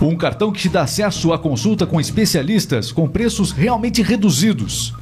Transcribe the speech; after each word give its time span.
Um 0.00 0.14
cartão 0.14 0.52
que 0.52 0.60
te 0.60 0.68
dá 0.68 0.82
acesso 0.82 1.32
à 1.32 1.38
consulta 1.38 1.86
com 1.86 1.98
especialistas 1.98 2.92
com 2.92 3.08
preços 3.08 3.50
realmente 3.50 4.02
reduzidos. 4.02 4.92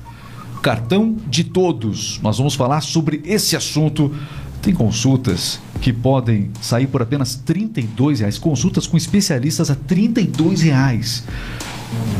Cartão 0.63 1.17
de 1.27 1.43
todos. 1.43 2.21
Nós 2.23 2.39
vamos 2.39 2.55
falar 2.55 2.81
sobre 2.81 3.20
esse 3.25 3.57
assunto. 3.57 4.15
Tem 4.62 4.72
consultas 4.72 5.60
que 5.80 5.92
podem 5.92 6.50
sair 6.60 6.86
por 6.86 7.02
apenas 7.02 7.42
R$ 7.46 7.68
reais. 8.16 8.38
Consultas 8.38 8.86
com 8.86 8.96
especialistas 8.96 9.68
a 9.68 9.75
R$ 9.75 10.14
reais. 10.62 11.24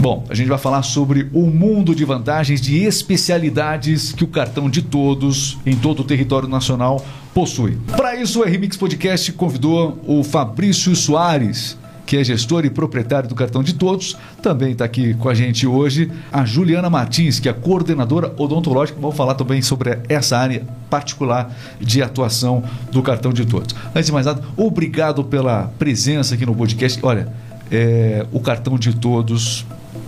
Bom, 0.01 0.25
a 0.29 0.35
gente 0.35 0.49
vai 0.49 0.59
falar 0.59 0.83
sobre 0.83 1.31
o 1.33 1.47
mundo 1.47 1.95
de 1.95 2.05
vantagens 2.05 2.61
de 2.61 2.83
especialidades 2.85 4.13
que 4.13 4.25
o 4.25 4.29
cartão 4.29 4.69
de 4.69 4.83
todos 4.83 5.59
em 5.65 5.77
todo 5.77 6.01
o 6.01 6.05
território 6.05 6.49
nacional 6.49 7.05
possui. 7.33 7.79
Para 7.97 8.15
isso, 8.17 8.41
o 8.41 8.45
RMix 8.45 8.77
Podcast 8.77 9.33
convidou 9.33 9.99
o 10.07 10.23
Fabrício 10.23 10.95
Soares, 10.95 11.79
que 12.07 12.17
é 12.17 12.25
gestor 12.25 12.65
e 12.65 12.71
proprietário 12.71 13.29
do 13.29 13.35
cartão 13.35 13.63
de 13.63 13.75
todos. 13.75 14.17
Também 14.43 14.73
está 14.73 14.85
aqui 14.85 15.15
com 15.15 15.29
a 15.29 15.35
gente 15.35 15.67
hoje 15.67 16.11
a 16.33 16.45
Juliana 16.45 16.91
Martins, 16.91 17.41
que 17.41 17.49
é 17.49 17.53
coordenadora 17.53 18.33
odontológica. 18.37 18.99
Vamos 19.01 19.17
falar 19.17 19.35
também 19.35 19.63
sobre 19.63 19.99
essa 20.09 20.37
área 20.37 20.63
particular 20.91 21.55
de 21.81 22.03
atuação 22.03 22.63
do 22.93 23.03
cartão 23.03 23.33
de 23.33 23.45
todos. 23.45 23.75
Antes 23.95 24.07
de 24.07 24.13
mais 24.13 24.27
nada, 24.27 24.43
obrigado 24.57 25.25
pela 25.25 25.73
presença 25.79 26.35
aqui 26.35 26.47
no 26.47 26.55
podcast. 26.55 26.99
Olha, 27.03 27.29
é, 27.71 28.27
o 28.33 28.41
cartão 28.41 28.79
de 28.79 28.95
todos 28.95 29.65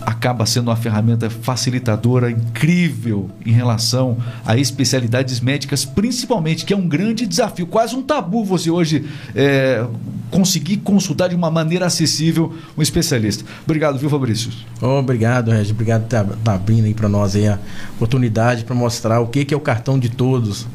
acaba 0.07 0.45
sendo 0.45 0.69
uma 0.69 0.75
ferramenta 0.77 1.29
facilitadora 1.29 2.31
incrível 2.31 3.29
em 3.45 3.51
relação 3.51 4.17
a 4.45 4.55
especialidades 4.55 5.41
médicas, 5.41 5.83
principalmente, 5.83 6.63
que 6.63 6.73
é 6.73 6.77
um 6.77 6.87
grande 6.87 7.25
desafio, 7.25 7.67
quase 7.67 7.93
um 7.93 8.01
tabu 8.01 8.45
você 8.45 8.71
hoje 8.71 9.05
é, 9.35 9.85
conseguir 10.31 10.77
consultar 10.77 11.27
de 11.27 11.35
uma 11.35 11.51
maneira 11.51 11.87
acessível 11.87 12.55
um 12.77 12.81
especialista. 12.81 13.43
Obrigado, 13.65 13.99
viu, 13.99 14.09
Fabrício? 14.09 14.49
obrigado, 14.81 15.51
Regis. 15.51 15.71
Obrigado 15.71 16.03
por 16.03 16.15
estar 16.15 16.23
tá, 16.23 16.37
tá 16.41 16.53
abrindo 16.53 16.85
aí 16.85 16.93
para 16.93 17.09
nós 17.09 17.35
aí 17.35 17.45
a 17.49 17.59
oportunidade 17.97 18.63
para 18.63 18.73
mostrar 18.73 19.19
o 19.19 19.27
que, 19.27 19.43
que 19.43 19.53
é 19.53 19.57
o 19.57 19.59
cartão 19.59 19.99
de 19.99 20.07
todos. 20.07 20.65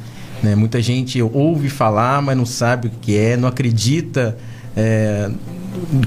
Né? 0.43 0.55
Muita 0.55 0.83
gente 0.83 1.23
ouve 1.23 1.71
falar, 1.71 2.21
mas 2.21 2.37
não 2.37 2.45
sabe 2.45 2.89
o 2.89 2.91
que 3.01 3.17
é, 3.17 3.39
não 3.39 3.49
acredita. 3.49 4.37
É, 4.77 5.31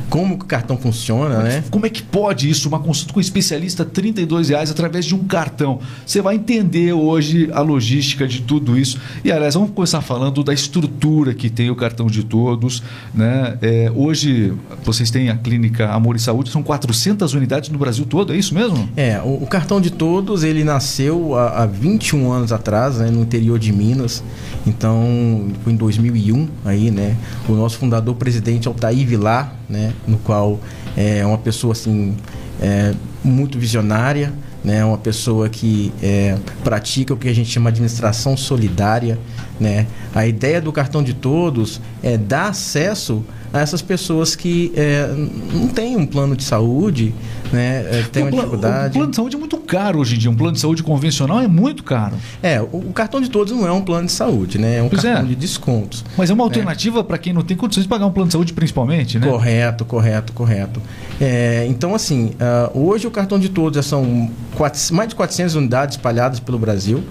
como 0.09 0.35
o 0.35 0.37
cartão 0.37 0.77
funciona, 0.77 1.35
como 1.35 1.47
né? 1.47 1.63
como 1.69 1.85
é 1.85 1.89
que 1.89 2.01
pode 2.01 2.49
isso? 2.49 2.67
Uma 2.67 2.79
consulta 2.79 3.13
com 3.13 3.19
um 3.19 3.21
especialista, 3.21 3.83
R$ 3.83 4.13
reais 4.47 4.71
através 4.71 5.05
de 5.05 5.15
um 5.15 5.23
cartão. 5.23 5.79
Você 6.05 6.21
vai 6.21 6.35
entender 6.35 6.93
hoje 6.93 7.49
a 7.53 7.61
logística 7.61 8.27
de 8.27 8.41
tudo 8.41 8.77
isso. 8.77 8.99
E, 9.23 9.31
aliás, 9.31 9.55
vamos 9.55 9.71
começar 9.71 10.01
falando 10.01 10.43
da 10.43 10.53
estrutura 10.53 11.33
que 11.33 11.49
tem 11.49 11.69
o 11.69 11.75
cartão 11.75 12.07
de 12.07 12.23
todos. 12.23 12.83
Né? 13.13 13.57
É, 13.61 13.91
hoje, 13.95 14.53
vocês 14.83 15.09
têm 15.11 15.29
a 15.29 15.37
clínica 15.37 15.89
Amor 15.89 16.15
e 16.15 16.19
Saúde, 16.19 16.49
são 16.49 16.63
400 16.63 17.33
unidades 17.33 17.69
no 17.69 17.77
Brasil 17.77 18.05
todo, 18.05 18.33
é 18.33 18.37
isso 18.37 18.53
mesmo? 18.53 18.89
É, 18.95 19.19
o, 19.21 19.43
o 19.43 19.47
cartão 19.47 19.81
de 19.81 19.91
todos, 19.91 20.43
ele 20.43 20.63
nasceu 20.63 21.35
há, 21.35 21.63
há 21.63 21.65
21 21.65 22.31
anos 22.31 22.51
atrás, 22.51 22.97
né, 22.97 23.09
no 23.09 23.21
interior 23.21 23.59
de 23.59 23.71
Minas. 23.71 24.23
Então, 24.65 25.47
foi 25.63 25.73
em 25.73 25.75
2001, 25.75 26.47
aí, 26.63 26.89
né? 26.91 27.15
O 27.47 27.53
nosso 27.53 27.77
fundador, 27.77 28.15
presidente 28.15 28.67
Altair 28.67 29.05
Vilar, 29.05 29.54
né, 29.69 29.93
no 30.07 30.17
qual 30.17 30.59
é 30.95 31.25
uma 31.25 31.37
pessoa 31.37 31.73
assim 31.73 32.15
é, 32.61 32.93
muito 33.23 33.57
visionária, 33.59 34.33
né, 34.63 34.83
uma 34.83 34.97
pessoa 34.97 35.47
que 35.47 35.93
é, 36.01 36.37
pratica 36.63 37.13
o 37.13 37.17
que 37.17 37.29
a 37.29 37.33
gente 37.33 37.49
chama 37.49 37.71
de 37.71 37.75
administração 37.75 38.35
solidária, 38.35 39.19
né. 39.59 39.87
A 40.13 40.25
ideia 40.25 40.61
do 40.61 40.71
cartão 40.71 41.03
de 41.03 41.13
todos 41.13 41.81
é 42.01 42.17
dar 42.17 42.49
acesso 42.49 43.23
a 43.55 43.61
essas 43.61 43.81
pessoas 43.81 44.35
que 44.35 44.73
é, 44.75 45.07
não 45.53 45.69
têm 45.69 45.95
um 45.95 46.05
plano 46.05 46.35
de 46.35 46.43
saúde, 46.43 47.15
né, 47.53 47.85
é, 47.89 48.05
tem 48.11 48.23
uma 48.23 48.31
dificuldade. 48.31 48.89
O 48.89 48.93
plano 48.93 49.09
de 49.11 49.15
saúde 49.15 49.35
é 49.37 49.39
muito 49.39 49.57
caro 49.57 49.99
hoje 49.99 50.15
em 50.15 50.17
dia. 50.17 50.29
Um 50.29 50.35
plano 50.35 50.51
de 50.51 50.59
saúde 50.59 50.83
convencional 50.83 51.39
é 51.39 51.47
muito 51.47 51.81
caro. 51.81 52.15
É, 52.43 52.59
o, 52.59 52.65
o 52.65 52.93
cartão 52.93 53.21
de 53.21 53.29
todos 53.29 53.53
não 53.53 53.65
é 53.65 53.71
um 53.71 53.81
plano 53.81 54.07
de 54.07 54.11
saúde, 54.11 54.57
né? 54.57 54.79
É 54.79 54.83
um 54.83 54.89
pois 54.89 55.01
cartão 55.01 55.23
é. 55.23 55.27
de 55.27 55.35
descontos. 55.35 56.03
Mas 56.17 56.29
é 56.29 56.33
uma 56.33 56.43
né? 56.43 56.49
alternativa 56.49 57.01
para 57.01 57.17
quem 57.17 57.31
não 57.31 57.43
tem 57.43 57.55
condições 57.55 57.83
de 57.83 57.89
pagar 57.89 58.05
um 58.07 58.11
plano 58.11 58.27
de 58.27 58.33
saúde, 58.33 58.51
principalmente, 58.51 59.17
né? 59.17 59.25
Correto, 59.25 59.85
correto, 59.85 60.33
correto. 60.33 60.81
É, 61.21 61.65
então, 61.69 61.95
assim, 61.95 62.31
uh, 62.73 62.77
hoje 62.77 63.07
o 63.07 63.11
cartão 63.11 63.39
de 63.39 63.47
todos 63.47 63.77
já 63.77 63.83
são 63.83 64.29
quatro, 64.55 64.81
mais 64.93 65.07
de 65.07 65.15
400 65.15 65.55
unidades 65.55 65.95
espalhadas 65.95 66.41
pelo 66.41 66.59
Brasil. 66.59 67.01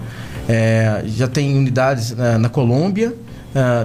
É, 0.47 1.03
já 1.07 1.27
tem 1.27 1.57
unidades 1.57 2.11
uh, 2.11 2.37
na 2.39 2.49
Colômbia, 2.49 3.15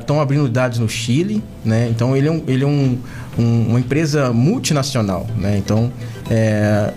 estão 0.01 0.19
uh, 0.19 0.21
abrindo 0.21 0.45
unidades 0.45 0.79
no 0.79 0.89
Chile, 0.89 1.43
né? 1.65 1.89
Então 1.91 2.17
ele 2.17 2.29
é, 2.29 2.31
um, 2.31 2.43
ele 2.47 2.65
é 2.65 2.67
um, 2.67 2.99
um, 3.39 3.67
uma 3.69 3.81
empresa 3.81 4.33
multinacional, 4.33 5.27
né? 5.37 5.57
Então 5.57 5.93
é, 6.29 6.93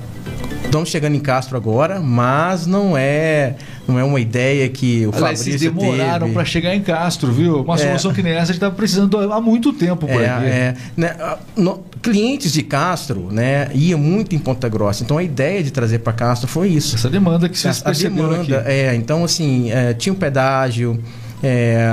estamos 0.65 0.89
chegando 0.89 1.15
em 1.15 1.19
Castro 1.19 1.55
agora, 1.55 1.99
mas 1.99 2.65
não 2.65 2.97
é 2.97 3.55
não 3.87 3.99
é 3.99 4.03
uma 4.03 4.19
ideia 4.19 4.67
que 4.69 5.05
o 5.05 5.15
Aliás, 5.15 5.39
Fabrício 5.39 5.71
demoraram 5.71 6.31
para 6.31 6.45
chegar 6.45 6.73
em 6.73 6.81
Castro, 6.81 7.31
viu? 7.31 7.61
Uma 7.61 7.75
é. 7.75 7.77
solução 7.77 8.11
é. 8.11 8.13
que 8.13 8.23
nem 8.23 8.33
essa 8.33 8.43
a 8.43 8.45
gente 8.45 8.55
estava 8.55 8.73
precisando 8.73 9.17
há 9.31 9.41
muito 9.41 9.73
tempo 9.73 10.07
por 10.07 10.21
é, 10.21 10.29
aqui. 10.29 10.45
É. 10.45 10.75
Né, 10.95 11.15
no, 11.55 11.83
clientes 12.01 12.51
de 12.51 12.63
Castro, 12.63 13.29
né, 13.31 13.69
ia 13.73 13.97
muito 13.97 14.35
em 14.35 14.39
Ponta 14.39 14.67
Grossa. 14.67 15.03
Então 15.03 15.17
a 15.17 15.23
ideia 15.23 15.63
de 15.63 15.71
trazer 15.71 15.99
para 15.99 16.13
Castro 16.13 16.47
foi 16.47 16.69
isso. 16.69 16.95
Essa 16.95 17.09
demanda 17.09 17.47
que 17.47 17.57
vocês 17.57 17.81
perceberam 17.81 18.29
demanda, 18.29 18.59
aqui. 18.59 18.69
É, 18.69 18.95
então 18.95 19.23
assim, 19.23 19.71
é, 19.71 19.93
tinha 19.93 20.11
um 20.11 20.17
pedágio, 20.17 20.99
é, 21.43 21.87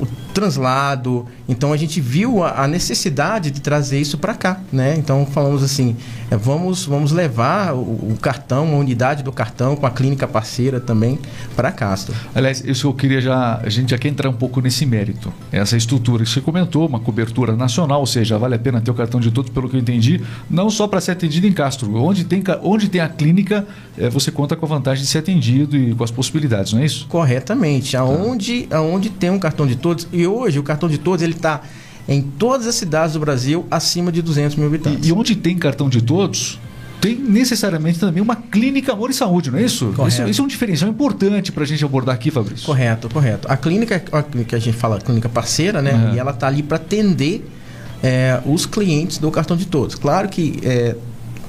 o 0.00 0.06
translado. 0.32 1.26
Então 1.48 1.72
a 1.72 1.76
gente 1.76 2.00
viu 2.00 2.42
a, 2.42 2.64
a 2.64 2.68
necessidade 2.68 3.50
de 3.50 3.60
trazer 3.60 4.00
isso 4.00 4.18
para 4.18 4.34
cá, 4.34 4.60
né? 4.72 4.94
Então 4.96 5.26
falamos 5.26 5.62
assim, 5.62 5.96
é, 6.30 6.36
vamos 6.36 6.84
vamos 6.84 7.12
levar 7.12 7.74
o, 7.74 7.80
o, 7.80 8.18
cartão, 8.20 8.74
a 8.74 8.78
unidade 8.78 9.22
do 9.22 9.32
cartão 9.32 9.76
com 9.76 9.86
a 9.86 9.90
clínica 9.90 10.26
parceira 10.26 10.80
também 10.80 11.18
para 11.54 11.70
Castro. 11.70 12.14
Aliás, 12.34 12.62
isso 12.64 12.86
eu 12.86 12.94
queria 12.94 13.20
já 13.20 13.60
a 13.62 13.68
gente 13.68 13.90
já 13.90 13.98
quer 13.98 14.08
entrar 14.08 14.28
um 14.28 14.34
pouco 14.34 14.60
nesse 14.60 14.86
mérito. 14.86 15.32
Essa 15.50 15.76
estrutura 15.76 16.24
que 16.24 16.30
você 16.30 16.40
comentou, 16.40 16.86
uma 16.86 17.00
cobertura 17.00 17.54
nacional, 17.54 18.00
ou 18.00 18.06
seja, 18.06 18.38
vale 18.38 18.54
a 18.54 18.58
pena 18.58 18.80
ter 18.80 18.90
o 18.90 18.94
cartão 18.94 19.20
de 19.20 19.30
todos, 19.30 19.50
pelo 19.50 19.68
que 19.68 19.76
eu 19.76 19.80
entendi, 19.80 20.20
não 20.50 20.70
só 20.70 20.86
para 20.86 21.00
ser 21.00 21.12
atendido 21.12 21.46
em 21.46 21.52
Castro. 21.52 21.94
Onde 21.96 22.24
tem 22.24 22.42
onde 22.62 22.88
tem 22.88 23.00
a 23.00 23.08
clínica, 23.08 23.66
é, 23.96 24.08
você 24.08 24.30
conta 24.30 24.56
com 24.56 24.66
a 24.66 24.68
vantagem 24.68 25.04
de 25.04 25.10
ser 25.10 25.18
atendido 25.18 25.76
e 25.76 25.94
com 25.94 26.04
as 26.04 26.10
possibilidades, 26.10 26.72
não 26.72 26.80
é 26.80 26.86
isso? 26.86 27.06
Corretamente. 27.08 27.96
Aonde 27.96 28.66
aonde 28.70 29.10
tem 29.10 29.30
um 29.30 29.38
cartão 29.38 29.66
de 29.66 29.76
todos 29.76 30.06
e 30.12 30.21
hoje 30.26 30.58
o 30.58 30.62
cartão 30.62 30.88
de 30.88 30.98
todos 30.98 31.22
ele 31.22 31.34
está 31.34 31.62
em 32.08 32.20
todas 32.22 32.66
as 32.66 32.74
cidades 32.74 33.14
do 33.14 33.20
Brasil 33.20 33.66
acima 33.70 34.10
de 34.10 34.22
200 34.22 34.56
mil 34.56 34.66
habitantes. 34.66 35.06
E, 35.06 35.10
e 35.10 35.12
onde 35.12 35.36
tem 35.36 35.56
cartão 35.56 35.88
de 35.88 36.02
todos, 36.02 36.58
tem 37.00 37.16
necessariamente 37.16 37.98
também 37.98 38.22
uma 38.22 38.36
clínica 38.36 38.92
Amor 38.92 39.10
e 39.10 39.14
Saúde, 39.14 39.50
não 39.50 39.58
é 39.58 39.62
isso? 39.62 39.92
Isso, 40.06 40.22
isso, 40.22 40.40
é 40.40 40.44
um 40.44 40.48
diferencial 40.48 40.90
importante 40.90 41.50
para 41.50 41.64
a 41.64 41.66
gente 41.66 41.84
abordar 41.84 42.14
aqui, 42.14 42.30
Fabrício. 42.30 42.64
Correto, 42.64 43.08
correto. 43.08 43.46
A 43.50 43.56
clínica, 43.56 43.98
clínica 43.98 44.56
a 44.56 44.60
gente 44.60 44.76
fala 44.76 45.00
clínica 45.00 45.28
parceira, 45.28 45.82
né? 45.82 45.92
Uhum. 45.92 46.14
E 46.14 46.18
ela 46.18 46.30
está 46.30 46.46
ali 46.46 46.62
para 46.62 46.76
atender 46.76 47.44
é, 48.02 48.40
os 48.46 48.66
clientes 48.66 49.18
do 49.18 49.30
cartão 49.30 49.56
de 49.56 49.66
todos. 49.66 49.94
Claro 49.94 50.28
que 50.28 50.60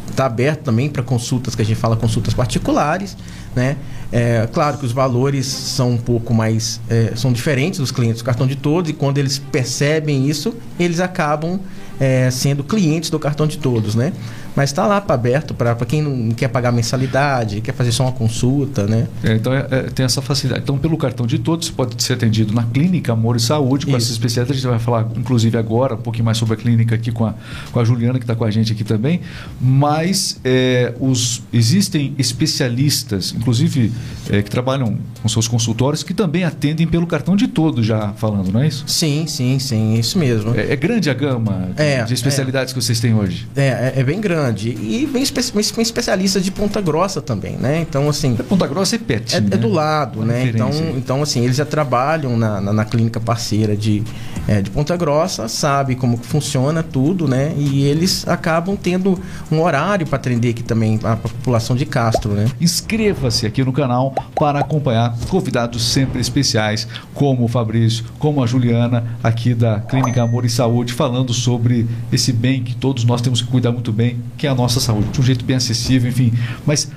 está 0.09 0.23
é, 0.23 0.25
aberto 0.25 0.61
também 0.61 0.89
para 0.89 1.03
consultas 1.03 1.55
que 1.55 1.61
a 1.61 1.65
gente 1.65 1.79
fala 1.79 1.95
consultas 1.95 2.33
particulares, 2.33 3.15
né? 3.55 3.77
É, 4.15 4.47
claro 4.53 4.77
que 4.77 4.85
os 4.85 4.91
valores 4.91 5.47
são 5.47 5.93
um 5.93 5.97
pouco 5.97 6.35
mais 6.35 6.79
é, 6.87 7.13
são 7.15 7.33
diferentes 7.33 7.79
dos 7.79 7.91
clientes 7.91 8.21
do 8.21 8.23
cartão 8.23 8.45
de 8.45 8.55
todos 8.55 8.91
e 8.91 8.93
quando 8.93 9.17
eles 9.17 9.39
percebem 9.39 10.29
isso 10.29 10.53
eles 10.79 10.99
acabam 10.99 11.59
é, 11.99 12.29
sendo 12.29 12.63
clientes 12.63 13.09
do 13.09 13.17
cartão 13.17 13.47
de 13.47 13.57
todos, 13.57 13.95
né? 13.95 14.13
Mas 14.55 14.69
está 14.69 14.85
lá 14.85 15.01
para 15.01 15.15
aberto 15.15 15.53
para 15.53 15.75
quem 15.85 16.01
não 16.01 16.31
quer 16.31 16.47
pagar 16.47 16.71
mensalidade, 16.71 17.61
quer 17.61 17.73
fazer 17.73 17.91
só 17.91 18.03
uma 18.03 18.11
consulta, 18.11 18.85
né? 18.85 19.07
É, 19.23 19.33
então 19.33 19.53
é, 19.53 19.67
é, 19.69 19.81
tem 19.83 20.05
essa 20.05 20.21
facilidade. 20.21 20.63
Então 20.63 20.77
pelo 20.77 20.97
cartão 20.97 21.25
de 21.25 21.39
todos 21.39 21.69
pode 21.69 22.01
ser 22.03 22.13
atendido 22.13 22.53
na 22.53 22.63
clínica 22.63 23.13
Amor 23.13 23.35
e 23.35 23.39
Saúde 23.39 23.85
com 23.85 23.91
Isso. 23.91 24.05
essa 24.05 24.11
especialidade. 24.11 24.57
A 24.57 24.61
gente 24.61 24.69
vai 24.69 24.79
falar, 24.79 25.07
inclusive 25.15 25.57
agora 25.57 25.95
um 25.95 26.01
pouquinho 26.01 26.25
mais 26.25 26.37
sobre 26.37 26.53
a 26.53 26.57
clínica 26.57 26.95
aqui 26.95 27.11
com 27.11 27.25
a, 27.25 27.33
com 27.71 27.79
a 27.79 27.83
Juliana 27.83 28.19
que 28.19 28.23
está 28.23 28.35
com 28.35 28.43
a 28.43 28.51
gente 28.51 28.71
aqui 28.71 28.83
também. 28.83 29.21
Mas 29.59 30.39
é, 30.43 30.93
os 30.99 31.41
existem 31.51 32.13
especialistas, 32.17 33.33
inclusive 33.35 33.91
é, 34.29 34.41
que 34.41 34.49
trabalham 34.49 34.97
com 35.21 35.29
seus 35.29 35.47
consultórios 35.47 36.03
que 36.03 36.13
também 36.13 36.43
atendem 36.43 36.87
pelo 36.87 37.07
cartão 37.07 37.35
de 37.35 37.47
todos 37.47 37.85
já 37.85 38.13
falando, 38.13 38.51
não 38.51 38.61
é 38.61 38.67
isso? 38.67 38.83
Sim, 38.87 39.25
sim, 39.27 39.59
sim, 39.59 39.95
isso 39.95 40.17
mesmo. 40.17 40.53
É, 40.55 40.73
é 40.73 40.75
grande 40.75 41.09
a 41.09 41.13
gama 41.13 41.69
de 42.07 42.13
especialidades 42.13 42.73
que 42.73 42.81
vocês 42.81 42.99
têm 42.99 43.13
hoje? 43.13 43.47
É, 43.55 43.93
é, 43.95 44.03
bem 44.03 44.19
grande. 44.19 44.42
E 44.79 45.05
vem, 45.05 45.23
espe 45.23 45.41
vem 45.41 45.81
especialistas 45.81 46.43
de 46.43 46.51
Ponta 46.51 46.81
Grossa 46.81 47.21
também, 47.21 47.55
né? 47.57 47.81
Então, 47.81 48.09
assim. 48.09 48.35
É 48.39 48.43
Ponta 48.43 48.67
Grossa 48.67 48.95
é 48.95 48.99
PET. 48.99 49.35
É, 49.35 49.41
né? 49.41 49.49
é 49.51 49.57
do 49.57 49.69
lado, 49.69 50.19
Uma 50.19 50.25
né? 50.25 50.47
Então, 50.47 50.69
então, 50.95 51.21
assim, 51.21 51.43
eles 51.43 51.57
já 51.57 51.65
trabalham 51.65 52.37
na, 52.37 52.61
na, 52.61 52.73
na 52.73 52.85
clínica 52.85 53.19
parceira 53.19 53.75
de, 53.75 54.03
é, 54.47 54.61
de 54.61 54.69
Ponta 54.69 54.95
Grossa, 54.97 55.47
sabe 55.47 55.95
como 55.95 56.17
funciona 56.17 56.83
tudo, 56.83 57.27
né? 57.27 57.53
E 57.57 57.83
eles 57.83 58.27
acabam 58.27 58.75
tendo 58.75 59.19
um 59.51 59.61
horário 59.61 60.05
para 60.05 60.17
atender 60.17 60.49
aqui 60.49 60.63
também 60.63 60.99
a 61.03 61.15
população 61.15 61.75
de 61.75 61.85
Castro, 61.85 62.31
né? 62.31 62.47
Inscreva-se 62.59 63.45
aqui 63.45 63.63
no 63.63 63.71
canal 63.71 64.13
para 64.35 64.59
acompanhar 64.59 65.15
convidados 65.29 65.83
sempre 65.83 66.19
especiais, 66.19 66.87
como 67.13 67.45
o 67.45 67.47
Fabrício, 67.47 68.05
como 68.19 68.43
a 68.43 68.47
Juliana, 68.47 69.03
aqui 69.23 69.53
da 69.53 69.79
Clínica 69.79 70.23
Amor 70.23 70.45
e 70.45 70.49
Saúde, 70.49 70.93
falando 70.93 71.33
sobre 71.33 71.87
esse 72.11 72.31
bem 72.31 72.63
que 72.63 72.75
todos 72.75 73.03
nós 73.03 73.21
temos 73.21 73.41
que 73.41 73.47
cuidar 73.47 73.71
muito 73.71 73.91
bem, 73.91 74.19
que 74.37 74.47
é 74.47 74.49
a 74.49 74.55
nossa 74.55 74.79
saúde, 74.79 75.09
de 75.09 75.19
um 75.19 75.23
jeito 75.23 75.45
bem 75.45 75.55
acessível, 75.55 76.09
enfim. 76.09 76.33
Mas 76.65 76.89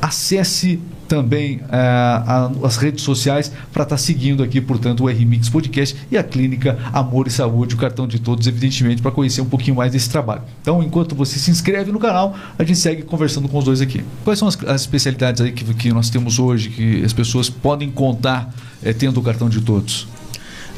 acesse 0.00 0.80
também 1.08 1.60
eh, 1.70 1.76
a, 1.76 2.50
as 2.62 2.76
redes 2.76 3.02
sociais 3.02 3.50
para 3.72 3.82
estar 3.82 3.96
tá 3.96 3.98
seguindo 3.98 4.42
aqui, 4.42 4.60
portanto, 4.60 5.04
o 5.04 5.06
RMix 5.06 5.48
Podcast 5.48 5.96
e 6.10 6.18
a 6.18 6.22
Clínica 6.22 6.78
Amor 6.92 7.26
e 7.26 7.30
Saúde, 7.30 7.74
o 7.74 7.78
cartão 7.78 8.06
de 8.06 8.18
todos, 8.18 8.46
evidentemente, 8.46 9.00
para 9.00 9.10
conhecer 9.10 9.40
um 9.40 9.46
pouquinho 9.46 9.76
mais 9.76 9.90
desse 9.90 10.10
trabalho. 10.10 10.42
Então, 10.60 10.82
enquanto 10.82 11.14
você 11.14 11.38
se 11.38 11.50
inscreve 11.50 11.90
no 11.90 11.98
canal, 11.98 12.36
a 12.58 12.62
gente 12.62 12.78
segue 12.78 13.02
conversando 13.02 13.48
com 13.48 13.58
os 13.58 13.64
dois 13.64 13.80
aqui. 13.80 14.04
Quais 14.22 14.38
são 14.38 14.46
as, 14.46 14.62
as 14.64 14.82
especialidades 14.82 15.40
aí 15.40 15.50
que, 15.50 15.64
que 15.74 15.92
nós 15.92 16.10
temos 16.10 16.38
hoje, 16.38 16.68
que 16.68 17.02
as 17.02 17.12
pessoas 17.12 17.48
podem 17.48 17.90
contar 17.90 18.54
é, 18.82 18.92
tendo 18.92 19.18
o 19.18 19.22
cartão 19.22 19.48
de 19.48 19.62
todos? 19.62 20.06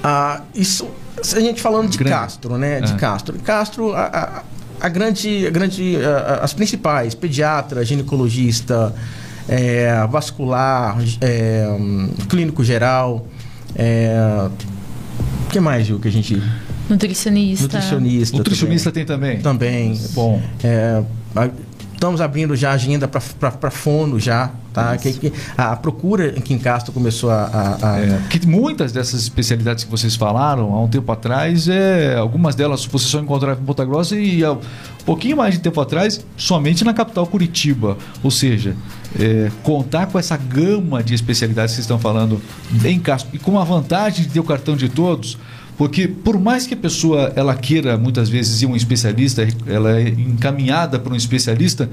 Ah, 0.02 0.43
isso, 0.55 0.88
a 1.35 1.41
gente 1.41 1.61
falando 1.61 1.91
de 1.91 1.99
grande. 1.99 2.14
Castro, 2.14 2.56
né? 2.56 2.81
De 2.81 2.93
é. 2.93 2.97
Castro. 2.97 3.38
Castro, 3.41 3.93
a, 3.93 4.06
a, 4.06 4.43
a 4.81 4.88
grande, 4.88 5.47
a 5.47 5.50
grande, 5.50 5.97
a, 5.97 6.41
as 6.43 6.53
principais, 6.53 7.15
pediatra, 7.15 7.85
ginecologista, 7.85 8.94
é, 9.49 10.06
vascular, 10.09 10.99
é, 11.21 11.67
clínico 12.29 12.65
geral. 12.65 13.27
É, 13.75 14.49
o 15.47 15.50
que 15.50 15.61
mais, 15.61 15.87
Gil, 15.87 15.99
que 15.99 16.09
a 16.09 16.12
gente. 16.12 16.43
Nutricionista. 16.88 17.65
Nutricionista. 17.65 18.37
Nutricionista 18.37 18.91
também. 18.91 19.06
tem 19.06 19.41
também? 19.43 19.93
Também. 19.93 20.00
Bom. 20.12 20.43
É, 20.65 21.03
estamos 22.00 22.23
abrindo 22.23 22.56
já 22.56 22.70
a 22.70 22.73
agenda 22.73 23.06
para 23.06 23.70
fono 23.70 24.19
já, 24.19 24.50
tá? 24.73 24.97
Que, 24.97 25.12
que, 25.12 25.32
a, 25.55 25.76
procura 25.76 26.29
aqui 26.31 26.55
em 26.55 26.58
Castro 26.58 26.94
começou 26.94 27.31
a... 27.31 27.43
a, 27.43 27.93
a... 27.93 28.00
É, 28.00 28.23
que 28.31 28.47
muitas 28.47 28.91
dessas 28.91 29.20
especialidades 29.20 29.85
que 29.85 29.91
vocês 29.91 30.17
falaram 30.17 30.73
há 30.73 30.82
um 30.82 30.88
tempo 30.88 31.12
atrás, 31.12 31.69
é, 31.69 32.17
algumas 32.17 32.55
delas 32.55 32.87
você 32.87 33.05
só 33.06 33.20
encontrava 33.20 33.61
em 33.61 33.64
Ponta 33.64 33.85
Grossa 33.85 34.17
e 34.17 34.43
há 34.43 34.52
um 34.52 34.61
pouquinho 35.05 35.37
mais 35.37 35.55
de 35.55 35.61
tempo 35.61 35.79
atrás, 35.79 36.25
somente 36.38 36.85
na 36.85 36.94
capital 36.94 37.26
Curitiba. 37.26 37.99
Ou 38.23 38.31
seja, 38.31 38.75
é, 39.19 39.50
contar 39.62 40.06
com 40.06 40.19
essa 40.19 40.38
gama 40.38 41.02
de 41.02 41.12
especialidades 41.12 41.73
que 41.73 41.76
vocês 41.76 41.85
estão 41.85 41.99
falando 41.99 42.41
em 42.82 42.99
Castro 42.99 43.29
e 43.35 43.38
com 43.38 43.58
a 43.58 43.64
vantagem 43.64 44.25
de 44.25 44.31
ter 44.31 44.41
o 44.41 44.44
cartão 44.44 44.75
de 44.75 44.88
todos 44.88 45.37
porque 45.81 46.06
por 46.06 46.38
mais 46.38 46.67
que 46.67 46.75
a 46.75 46.77
pessoa 46.77 47.32
ela 47.35 47.55
queira 47.55 47.97
muitas 47.97 48.29
vezes 48.29 48.61
ir 48.61 48.67
um 48.67 48.77
especialista, 48.77 49.49
ela 49.67 49.99
é 49.99 50.11
encaminhada 50.11 50.99
para 50.99 51.11
um 51.11 51.17
especialista, 51.17 51.88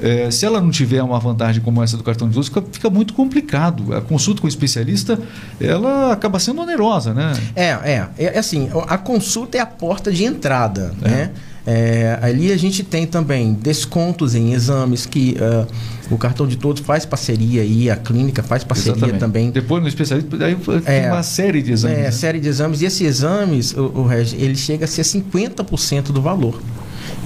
é, 0.00 0.30
se 0.30 0.46
ela 0.46 0.58
não 0.58 0.70
tiver 0.70 1.02
uma 1.02 1.20
vantagem 1.20 1.60
como 1.60 1.82
essa 1.82 1.98
do 1.98 2.02
cartão 2.02 2.30
de 2.30 2.38
uso, 2.38 2.48
fica, 2.48 2.64
fica, 2.72 2.88
muito 2.88 3.12
complicado. 3.12 3.94
A 3.94 4.00
consulta 4.00 4.40
com 4.40 4.46
o 4.46 4.48
especialista, 4.48 5.20
ela 5.60 6.14
acaba 6.14 6.38
sendo 6.38 6.62
onerosa, 6.62 7.12
né? 7.12 7.34
É, 7.54 7.66
é, 7.66 8.08
é 8.16 8.38
assim, 8.38 8.70
a 8.88 8.96
consulta 8.96 9.58
é 9.58 9.60
a 9.60 9.66
porta 9.66 10.10
de 10.10 10.24
entrada, 10.24 10.94
é. 11.02 11.08
né? 11.08 11.30
É, 11.66 12.16
ali 12.22 12.52
a 12.52 12.56
gente 12.56 12.84
tem 12.84 13.06
também 13.06 13.52
descontos 13.52 14.36
em 14.36 14.52
exames 14.52 15.04
que 15.04 15.36
uh, 15.40 15.66
o 16.14 16.16
cartão 16.16 16.46
de 16.46 16.56
todos 16.56 16.80
faz 16.80 17.04
parceria 17.04 17.62
aí, 17.62 17.90
a 17.90 17.96
clínica 17.96 18.40
faz 18.40 18.62
parceria 18.62 18.92
Exatamente. 18.92 19.18
também. 19.18 19.50
Depois 19.50 19.82
no 19.82 19.88
especialista 19.88 20.44
aí 20.44 20.54
tem 20.54 20.94
é, 20.94 21.12
uma 21.12 21.24
série 21.24 21.60
de 21.60 21.72
exames. 21.72 21.98
É, 21.98 22.02
né? 22.02 22.10
série 22.12 22.38
de 22.38 22.48
exames. 22.48 22.82
E 22.82 22.86
esses 22.86 23.00
exames, 23.00 23.72
o, 23.72 23.86
o 23.86 24.12
ele 24.12 24.54
chega 24.54 24.84
a 24.84 24.88
ser 24.88 25.02
50% 25.02 26.12
do 26.12 26.22
valor. 26.22 26.60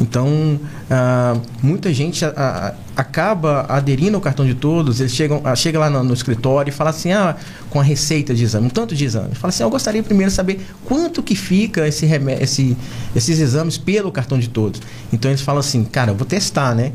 Então, 0.00 0.58
ah, 0.90 1.36
muita 1.62 1.92
gente 1.92 2.24
a, 2.24 2.32
a, 2.36 2.74
acaba 3.00 3.66
aderindo 3.68 4.16
ao 4.16 4.20
cartão 4.20 4.46
de 4.46 4.54
todos, 4.54 5.00
eles 5.00 5.12
chegam, 5.12 5.40
a, 5.44 5.54
chega 5.54 5.78
lá 5.78 5.90
no, 5.90 6.02
no, 6.02 6.14
escritório 6.14 6.70
e 6.70 6.72
fala 6.72 6.90
assim, 6.90 7.12
ah, 7.12 7.36
com 7.68 7.78
a 7.78 7.82
receita 7.82 8.34
de 8.34 8.44
exame, 8.44 8.66
um 8.66 8.70
tanto 8.70 8.94
de 8.94 9.04
exame. 9.04 9.34
Fala 9.34 9.50
assim, 9.50 9.62
ah, 9.62 9.66
eu 9.66 9.70
gostaria 9.70 10.02
primeiro 10.02 10.30
de 10.30 10.36
saber 10.36 10.66
quanto 10.84 11.22
que 11.22 11.34
fica 11.34 11.86
esse, 11.86 12.06
esse, 12.40 12.76
esses 13.14 13.40
exames 13.40 13.76
pelo 13.76 14.10
cartão 14.10 14.38
de 14.38 14.48
todos. 14.48 14.80
Então, 15.12 15.30
eles 15.30 15.42
falam 15.42 15.60
assim, 15.60 15.84
cara, 15.84 16.10
eu 16.10 16.16
vou 16.16 16.26
testar, 16.26 16.74
né? 16.74 16.92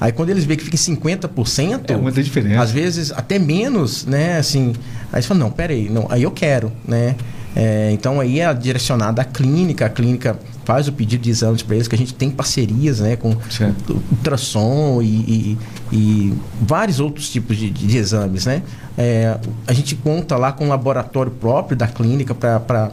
Aí 0.00 0.12
quando 0.12 0.30
eles 0.30 0.44
veem 0.44 0.56
que 0.56 0.64
fica 0.64 0.76
em 0.76 0.96
50%, 0.96 1.90
é 1.90 1.96
muita 1.96 2.22
diferença. 2.22 2.62
Às 2.62 2.70
vezes 2.70 3.10
até 3.10 3.38
menos, 3.38 4.06
né? 4.06 4.38
Assim, 4.38 4.72
aí 5.12 5.16
eles 5.16 5.26
falam, 5.26 5.44
não, 5.44 5.50
peraí, 5.50 5.88
não, 5.88 6.06
aí 6.08 6.22
eu 6.22 6.30
quero, 6.30 6.72
né? 6.86 7.16
É, 7.56 7.90
então 7.92 8.20
aí 8.20 8.40
é 8.40 8.54
direcionada 8.54 9.22
à 9.22 9.24
clínica, 9.24 9.86
a 9.86 9.88
clínica 9.88 10.38
faz 10.68 10.86
o 10.86 10.92
pedido 10.92 11.22
de 11.22 11.30
exames 11.30 11.62
para 11.62 11.76
eles, 11.76 11.88
que 11.88 11.94
a 11.94 11.98
gente 11.98 12.12
tem 12.12 12.30
parcerias 12.30 13.00
né, 13.00 13.16
com 13.16 13.34
certo. 13.50 14.02
ultrassom 14.12 15.00
e, 15.00 15.06
e, 15.06 15.58
e, 15.90 16.34
vários 16.60 17.00
outros 17.00 17.30
tipos 17.30 17.56
de, 17.56 17.70
de 17.70 17.96
exames. 17.96 18.44
Né? 18.44 18.62
É, 18.98 19.38
a 19.66 19.72
gente 19.72 19.94
conta 19.94 20.36
lá 20.36 20.52
com 20.52 20.66
um 20.66 20.68
laboratório 20.68 21.32
próprio 21.32 21.74
da 21.74 21.86
clínica 21.86 22.34
para 22.34 22.92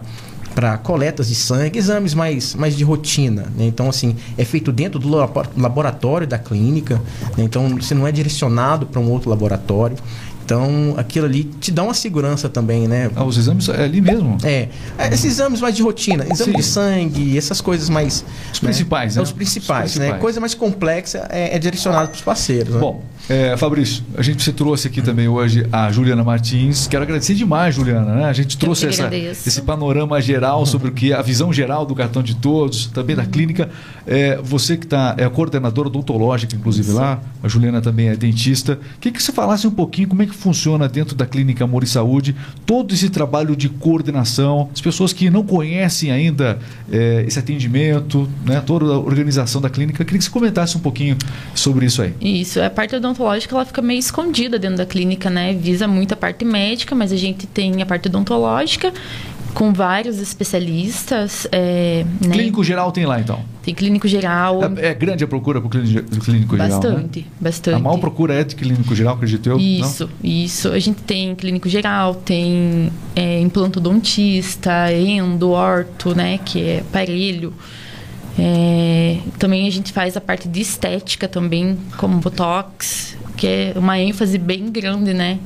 para 0.55 0.77
coletas 0.77 1.27
de 1.27 1.35
sangue, 1.35 1.77
exames 1.77 2.13
mais, 2.13 2.55
mais 2.55 2.77
de 2.77 2.83
rotina. 2.85 3.51
Né? 3.57 3.65
Então, 3.65 3.89
assim, 3.89 4.15
é 4.37 4.45
feito 4.45 4.71
dentro 4.71 4.97
do 4.97 5.09
laboratório 5.09 6.25
da 6.25 6.37
clínica, 6.39 6.95
né? 7.37 7.43
então 7.43 7.67
você 7.75 7.93
não 7.93 8.07
é 8.07 8.11
direcionado 8.13 8.85
para 8.85 9.01
um 9.01 9.11
outro 9.11 9.29
laboratório. 9.29 9.97
Então, 10.45 10.93
aquilo 10.95 11.25
ali 11.25 11.43
te 11.43 11.71
dá 11.71 11.81
uma 11.81 11.95
segurança 11.95 12.47
também, 12.47 12.87
né? 12.87 13.09
Ah, 13.15 13.23
os 13.23 13.35
exames 13.35 13.67
é 13.67 13.83
ali 13.83 13.99
mesmo? 13.99 14.37
É. 14.43 14.69
é 14.95 15.07
esses 15.07 15.25
exames 15.25 15.59
mais 15.59 15.75
de 15.75 15.81
rotina, 15.81 16.23
exame 16.31 16.51
Sim. 16.51 16.57
de 16.57 16.63
sangue, 16.63 17.37
essas 17.37 17.61
coisas 17.61 17.89
mais. 17.89 18.23
Os 18.53 18.61
né? 18.61 18.67
principais, 18.67 19.15
né? 19.15 19.23
Os 19.23 19.31
principais, 19.31 19.85
os 19.85 19.91
principais. 19.93 20.13
né? 20.13 20.19
Coisa 20.19 20.39
mais 20.39 20.53
complexa 20.53 21.27
é, 21.31 21.55
é 21.55 21.59
direcionada 21.59 22.07
para 22.07 22.15
os 22.15 22.21
parceiros. 22.21 22.75
Né? 22.75 22.79
Bom, 22.79 23.03
é, 23.27 23.57
Fabrício, 23.57 24.03
a 24.15 24.21
gente 24.21 24.43
você 24.43 24.53
trouxe 24.53 24.87
aqui 24.87 25.01
também 25.01 25.27
hoje 25.27 25.67
a 25.71 25.91
Juliana 25.91 26.23
Martins. 26.23 26.87
Quero 26.87 27.01
agradecer 27.01 27.33
demais, 27.33 27.73
Juliana. 27.73 28.13
Né? 28.13 28.25
A 28.25 28.33
gente 28.33 28.55
trouxe 28.55 28.85
essa, 28.85 29.09
esse 29.15 29.61
panorama 29.63 30.21
geral 30.21 30.63
sobre 30.65 30.89
o 30.89 30.91
que 30.91 31.11
é 31.11 31.15
a 31.15 31.23
visão 31.23 31.51
geral 31.51 31.87
do 31.87 31.95
cartão 31.95 32.21
de 32.21 32.35
todos, 32.35 32.85
também 32.87 33.15
da 33.15 33.25
clínica. 33.25 33.67
É, 34.05 34.37
você 34.37 34.77
que 34.77 34.85
tá, 34.85 35.15
é 35.17 35.23
a 35.23 35.29
coordenadora 35.29 35.87
odontológica, 35.87 36.55
inclusive 36.55 36.89
Isso. 36.89 36.97
lá, 36.97 37.19
a 37.41 37.47
Juliana 37.47 37.81
também 37.81 38.09
é 38.09 38.15
dentista. 38.15 38.79
Queria 38.99 39.17
que 39.17 39.23
você 39.23 39.31
falasse 39.31 39.65
um 39.65 39.71
pouquinho 39.71 40.07
como 40.07 40.21
é 40.21 40.27
que 40.27 40.34
funciona 40.35 40.87
dentro 40.87 41.15
da 41.15 41.25
clínica 41.25 41.63
Amor 41.63 41.83
e 41.83 41.87
Saúde 41.87 42.35
todo 42.65 42.93
esse 42.93 43.09
trabalho 43.09 43.55
de 43.55 43.69
coordenação, 43.69 44.69
as 44.73 44.81
pessoas 44.81 45.13
que 45.13 45.29
não 45.29 45.43
conhecem 45.43 46.11
ainda 46.11 46.59
é, 46.91 47.23
esse 47.27 47.39
atendimento, 47.39 48.29
né, 48.45 48.61
toda 48.65 48.85
a 48.85 48.99
organização 48.99 49.61
da 49.61 49.69
clínica. 49.69 50.03
Queria 50.03 50.19
que 50.19 50.25
você 50.25 50.31
comentasse 50.31 50.77
um 50.77 50.79
pouquinho 50.79 51.17
sobre 51.53 51.85
isso 51.85 52.01
aí. 52.01 52.13
Isso, 52.21 52.61
a 52.61 52.69
parte 52.69 52.95
odontológica 52.95 53.55
ela 53.55 53.65
fica 53.65 53.81
meio 53.81 53.99
escondida 53.99 54.59
dentro 54.59 54.77
da 54.77 54.85
clínica, 54.85 55.29
né? 55.29 55.53
Visa 55.53 55.87
muito 55.87 56.13
a 56.13 56.17
parte 56.17 56.45
médica, 56.45 56.95
mas 56.95 57.11
a 57.11 57.17
gente 57.17 57.47
tem 57.47 57.81
a 57.81 57.85
parte 57.85 58.07
odontológica 58.07 58.93
com 59.55 59.71
vários 59.71 60.19
especialistas. 60.19 61.47
É, 61.51 62.05
né? 62.21 62.33
Clínico 62.33 62.63
geral 62.63 62.91
tem 62.91 63.05
lá, 63.05 63.19
então? 63.19 63.39
Tem 63.63 63.73
clínico 63.73 64.05
geral. 64.07 64.59
É, 64.77 64.87
é 64.89 64.93
grande 64.93 65.23
a 65.23 65.27
procura 65.27 65.59
para 65.59 65.67
o 65.67 65.69
clínico, 65.69 66.03
clínico 66.19 66.57
bastante, 66.57 66.81
geral? 66.81 66.93
Bastante, 66.93 67.19
né? 67.21 67.25
bastante. 67.39 67.75
A 67.75 67.79
maior 67.79 67.97
procura 67.97 68.33
é 68.35 68.43
de 68.43 68.53
clínico 68.53 68.93
geral, 68.93 69.15
acredito 69.15 69.49
eu? 69.49 69.57
Isso, 69.57 70.03
não? 70.03 70.29
isso. 70.29 70.67
A 70.67 70.77
gente 70.77 71.01
tem 71.01 71.33
clínico 71.33 71.69
geral, 71.69 72.13
tem 72.13 72.91
é, 73.15 73.39
implantodontista, 73.39 74.91
endo, 74.93 75.49
orto, 75.51 76.13
né, 76.13 76.37
que 76.37 76.61
é 76.61 76.79
aparelho. 76.81 77.53
É, 78.37 79.19
também 79.39 79.65
a 79.65 79.71
gente 79.71 79.93
faz 79.93 80.17
a 80.17 80.21
parte 80.21 80.49
de 80.49 80.59
estética 80.59 81.29
também, 81.29 81.77
como 81.95 82.17
botox, 82.17 83.15
que 83.37 83.47
é 83.47 83.73
uma 83.77 83.97
ênfase 83.97 84.37
bem 84.37 84.69
grande, 84.69 85.13
né? 85.13 85.39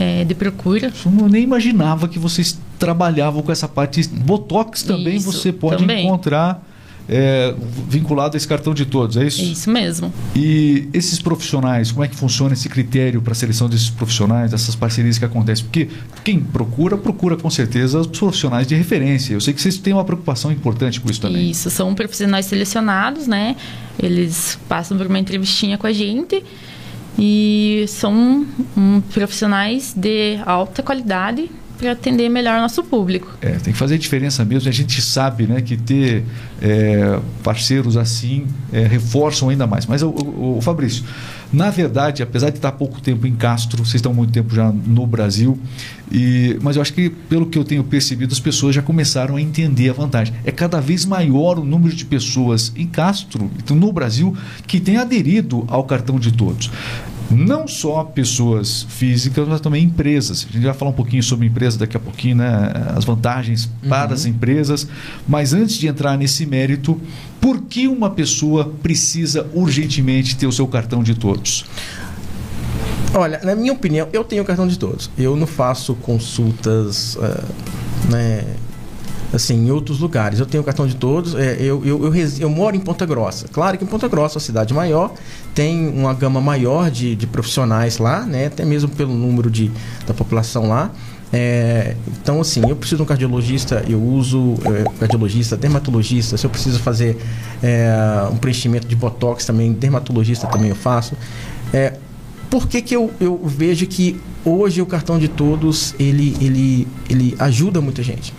É, 0.00 0.24
de 0.24 0.34
procura. 0.34 0.92
Eu 1.06 1.28
nem 1.28 1.44
imaginava 1.44 2.08
que 2.08 2.18
vocês 2.18 2.58
trabalhavam 2.82 3.42
com 3.42 3.52
essa 3.52 3.68
parte. 3.68 4.08
Botox 4.08 4.82
também 4.82 5.16
isso, 5.16 5.30
você 5.30 5.52
pode 5.52 5.82
também. 5.82 6.04
encontrar 6.04 6.66
é, 7.08 7.54
vinculado 7.88 8.34
a 8.34 8.36
esse 8.36 8.46
cartão 8.46 8.74
de 8.74 8.84
todos, 8.84 9.16
é 9.16 9.24
isso? 9.24 9.40
Isso 9.40 9.70
mesmo. 9.70 10.12
E 10.34 10.88
esses 10.92 11.20
profissionais, 11.20 11.92
como 11.92 12.04
é 12.04 12.08
que 12.08 12.16
funciona 12.16 12.54
esse 12.54 12.68
critério 12.68 13.22
para 13.22 13.32
a 13.32 13.34
seleção 13.36 13.68
desses 13.68 13.88
profissionais, 13.88 14.50
dessas 14.50 14.74
parcerias 14.74 15.16
que 15.16 15.24
acontecem? 15.24 15.64
Porque 15.64 15.88
quem 16.24 16.40
procura, 16.40 16.96
procura 16.96 17.36
com 17.36 17.48
certeza 17.48 18.00
os 18.00 18.06
profissionais 18.08 18.66
de 18.66 18.74
referência. 18.74 19.34
Eu 19.34 19.40
sei 19.40 19.54
que 19.54 19.62
vocês 19.62 19.78
têm 19.78 19.92
uma 19.92 20.04
preocupação 20.04 20.50
importante 20.50 21.00
com 21.00 21.08
isso 21.08 21.20
também. 21.20 21.50
Isso, 21.50 21.70
são 21.70 21.94
profissionais 21.94 22.46
selecionados, 22.46 23.28
né? 23.28 23.54
Eles 23.96 24.58
passam 24.68 24.98
por 24.98 25.06
uma 25.06 25.20
entrevistinha 25.20 25.78
com 25.78 25.86
a 25.86 25.92
gente 25.92 26.42
e 27.16 27.84
são 27.86 28.44
um, 28.76 29.00
profissionais 29.12 29.92
de 29.96 30.38
alta 30.44 30.82
qualidade 30.82 31.48
para 31.82 31.92
atender 31.92 32.28
melhor 32.28 32.58
o 32.58 32.62
nosso 32.62 32.84
público. 32.84 33.36
É, 33.40 33.50
tem 33.50 33.72
que 33.72 33.78
fazer 33.78 33.98
diferença 33.98 34.44
mesmo. 34.44 34.68
A 34.68 34.72
gente 34.72 35.02
sabe 35.02 35.48
né, 35.48 35.60
que 35.60 35.76
ter 35.76 36.24
é, 36.60 37.18
parceiros 37.42 37.96
assim 37.96 38.46
é, 38.72 38.86
reforçam 38.86 39.48
ainda 39.48 39.66
mais. 39.66 39.84
Mas, 39.84 40.00
o, 40.00 40.10
o, 40.10 40.58
o, 40.58 40.60
Fabrício, 40.60 41.02
na 41.52 41.70
verdade, 41.70 42.22
apesar 42.22 42.50
de 42.50 42.58
estar 42.58 42.70
pouco 42.70 43.00
tempo 43.00 43.26
em 43.26 43.34
Castro, 43.34 43.84
vocês 43.84 43.96
estão 43.96 44.14
muito 44.14 44.32
tempo 44.32 44.54
já 44.54 44.70
no 44.70 45.04
Brasil, 45.04 45.58
e, 46.10 46.56
mas 46.62 46.76
eu 46.76 46.82
acho 46.82 46.94
que, 46.94 47.10
pelo 47.10 47.46
que 47.46 47.58
eu 47.58 47.64
tenho 47.64 47.82
percebido, 47.82 48.32
as 48.32 48.40
pessoas 48.40 48.76
já 48.76 48.82
começaram 48.82 49.34
a 49.34 49.42
entender 49.42 49.90
a 49.90 49.92
vantagem. 49.92 50.32
É 50.44 50.52
cada 50.52 50.80
vez 50.80 51.04
maior 51.04 51.58
o 51.58 51.64
número 51.64 51.94
de 51.94 52.04
pessoas 52.04 52.72
em 52.76 52.86
Castro, 52.86 53.50
no 53.70 53.92
Brasil, 53.92 54.36
que 54.68 54.78
têm 54.78 54.98
aderido 54.98 55.64
ao 55.66 55.82
cartão 55.82 56.16
de 56.16 56.30
todos. 56.30 56.70
Não 57.36 57.66
só 57.66 58.04
pessoas 58.04 58.86
físicas, 58.88 59.46
mas 59.48 59.60
também 59.60 59.84
empresas. 59.84 60.46
A 60.48 60.52
gente 60.52 60.64
vai 60.64 60.74
falar 60.74 60.90
um 60.90 60.94
pouquinho 60.94 61.22
sobre 61.22 61.46
empresas 61.46 61.76
daqui 61.78 61.96
a 61.96 62.00
pouquinho, 62.00 62.36
né? 62.36 62.72
as 62.94 63.04
vantagens 63.04 63.68
para 63.88 64.08
Uhum. 64.08 64.14
as 64.14 64.26
empresas. 64.26 64.86
Mas 65.26 65.52
antes 65.52 65.76
de 65.76 65.86
entrar 65.88 66.16
nesse 66.16 66.46
mérito, 66.46 67.00
por 67.40 67.62
que 67.62 67.88
uma 67.88 68.10
pessoa 68.10 68.72
precisa 68.82 69.46
urgentemente 69.52 70.36
ter 70.36 70.46
o 70.46 70.52
seu 70.52 70.66
cartão 70.66 71.02
de 71.02 71.14
todos? 71.14 71.64
Olha, 73.14 73.40
na 73.44 73.54
minha 73.54 73.72
opinião, 73.72 74.08
eu 74.12 74.24
tenho 74.24 74.42
o 74.42 74.46
cartão 74.46 74.66
de 74.66 74.78
todos. 74.78 75.10
Eu 75.18 75.36
não 75.36 75.46
faço 75.46 75.94
consultas, 75.96 77.18
ah, 77.20 77.44
né, 78.10 78.44
assim, 79.32 79.66
em 79.66 79.70
outros 79.70 79.98
lugares. 79.98 80.38
Eu 80.38 80.46
tenho 80.46 80.62
o 80.62 80.66
cartão 80.66 80.86
de 80.86 80.94
todos. 80.94 81.34
é, 81.34 81.56
eu, 81.58 81.82
eu, 81.84 82.04
eu, 82.04 82.14
eu 82.40 82.50
moro 82.50 82.76
em 82.76 82.80
Ponta 82.80 83.06
Grossa. 83.06 83.48
Claro 83.48 83.78
que 83.78 83.84
em 83.84 83.86
Ponta 83.86 84.08
Grossa, 84.08 84.38
uma 84.38 84.44
cidade 84.44 84.74
maior, 84.74 85.12
tem 85.54 85.88
uma 85.88 86.12
gama 86.12 86.40
maior 86.40 86.90
de, 86.90 87.16
de 87.16 87.26
profissionais 87.26 87.98
lá, 87.98 88.24
né? 88.24 88.46
Até 88.46 88.64
mesmo 88.64 88.88
pelo 88.90 89.14
número 89.14 89.50
de, 89.50 89.70
da 90.06 90.14
população 90.14 90.68
lá. 90.68 90.90
É, 91.32 91.96
então, 92.20 92.42
assim, 92.42 92.60
eu 92.68 92.76
preciso 92.76 92.98
de 92.98 93.02
um 93.04 93.06
cardiologista, 93.06 93.82
eu 93.88 94.02
uso 94.02 94.54
é, 94.66 94.84
cardiologista, 95.00 95.56
dermatologista. 95.56 96.36
Se 96.36 96.44
eu 96.44 96.50
preciso 96.50 96.78
fazer 96.78 97.16
é, 97.62 98.28
um 98.30 98.36
preenchimento 98.36 98.86
de 98.86 98.94
botox 98.94 99.46
também, 99.46 99.72
dermatologista 99.72 100.46
também 100.46 100.68
eu 100.68 100.76
faço. 100.76 101.16
É, 101.72 101.94
por 102.50 102.68
que, 102.68 102.82
que 102.82 102.94
eu, 102.94 103.10
eu 103.18 103.40
vejo 103.46 103.86
que 103.86 104.20
hoje 104.44 104.82
o 104.82 104.86
cartão 104.86 105.18
de 105.18 105.26
todos 105.26 105.94
ele, 105.98 106.36
ele, 106.38 106.86
ele 107.08 107.34
ajuda 107.38 107.80
muita 107.80 108.02
gente? 108.02 108.34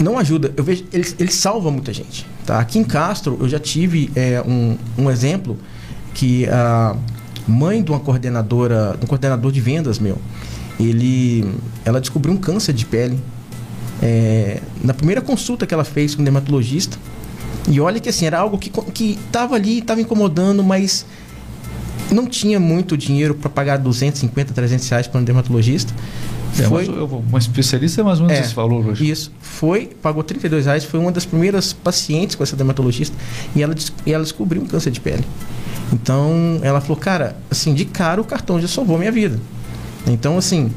Não 0.00 0.18
ajuda, 0.18 0.52
eu 0.56 0.64
vejo 0.64 0.84
ele, 0.92 1.06
ele 1.18 1.30
salva 1.30 1.70
muita 1.70 1.92
gente. 1.92 2.26
Tá? 2.46 2.58
Aqui 2.58 2.78
em 2.78 2.84
Castro 2.84 3.36
eu 3.40 3.48
já 3.48 3.58
tive 3.58 4.10
é, 4.16 4.42
um, 4.46 4.76
um 4.96 5.10
exemplo 5.10 5.58
que 6.14 6.48
a 6.48 6.96
mãe 7.46 7.82
de 7.82 7.90
uma 7.90 8.00
coordenadora, 8.00 8.96
de 8.98 9.04
um 9.04 9.08
coordenador 9.08 9.52
de 9.52 9.60
vendas 9.60 9.98
meu, 9.98 10.18
ele, 10.78 11.54
ela 11.84 12.00
descobriu 12.00 12.32
um 12.32 12.38
câncer 12.38 12.72
de 12.72 12.86
pele 12.86 13.18
é, 14.02 14.60
na 14.82 14.94
primeira 14.94 15.20
consulta 15.20 15.66
que 15.66 15.74
ela 15.74 15.84
fez 15.84 16.14
com 16.14 16.22
o 16.22 16.24
dermatologista. 16.24 16.96
E 17.68 17.78
olha 17.78 18.00
que 18.00 18.08
assim, 18.08 18.24
era 18.24 18.38
algo 18.38 18.58
que 18.58 18.70
estava 19.26 19.54
ali, 19.54 19.78
estava 19.78 20.00
incomodando, 20.00 20.64
mas 20.64 21.04
não 22.10 22.26
tinha 22.26 22.58
muito 22.58 22.96
dinheiro 22.96 23.34
para 23.34 23.50
pagar 23.50 23.76
250, 23.76 24.52
300 24.54 24.88
reais 24.88 25.06
para 25.06 25.20
um 25.20 25.24
dermatologista. 25.24 25.92
É, 26.58 26.62
Foi- 26.64 26.86
mas 26.86 26.96
eu 26.96 27.06
vou- 27.06 27.20
uma 27.28 27.38
especialista 27.38 28.00
é 28.00 28.04
mais 28.04 28.20
ou 28.20 28.26
menos 28.26 28.40
É, 28.40 28.44
esse 28.44 28.54
valor 28.54 28.86
hoje. 28.86 29.08
Isso. 29.10 29.32
Foi, 29.40 29.86
pagou 30.02 30.22
32 30.22 30.66
reais, 30.66 30.84
foi 30.84 30.98
uma 31.00 31.12
das 31.12 31.24
primeiras 31.24 31.72
pacientes 31.72 32.34
com 32.36 32.42
essa 32.42 32.56
dermatologista 32.56 33.16
e 33.54 33.62
ela, 33.62 33.74
e 34.04 34.12
ela 34.12 34.22
descobriu 34.24 34.60
um 34.62 34.66
câncer 34.66 34.90
de 34.90 35.00
pele. 35.00 35.24
Então, 35.92 36.58
ela 36.62 36.80
falou, 36.80 36.96
cara, 36.96 37.36
assim, 37.50 37.74
de 37.74 37.84
cara 37.84 38.20
o 38.20 38.24
cartão 38.24 38.60
já 38.60 38.68
salvou 38.68 38.98
minha 38.98 39.12
vida. 39.12 39.38
Então, 40.06 40.36
assim, 40.38 40.70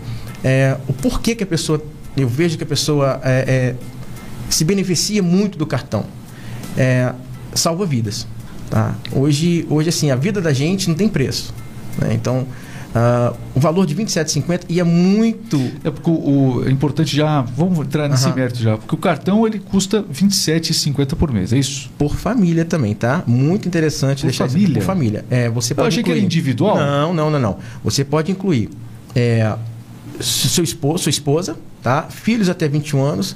é, 0.43 0.77
o 0.87 0.93
porquê 0.93 1.35
que 1.35 1.43
a 1.43 1.47
pessoa, 1.47 1.81
eu 2.15 2.27
vejo 2.27 2.57
que 2.57 2.63
a 2.63 2.67
pessoa 2.67 3.19
é, 3.23 3.45
é, 3.47 3.75
se 4.49 4.63
beneficia 4.63 5.21
muito 5.23 5.57
do 5.57 5.65
cartão. 5.65 6.05
Salva 7.53 7.85
vidas. 7.85 8.25
Tá? 8.69 8.95
Hoje, 9.11 9.67
hoje, 9.69 9.89
assim, 9.89 10.09
a 10.09 10.15
vida 10.15 10.41
da 10.41 10.51
gente 10.51 10.87
não 10.89 10.95
tem 10.95 11.07
preço. 11.07 11.53
né? 11.99 12.11
Então, 12.13 12.47
ah, 12.95 13.33
o 13.55 13.59
valor 13.59 13.85
de 13.85 13.93
R$ 13.95 14.03
27,50 14.05 14.62
e 14.69 14.79
é 14.79 14.83
muito 14.83 15.59
É 15.83 15.89
porque 15.89 16.09
o, 16.09 16.13
o- 16.59 16.67
é 16.67 16.71
importante 16.71 17.15
já, 17.15 17.41
vamos 17.41 17.79
entrar 17.79 18.07
nesse 18.07 18.25
Aham. 18.27 18.35
mérito 18.35 18.59
já, 18.62 18.77
porque 18.77 18.93
o 18.95 18.97
cartão 18.97 19.45
ele 19.47 19.59
custa 19.59 19.97
R$ 20.00 20.05
27,50 20.13 21.15
por 21.15 21.31
mês, 21.31 21.51
é 21.53 21.57
isso? 21.57 21.89
Por 21.97 22.15
família 22.15 22.65
também, 22.65 22.93
tá? 22.93 23.23
Muito 23.25 23.67
interessante 23.67 24.21
Por 24.21 24.27
deixar 24.27 24.47
família? 24.47 24.65
isso 24.67 24.73
por 24.79 24.83
família. 24.83 25.25
É, 25.29 25.50
você 25.50 25.73
Eu 25.73 25.77
pode 25.77 25.88
achei 25.89 26.03
que 26.03 26.09
era 26.09 26.19
incluir- 26.19 26.25
individual. 26.25 26.77
Não, 26.77 27.13
não, 27.13 27.29
não, 27.29 27.39
não. 27.39 27.57
Você 27.83 28.03
pode 28.03 28.31
incluir 28.31 28.69
é, 29.15 29.53
seu 30.19 30.63
esposo, 30.63 31.03
sua 31.03 31.09
esposa, 31.09 31.57
tá? 31.81 32.03
Filhos 32.09 32.50
até 32.50 32.67
21 32.67 33.01
anos 33.03 33.35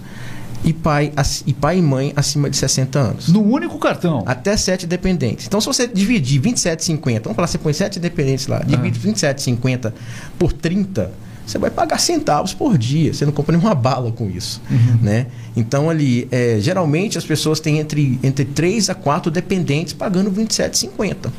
e 0.64 0.74
pai, 0.74 1.12
e 1.46 1.54
pai 1.54 1.78
e 1.78 1.82
mãe 1.82 2.14
acima 2.16 2.50
de 2.50 2.58
60 2.58 3.00
anos. 3.00 3.28
No 3.30 3.42
único 3.42 3.78
cartão. 3.80 4.24
Até 4.26 4.58
7 4.58 4.86
dependentes. 4.86 5.48
Então, 5.48 5.62
se 5.62 5.68
você 5.68 5.88
dividir 5.88 6.42
27,50, 6.42 7.24
vamos 7.24 7.36
falar, 7.36 7.48
você 7.48 7.58
põe 7.58 7.74
7 7.74 8.00
dependentes 8.00 8.48
lá, 8.48 8.60
divide 8.60 9.00
27,50 9.00 9.94
por 10.38 10.52
30, 10.52 11.12
você 11.48 11.58
vai 11.58 11.70
pagar 11.70 11.98
centavos 11.98 12.54
por 12.54 12.78
dia. 12.78 13.14
Você 13.14 13.26
não 13.26 13.32
compra 13.32 13.56
nenhuma 13.56 13.74
bala 13.74 14.12
com 14.12 14.30
isso. 14.30 14.62
Né? 15.02 15.28
Então, 15.56 15.90
ali, 15.90 16.28
é, 16.30 16.58
geralmente 16.60 17.18
as 17.18 17.24
pessoas 17.24 17.62
têm 17.62 17.80
entre, 17.80 18.20
entre 18.22 18.44
3 18.44 18.90
a 18.90 18.96
4 18.96 19.32
dependentes 19.32 19.94
pagando 19.94 20.30
27,50. 20.30 21.32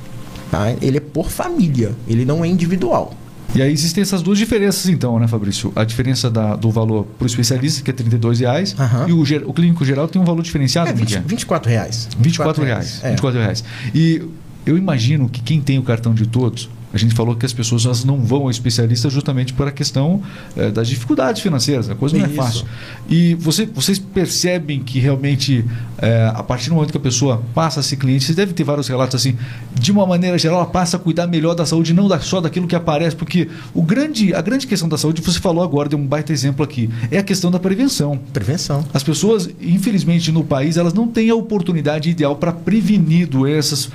Tá? 0.51 0.73
Ele 0.81 0.97
é 0.97 1.01
por 1.01 1.31
família, 1.31 1.95
ele 2.09 2.25
não 2.25 2.43
é 2.43 2.49
individual. 2.49 3.13
E 3.55 3.63
aí 3.63 3.73
existem 3.73 4.03
essas 4.03 4.21
duas 4.23 4.39
diferenças 4.39 4.89
então, 4.89 5.19
né, 5.19 5.27
Fabrício? 5.27 5.73
A 5.75 5.83
diferença 5.85 6.31
da- 6.31 6.55
do 6.55 6.71
valor 6.71 7.05
para 7.19 7.25
o 7.25 7.27
especialista, 7.27 7.83
que 7.83 7.91
é 7.91 7.95
32 7.95 8.41
reais, 8.41 8.75
Aham. 8.79 9.09
e 9.09 9.13
o, 9.13 9.25
ger- 9.25 9.43
o 9.47 9.53
clínico 9.55 9.85
geral 9.85 10.07
tem 10.07 10.21
um 10.21 10.25
valor 10.25 10.43
diferenciado, 10.43 10.89
É, 10.89 10.93
como 10.93 11.05
20, 11.05 11.09
que 11.13 11.17
é? 11.17 11.21
24 11.27 11.71
reais. 11.71 12.09
24 12.19 12.63
reais. 12.65 13.01
É. 13.03 13.11
24 13.11 13.41
reais. 13.41 13.65
E 13.95 14.23
eu 14.67 14.77
imagino 14.77 15.29
que 15.29 15.41
quem 15.41 15.61
tem 15.63 15.79
o 15.79 15.83
cartão 15.83 16.13
de 16.13 16.27
todos, 16.27 16.69
a 16.93 16.97
gente 16.99 17.15
falou 17.15 17.37
que 17.37 17.45
as 17.45 17.53
pessoas 17.53 17.85
elas 17.85 18.05
não 18.05 18.19
vão 18.23 18.43
ao 18.43 18.51
especialista 18.51 19.11
justamente 19.11 19.53
por 19.53 19.69
a 19.69 19.71
questão 19.71 20.23
eh, 20.57 20.71
das 20.71 20.89
dificuldades 20.89 21.43
financeiras, 21.43 21.91
a 21.91 21.95
coisa 21.95 22.17
não 22.17 22.25
é 22.25 22.29
Isso. 22.29 22.37
fácil. 22.37 22.67
E 23.09 23.35
você, 23.35 23.67
vocês 23.67 23.99
percebem 23.99 24.81
que 24.83 24.99
realmente, 24.99 25.65
eh, 25.99 26.33
a 26.35 26.43
partir 26.43 26.69
do 26.71 26.75
momento 26.75 26.91
que 26.91 26.97
a 26.97 27.01
pessoa 27.01 27.43
passa 27.55 27.81
a 27.81 27.83
ser 27.83 27.97
cliente, 27.97 28.25
vocês 28.25 28.37
devem 28.37 28.55
ter 28.55 28.65
vários 28.65 28.89
relatos 28.89 29.15
assim, 29.17 29.37
de 29.79 29.93
uma 29.93 30.07
maneira 30.07 30.39
geral, 30.39 30.59
ela 30.59 30.67
passa 30.67 30.97
a 30.97 31.01
cuidar 31.01 31.27
melhor 31.27 31.55
da 31.55 31.67
saúde, 31.67 31.93
não 31.93 32.09
da- 32.09 32.21
só 32.21 32.41
daquilo 32.41 32.67
que 32.67 32.75
aparece, 32.77 33.15
porque 33.17 33.49
o 33.75 33.83
grande, 33.83 34.33
a 34.35 34.41
grande 34.41 34.67
questão 34.67 34.89
da 34.89 34.97
saúde, 34.97 35.21
você 35.23 35.39
falou 35.41 35.63
agora, 35.63 35.89
deu 35.89 35.99
um 35.99 36.07
baita 36.07 36.33
exemplo 36.33 36.65
aqui, 36.65 36.89
é 37.11 37.19
a 37.19 37.23
questão 37.23 37.51
da 37.51 37.59
prevenção. 37.59 38.19
Prevenção. 38.33 38.85
As 38.95 39.03
pessoas, 39.03 39.49
infelizmente, 39.61 40.33
no 40.33 40.43
país, 40.45 40.77
elas 40.77 40.95
não 40.95 41.07
têm 41.09 41.31
a 41.31 41.35
oportunidade 41.35 42.09
ideal 42.11 42.35
para 42.37 42.53
prevenir 42.53 43.27
doenças, 43.27 43.91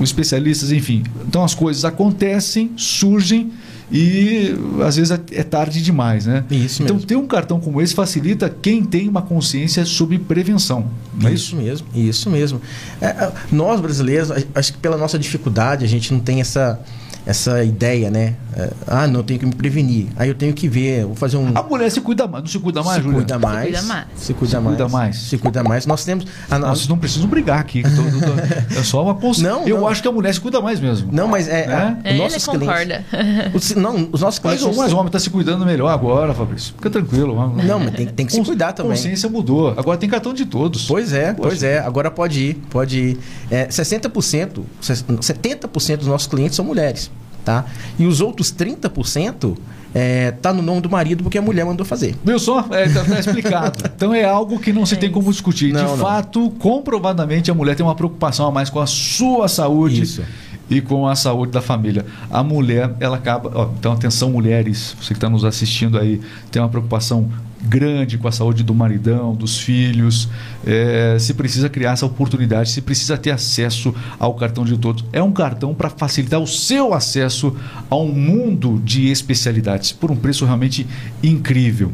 os 0.00 0.08
especialistas, 0.08 0.72
enfim. 0.72 1.04
Então 1.26 1.44
as 1.44 1.54
coisas 1.54 1.84
acontecem, 1.84 2.72
surgem 2.76 3.52
e 3.92 4.54
às 4.86 4.96
vezes 4.96 5.10
é 5.10 5.20
é 5.32 5.42
tarde 5.42 5.82
demais, 5.82 6.24
né? 6.24 6.44
Isso 6.50 6.82
então 6.82 6.96
mesmo. 6.96 7.08
ter 7.08 7.16
um 7.16 7.26
cartão 7.26 7.60
como 7.60 7.82
esse 7.82 7.94
facilita 7.94 8.48
quem 8.48 8.84
tem 8.84 9.08
uma 9.08 9.22
consciência 9.22 9.84
sobre 9.84 10.18
prevenção. 10.18 10.90
Não 11.14 11.28
é 11.28 11.32
isso? 11.32 11.46
Isso 11.46 11.56
mesmo, 11.56 11.86
isso 11.94 12.30
mesmo. 12.30 12.60
É, 13.00 13.30
nós 13.52 13.80
brasileiros, 13.80 14.30
acho 14.54 14.72
que 14.72 14.78
pela 14.78 14.96
nossa 14.96 15.18
dificuldade, 15.18 15.84
a 15.84 15.88
gente 15.88 16.12
não 16.12 16.20
tem 16.20 16.40
essa, 16.40 16.80
essa 17.26 17.62
ideia, 17.64 18.10
né? 18.10 18.34
É, 18.56 18.70
ah, 18.86 19.06
não, 19.06 19.20
eu 19.20 19.24
tenho 19.24 19.38
que 19.40 19.46
me 19.46 19.54
prevenir. 19.54 20.08
Aí 20.16 20.28
eu 20.28 20.34
tenho 20.34 20.52
que 20.52 20.68
ver, 20.68 21.04
vou 21.04 21.14
fazer 21.14 21.36
um. 21.36 21.52
A 21.54 21.62
mulher 21.62 21.90
se 21.90 22.00
cuida 22.00 22.26
mais, 22.26 22.42
não 22.44 22.50
se 22.50 22.58
cuida 22.58 22.82
mais, 22.82 22.96
se 22.96 23.02
Júlia? 23.02 23.18
cuida 23.18 23.38
mais, 23.38 23.62
cuida 23.64 23.82
mais. 23.82 24.06
Se 24.16 24.34
cuida 24.34 24.50
Se 24.50 24.56
mais. 24.60 24.66
cuida 24.76 24.88
mais. 24.88 25.16
Se 25.16 25.38
cuida 25.38 25.62
mais. 25.64 25.86
Nós 25.86 26.04
temos. 26.04 26.26
A, 26.50 26.58
Não, 26.58 26.68
a- 26.68 26.74
vocês 26.74 26.88
não 26.88 26.98
precisam 26.98 27.28
brigar 27.28 27.60
aqui. 27.60 27.82
que 27.82 27.90
todo- 27.94 28.10
todo- 28.20 28.40
é 28.78 28.82
só 28.82 29.02
uma 29.04 29.14
consciência. 29.14 29.50
Não, 29.52 29.68
Eu 29.68 29.78
não. 29.80 29.88
acho 29.88 30.02
que 30.02 30.08
a 30.08 30.12
mulher 30.12 30.34
se 30.34 30.40
cuida 30.40 30.60
mais 30.60 30.80
mesmo. 30.80 31.10
não, 31.12 31.28
mas 31.28 31.46
é. 31.48 31.66
Né? 31.66 31.74
a- 32.04 32.08
Ele 32.08 32.18
nossos 32.18 32.44
clientes- 32.44 32.66
concorda. 32.68 33.04
os- 33.54 33.74
não, 33.76 34.08
os 34.12 34.20
nossos 34.20 34.40
Mas, 34.42 34.58
clientes. 34.60 34.76
o- 34.76 34.80
mas 34.80 34.92
o 34.92 34.96
homem 34.96 35.06
está 35.06 35.18
se 35.18 35.30
cuidando 35.30 35.64
melhor 35.64 35.88
agora, 35.88 36.34
Fabrício. 36.34 36.74
Fica 36.74 36.90
tranquilo. 36.90 37.34
Não, 37.64 37.78
mas 37.78 37.94
tem, 37.94 38.06
tem 38.06 38.26
que 38.26 38.32
se 38.32 38.42
cuidar 38.42 38.72
também. 38.72 38.92
consciência 38.92 39.28
mudou. 39.28 39.74
Agora 39.76 39.96
tem 39.96 40.08
cartão 40.08 40.34
de 40.34 40.44
todos. 40.46 40.86
Pois 40.86 41.12
é, 41.12 41.32
Poxa. 41.32 41.48
pois 41.48 41.62
é. 41.62 41.78
Agora 41.78 42.10
pode 42.10 42.40
ir, 42.40 42.54
pode 42.70 42.98
ir. 42.98 43.18
É, 43.50 43.66
60%, 43.68 44.62
70% 44.80 45.96
dos 45.98 46.08
nossos 46.08 46.26
clientes 46.26 46.56
são 46.56 46.64
mulheres, 46.64 47.10
tá? 47.44 47.64
E 47.98 48.06
os 48.06 48.20
outros 48.20 48.52
30% 48.52 49.56
é, 49.94 50.30
tá 50.30 50.52
no 50.52 50.62
nome 50.62 50.80
do 50.80 50.88
marido 50.88 51.22
porque 51.22 51.38
a 51.38 51.42
mulher 51.42 51.64
mandou 51.64 51.84
fazer. 51.84 52.16
Viu 52.24 52.38
só? 52.38 52.66
É, 52.70 52.88
tá, 52.88 53.04
tá 53.04 53.18
explicado. 53.18 53.90
Então 54.00 54.14
é 54.14 54.24
algo 54.24 54.58
que 54.58 54.72
não 54.72 54.86
se 54.86 54.96
tem 54.96 55.10
como 55.10 55.30
discutir. 55.30 55.72
Não, 55.72 55.80
de 55.84 55.90
não. 55.90 55.96
fato, 55.98 56.50
comprovadamente, 56.58 57.50
a 57.50 57.54
mulher 57.54 57.76
tem 57.76 57.84
uma 57.84 57.94
preocupação 57.94 58.46
a 58.46 58.50
mais 58.50 58.70
com 58.70 58.80
a 58.80 58.86
sua 58.86 59.46
saúde 59.46 60.02
Isso. 60.02 60.22
e 60.70 60.80
com 60.80 61.06
a 61.06 61.14
saúde 61.14 61.52
da 61.52 61.60
família. 61.60 62.06
A 62.30 62.42
mulher, 62.42 62.94
ela 62.98 63.16
acaba. 63.16 63.50
ó, 63.54 63.68
então, 63.78 63.92
atenção, 63.92 64.30
mulheres, 64.30 64.96
você 64.98 65.08
que 65.08 65.14
está 65.14 65.28
nos 65.28 65.44
assistindo 65.44 65.98
aí, 65.98 66.18
tem 66.50 66.62
uma 66.62 66.68
preocupação 66.68 67.28
grande 67.62 68.16
com 68.18 68.26
a 68.28 68.32
saúde 68.32 68.62
do 68.62 68.74
maridão, 68.74 69.34
dos 69.34 69.58
filhos. 69.58 70.28
É, 70.66 71.16
se 71.18 71.34
precisa 71.34 71.68
criar 71.68 71.92
essa 71.92 72.06
oportunidade, 72.06 72.70
se 72.70 72.80
precisa 72.80 73.16
ter 73.18 73.30
acesso 73.30 73.94
ao 74.18 74.34
cartão 74.34 74.64
de 74.64 74.76
todos. 74.78 75.04
É 75.12 75.22
um 75.22 75.32
cartão 75.32 75.74
para 75.74 75.90
facilitar 75.90 76.40
o 76.40 76.46
seu 76.46 76.94
acesso 76.94 77.54
a 77.90 77.96
um 77.96 78.12
mundo 78.12 78.80
de 78.84 79.08
especialidades 79.10 79.92
por 79.92 80.10
um 80.10 80.16
preço 80.16 80.44
realmente 80.44 80.86
incrível. 81.22 81.92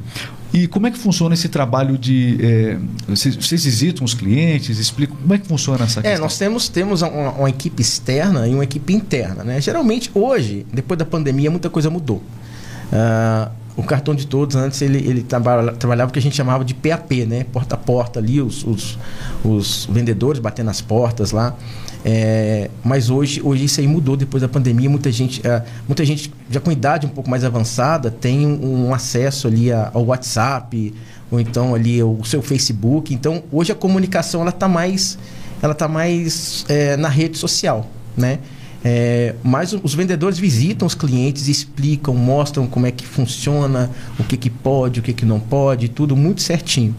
E 0.54 0.66
como 0.66 0.86
é 0.86 0.90
que 0.90 0.96
funciona 0.96 1.34
esse 1.34 1.48
trabalho 1.48 1.98
de. 1.98 2.38
é, 2.40 2.78
vocês, 3.08 3.34
vocês 3.36 3.64
visitam 3.64 4.04
os 4.04 4.14
clientes, 4.14 4.78
explicam 4.78 5.14
como 5.16 5.34
é 5.34 5.38
que 5.38 5.46
funciona 5.46 5.84
essa 5.84 6.00
É, 6.00 6.02
questão? 6.04 6.22
nós 6.22 6.38
temos, 6.38 6.68
temos 6.68 7.02
uma, 7.02 7.32
uma 7.32 7.50
equipe 7.50 7.82
externa 7.82 8.46
e 8.48 8.54
uma 8.54 8.64
equipe 8.64 8.94
interna, 8.94 9.44
né? 9.44 9.60
Geralmente, 9.60 10.10
hoje, 10.14 10.64
depois 10.72 10.96
da 10.96 11.04
pandemia, 11.04 11.50
muita 11.50 11.68
coisa 11.68 11.90
mudou. 11.90 12.22
Ah, 12.92 13.50
o 13.76 13.82
cartão 13.82 14.14
de 14.14 14.26
todos 14.26 14.56
antes 14.56 14.80
ele, 14.80 14.98
ele 14.98 15.22
trabalha, 15.22 15.72
trabalhava 15.72 16.08
o 16.08 16.12
que 16.12 16.18
a 16.18 16.22
gente 16.22 16.34
chamava 16.34 16.64
de 16.64 16.74
PAP, 16.74 17.26
né? 17.26 17.44
Porta 17.52 17.74
a 17.74 17.78
porta 17.78 18.18
ali, 18.18 18.40
os, 18.40 18.64
os, 18.64 18.98
os 19.44 19.86
vendedores 19.90 20.40
batendo 20.40 20.66
nas 20.66 20.80
portas 20.80 21.30
lá. 21.30 21.54
É, 22.08 22.70
mas 22.84 23.10
hoje, 23.10 23.42
hoje 23.42 23.64
isso 23.64 23.80
aí 23.80 23.86
mudou 23.86 24.16
depois 24.16 24.40
da 24.40 24.48
pandemia. 24.48 24.88
Muita 24.88 25.12
gente, 25.12 25.46
é, 25.46 25.62
muita 25.86 26.04
gente 26.04 26.32
já 26.48 26.60
com 26.60 26.70
idade 26.70 27.04
um 27.04 27.10
pouco 27.10 27.28
mais 27.28 27.44
avançada 27.44 28.10
tem 28.10 28.46
um, 28.46 28.86
um 28.86 28.94
acesso 28.94 29.46
ali 29.46 29.70
ao 29.72 30.06
WhatsApp 30.06 30.94
ou 31.30 31.38
então 31.38 31.74
ali 31.74 32.02
o 32.02 32.24
seu 32.24 32.40
Facebook. 32.40 33.12
Então 33.12 33.42
hoje 33.52 33.72
a 33.72 33.74
comunicação 33.74 34.40
ela 34.40 34.50
está 34.50 34.68
mais, 34.68 35.18
ela 35.60 35.74
tá 35.74 35.86
mais 35.86 36.64
é, 36.68 36.96
na 36.96 37.08
rede 37.08 37.36
social, 37.36 37.90
né? 38.16 38.38
É, 38.88 39.34
mas 39.42 39.72
os 39.72 39.94
vendedores 39.96 40.38
visitam 40.38 40.86
os 40.86 40.94
clientes, 40.94 41.48
explicam, 41.48 42.14
mostram 42.14 42.68
como 42.68 42.86
é 42.86 42.92
que 42.92 43.04
funciona, 43.04 43.90
o 44.16 44.22
que, 44.22 44.36
que 44.36 44.48
pode, 44.48 45.00
o 45.00 45.02
que, 45.02 45.12
que 45.12 45.26
não 45.26 45.40
pode, 45.40 45.88
tudo 45.88 46.14
muito 46.14 46.40
certinho. 46.40 46.94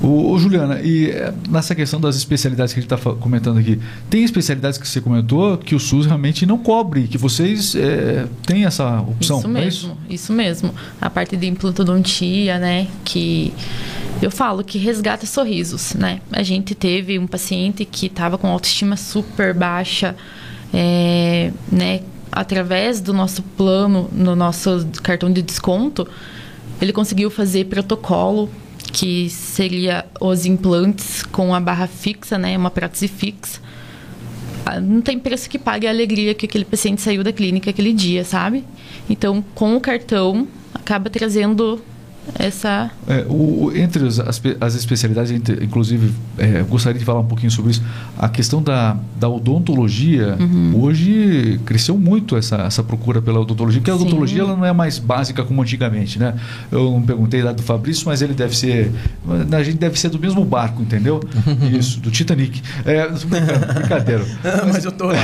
O, 0.00 0.30
o, 0.30 0.38
Juliana, 0.38 0.80
e 0.80 1.10
é, 1.10 1.34
nessa 1.50 1.74
questão 1.74 2.00
das 2.00 2.14
especialidades 2.14 2.72
que 2.72 2.78
a 2.78 2.82
gente 2.82 2.94
está 2.94 3.10
comentando 3.16 3.58
aqui, 3.58 3.80
tem 4.08 4.22
especialidades 4.22 4.78
que 4.78 4.86
você 4.86 5.00
comentou 5.00 5.58
que 5.58 5.74
o 5.74 5.80
SUS 5.80 6.06
realmente 6.06 6.46
não 6.46 6.56
cobre, 6.56 7.08
que 7.08 7.18
vocês 7.18 7.74
é, 7.74 8.28
têm 8.46 8.64
essa 8.64 9.00
opção? 9.00 9.40
Isso 9.40 9.48
mesmo, 9.48 9.58
é 9.58 9.66
isso? 9.66 9.96
isso? 10.10 10.32
mesmo. 10.32 10.72
A 11.00 11.10
parte 11.10 11.36
de 11.36 11.48
implantodontia, 11.48 12.60
né, 12.60 12.86
que 13.04 13.52
eu 14.22 14.30
falo 14.30 14.62
que 14.62 14.78
resgata 14.78 15.26
sorrisos, 15.26 15.94
né? 15.94 16.20
A 16.30 16.44
gente 16.44 16.72
teve 16.72 17.18
um 17.18 17.26
paciente 17.26 17.84
que 17.84 18.06
estava 18.06 18.38
com 18.38 18.46
autoestima 18.46 18.96
super 18.96 19.52
baixa, 19.52 20.14
é, 20.72 21.52
né, 21.70 22.00
através 22.30 23.00
do 23.00 23.12
nosso 23.12 23.42
plano, 23.42 24.08
no 24.12 24.36
nosso 24.36 24.86
cartão 25.02 25.32
de 25.32 25.42
desconto, 25.42 26.06
ele 26.80 26.92
conseguiu 26.92 27.30
fazer 27.30 27.64
protocolo 27.66 28.50
que 28.92 29.28
seria 29.28 30.06
os 30.20 30.46
implantes 30.46 31.22
com 31.22 31.54
a 31.54 31.60
barra 31.60 31.86
fixa, 31.86 32.38
né, 32.38 32.56
uma 32.56 32.70
prótese 32.70 33.08
fixa. 33.08 33.60
Ah, 34.64 34.80
não 34.80 35.00
tem 35.00 35.18
preço 35.18 35.48
que 35.48 35.58
pague 35.58 35.86
a 35.86 35.90
alegria 35.90 36.34
que 36.34 36.46
aquele 36.46 36.64
paciente 36.64 37.00
saiu 37.00 37.22
da 37.22 37.32
clínica 37.32 37.70
aquele 37.70 37.92
dia, 37.92 38.24
sabe? 38.24 38.64
Então, 39.08 39.42
com 39.54 39.76
o 39.76 39.80
cartão, 39.80 40.46
acaba 40.74 41.08
trazendo 41.08 41.80
essa. 42.38 42.90
É, 43.06 43.24
o, 43.28 43.72
entre 43.74 44.06
as, 44.06 44.18
as 44.18 44.74
especialidades, 44.74 45.30
inclusive, 45.62 46.12
é, 46.36 46.62
gostaria 46.62 46.98
de 46.98 47.04
falar 47.04 47.20
um 47.20 47.26
pouquinho 47.26 47.50
sobre 47.50 47.72
isso. 47.72 47.82
A 48.18 48.28
questão 48.28 48.62
da, 48.62 48.96
da 49.16 49.28
odontologia, 49.28 50.36
uhum. 50.38 50.80
hoje 50.82 51.60
cresceu 51.64 51.98
muito 51.98 52.36
essa, 52.36 52.56
essa 52.56 52.82
procura 52.82 53.22
pela 53.22 53.40
odontologia, 53.40 53.80
porque 53.80 53.90
a 53.90 53.94
odontologia 53.94 54.42
ela 54.42 54.56
não 54.56 54.64
é 54.64 54.72
mais 54.72 54.98
básica 54.98 55.42
como 55.42 55.62
antigamente, 55.62 56.18
né? 56.18 56.34
Eu 56.70 56.90
não 56.90 57.02
perguntei 57.02 57.42
lá 57.42 57.52
do 57.52 57.62
Fabrício, 57.62 58.04
mas 58.06 58.22
ele 58.22 58.34
deve 58.34 58.56
ser. 58.56 58.92
A 59.52 59.62
gente 59.62 59.78
deve 59.78 59.98
ser 59.98 60.08
do 60.08 60.18
mesmo 60.18 60.44
barco, 60.44 60.82
entendeu? 60.82 61.20
Isso, 61.72 62.00
do 62.00 62.10
Titanic. 62.10 62.62
É, 62.84 63.08
brincadeira. 63.78 64.24
mas, 64.42 64.66
mas 64.74 64.84
eu 64.84 64.92
tô 64.92 65.06
lá. 65.06 65.14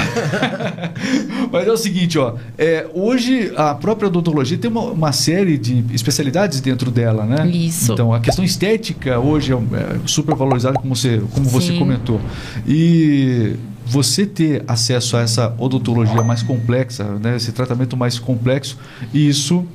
mas 1.52 1.66
é 1.66 1.72
o 1.72 1.76
seguinte, 1.76 2.18
ó. 2.18 2.34
É, 2.56 2.86
hoje 2.94 3.52
a 3.56 3.74
própria 3.74 4.08
odontologia 4.08 4.56
tem 4.58 4.70
uma, 4.70 4.82
uma 4.82 5.12
série 5.12 5.58
de 5.58 5.84
especialidades 5.92 6.60
dentro 6.60 6.90
dela, 6.94 7.26
né? 7.26 7.46
Isso. 7.48 7.92
Então, 7.92 8.14
a 8.14 8.20
questão 8.20 8.44
estética 8.44 9.18
hoje 9.18 9.52
é, 9.52 9.56
é 9.56 9.98
super 10.06 10.34
valorizada, 10.34 10.78
como 10.78 10.94
você, 10.94 11.20
como 11.32 11.46
você 11.46 11.76
comentou. 11.76 12.20
E 12.66 13.56
você 13.84 14.24
ter 14.24 14.64
acesso 14.66 15.16
a 15.16 15.20
essa 15.20 15.54
odontologia 15.58 16.22
mais 16.22 16.42
complexa, 16.42 17.04
né? 17.20 17.36
esse 17.36 17.52
tratamento 17.52 17.96
mais 17.96 18.18
complexo, 18.18 18.78
isso 19.12 19.66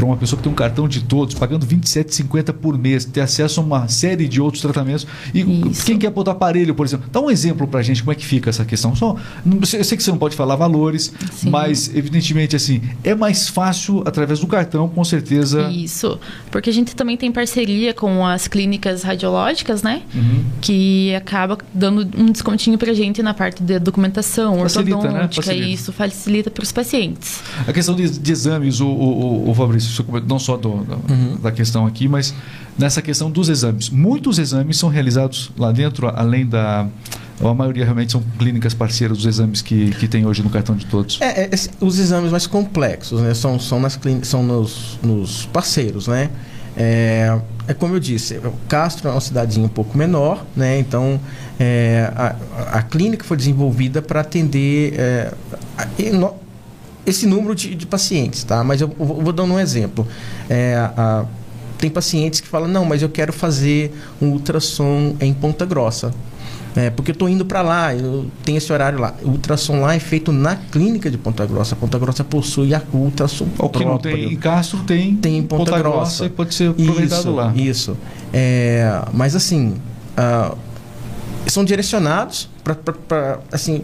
para 0.00 0.06
uma 0.06 0.16
pessoa 0.16 0.38
que 0.38 0.42
tem 0.42 0.50
um 0.50 0.56
cartão 0.56 0.88
de 0.88 1.02
todos, 1.02 1.34
pagando 1.34 1.66
R$ 1.66 1.76
27,50 1.76 2.54
por 2.54 2.78
mês, 2.78 3.04
ter 3.04 3.20
acesso 3.20 3.60
a 3.60 3.62
uma 3.62 3.86
série 3.86 4.26
de 4.26 4.40
outros 4.40 4.62
tratamentos. 4.62 5.06
E 5.34 5.40
Isso. 5.40 5.84
quem 5.84 5.98
quer 5.98 6.08
botar 6.10 6.30
aparelho, 6.30 6.74
por 6.74 6.86
exemplo, 6.86 7.06
dá 7.12 7.20
um 7.20 7.30
exemplo 7.30 7.68
para 7.68 7.80
a 7.80 7.82
gente 7.82 8.02
como 8.02 8.12
é 8.12 8.14
que 8.14 8.24
fica 8.24 8.48
essa 8.48 8.64
questão. 8.64 8.96
Só, 8.96 9.16
eu 9.44 9.84
sei 9.84 9.98
que 9.98 10.02
você 10.02 10.10
não 10.10 10.16
pode 10.16 10.34
falar 10.34 10.56
valores, 10.56 11.12
Sim. 11.32 11.50
mas 11.50 11.94
evidentemente 11.94 12.56
assim 12.56 12.80
é 13.04 13.14
mais 13.14 13.48
fácil 13.48 14.02
através 14.06 14.40
do 14.40 14.46
cartão, 14.46 14.88
com 14.88 15.04
certeza. 15.04 15.70
Isso, 15.70 16.18
porque 16.50 16.70
a 16.70 16.72
gente 16.72 16.96
também 16.96 17.18
tem 17.18 17.30
parceria 17.30 17.92
com 17.92 18.26
as 18.26 18.48
clínicas 18.48 19.02
radiológicas, 19.02 19.82
né? 19.82 20.00
Uhum. 20.14 20.44
Que 20.62 21.14
acaba 21.14 21.58
dando 21.74 22.08
um 22.18 22.32
descontinho 22.32 22.78
para 22.78 22.92
a 22.92 22.94
gente 22.94 23.22
na 23.22 23.34
parte 23.34 23.62
da 23.62 23.76
documentação, 23.76 24.60
facilita, 24.60 24.90
né? 24.90 24.96
ortodôntica, 24.96 25.20
né? 25.20 25.52
facilita. 25.52 25.68
isso 25.68 25.92
facilita 25.92 26.50
para 26.50 26.62
os 26.62 26.72
pacientes. 26.72 27.42
A 27.68 27.72
questão 27.72 27.94
de, 27.94 28.08
de 28.08 28.32
exames, 28.32 28.80
o, 28.80 28.86
o, 28.86 29.46
o, 29.46 29.50
o 29.50 29.54
Fabrício 29.54 29.89
não 30.26 30.38
só 30.38 30.56
do, 30.56 30.70
uhum. 30.70 31.38
da 31.42 31.50
questão 31.50 31.86
aqui, 31.86 32.08
mas 32.08 32.34
nessa 32.78 33.02
questão 33.02 33.30
dos 33.30 33.48
exames. 33.48 33.90
Muitos 33.90 34.38
exames 34.38 34.76
são 34.76 34.88
realizados 34.88 35.50
lá 35.56 35.72
dentro, 35.72 36.08
além 36.08 36.46
da. 36.46 36.86
A 37.42 37.54
maioria 37.54 37.84
realmente 37.84 38.12
são 38.12 38.22
clínicas 38.38 38.74
parceiras 38.74 39.16
dos 39.16 39.26
exames 39.26 39.62
que, 39.62 39.92
que 39.92 40.06
tem 40.06 40.26
hoje 40.26 40.42
no 40.42 40.50
cartão 40.50 40.76
de 40.76 40.84
todos. 40.84 41.18
É, 41.22 41.44
é 41.44 41.50
os 41.80 41.98
exames 41.98 42.30
mais 42.30 42.46
complexos, 42.46 43.22
né? 43.22 43.32
São, 43.32 43.58
são, 43.58 43.80
nas 43.80 43.98
são 44.24 44.42
nos, 44.42 44.98
nos 45.02 45.46
parceiros, 45.46 46.06
né? 46.06 46.28
É, 46.76 47.40
é, 47.66 47.74
como 47.74 47.94
eu 47.94 48.00
disse, 48.00 48.40
Castro 48.68 49.08
é 49.08 49.10
uma 49.10 49.20
cidadezinha 49.20 49.66
um 49.66 49.70
pouco 49.70 49.96
menor, 49.96 50.44
né? 50.54 50.78
Então 50.78 51.20
é, 51.58 52.12
a, 52.14 52.78
a 52.78 52.82
clínica 52.82 53.24
foi 53.24 53.36
desenvolvida 53.36 54.00
para 54.00 54.20
atender 54.20 54.94
é, 54.96 55.32
a, 55.76 55.86
esse 57.06 57.26
número 57.26 57.54
de, 57.54 57.74
de 57.74 57.86
pacientes, 57.86 58.44
tá? 58.44 58.62
Mas 58.62 58.80
eu, 58.80 58.94
eu 58.98 59.06
vou 59.06 59.32
dando 59.32 59.54
um 59.54 59.58
exemplo. 59.58 60.06
É, 60.48 60.76
a, 60.96 61.24
tem 61.78 61.90
pacientes 61.90 62.40
que 62.40 62.48
falam, 62.48 62.68
não, 62.68 62.84
mas 62.84 63.02
eu 63.02 63.08
quero 63.08 63.32
fazer 63.32 63.92
um 64.20 64.28
ultrassom 64.28 65.16
em 65.20 65.32
Ponta 65.32 65.64
Grossa. 65.64 66.12
É, 66.76 66.88
porque 66.88 67.10
eu 67.10 67.14
estou 67.14 67.28
indo 67.28 67.44
para 67.44 67.62
lá, 67.62 67.94
eu 67.94 68.26
tenho 68.44 68.58
esse 68.58 68.72
horário 68.72 68.98
lá. 68.98 69.14
O 69.22 69.30
ultrassom 69.30 69.80
lá 69.80 69.94
é 69.94 69.98
feito 69.98 70.30
na 70.30 70.54
clínica 70.54 71.10
de 71.10 71.18
Ponta 71.18 71.44
Grossa. 71.44 71.74
Ponta 71.74 71.98
Grossa 71.98 72.22
possui 72.22 72.74
a 72.74 72.82
ultrassom 72.92 73.48
O 73.58 73.68
que 73.68 73.84
não 73.84 73.98
tem 73.98 74.32
em 74.32 74.36
Castro 74.36 74.78
tem, 74.84 75.16
tem 75.16 75.38
em 75.38 75.42
Ponta, 75.42 75.64
Ponta 75.64 75.78
Grossa. 75.78 75.98
Grossa. 75.98 76.26
e 76.26 76.28
pode 76.28 76.54
ser 76.54 76.70
aproveitado 76.70 77.20
isso, 77.20 77.30
lá. 77.30 77.52
Isso. 77.56 77.96
É, 78.32 79.02
mas 79.12 79.34
assim, 79.34 79.74
uh, 80.16 80.56
são 81.46 81.64
direcionados 81.64 82.48
para 82.62 83.40
assim 83.50 83.82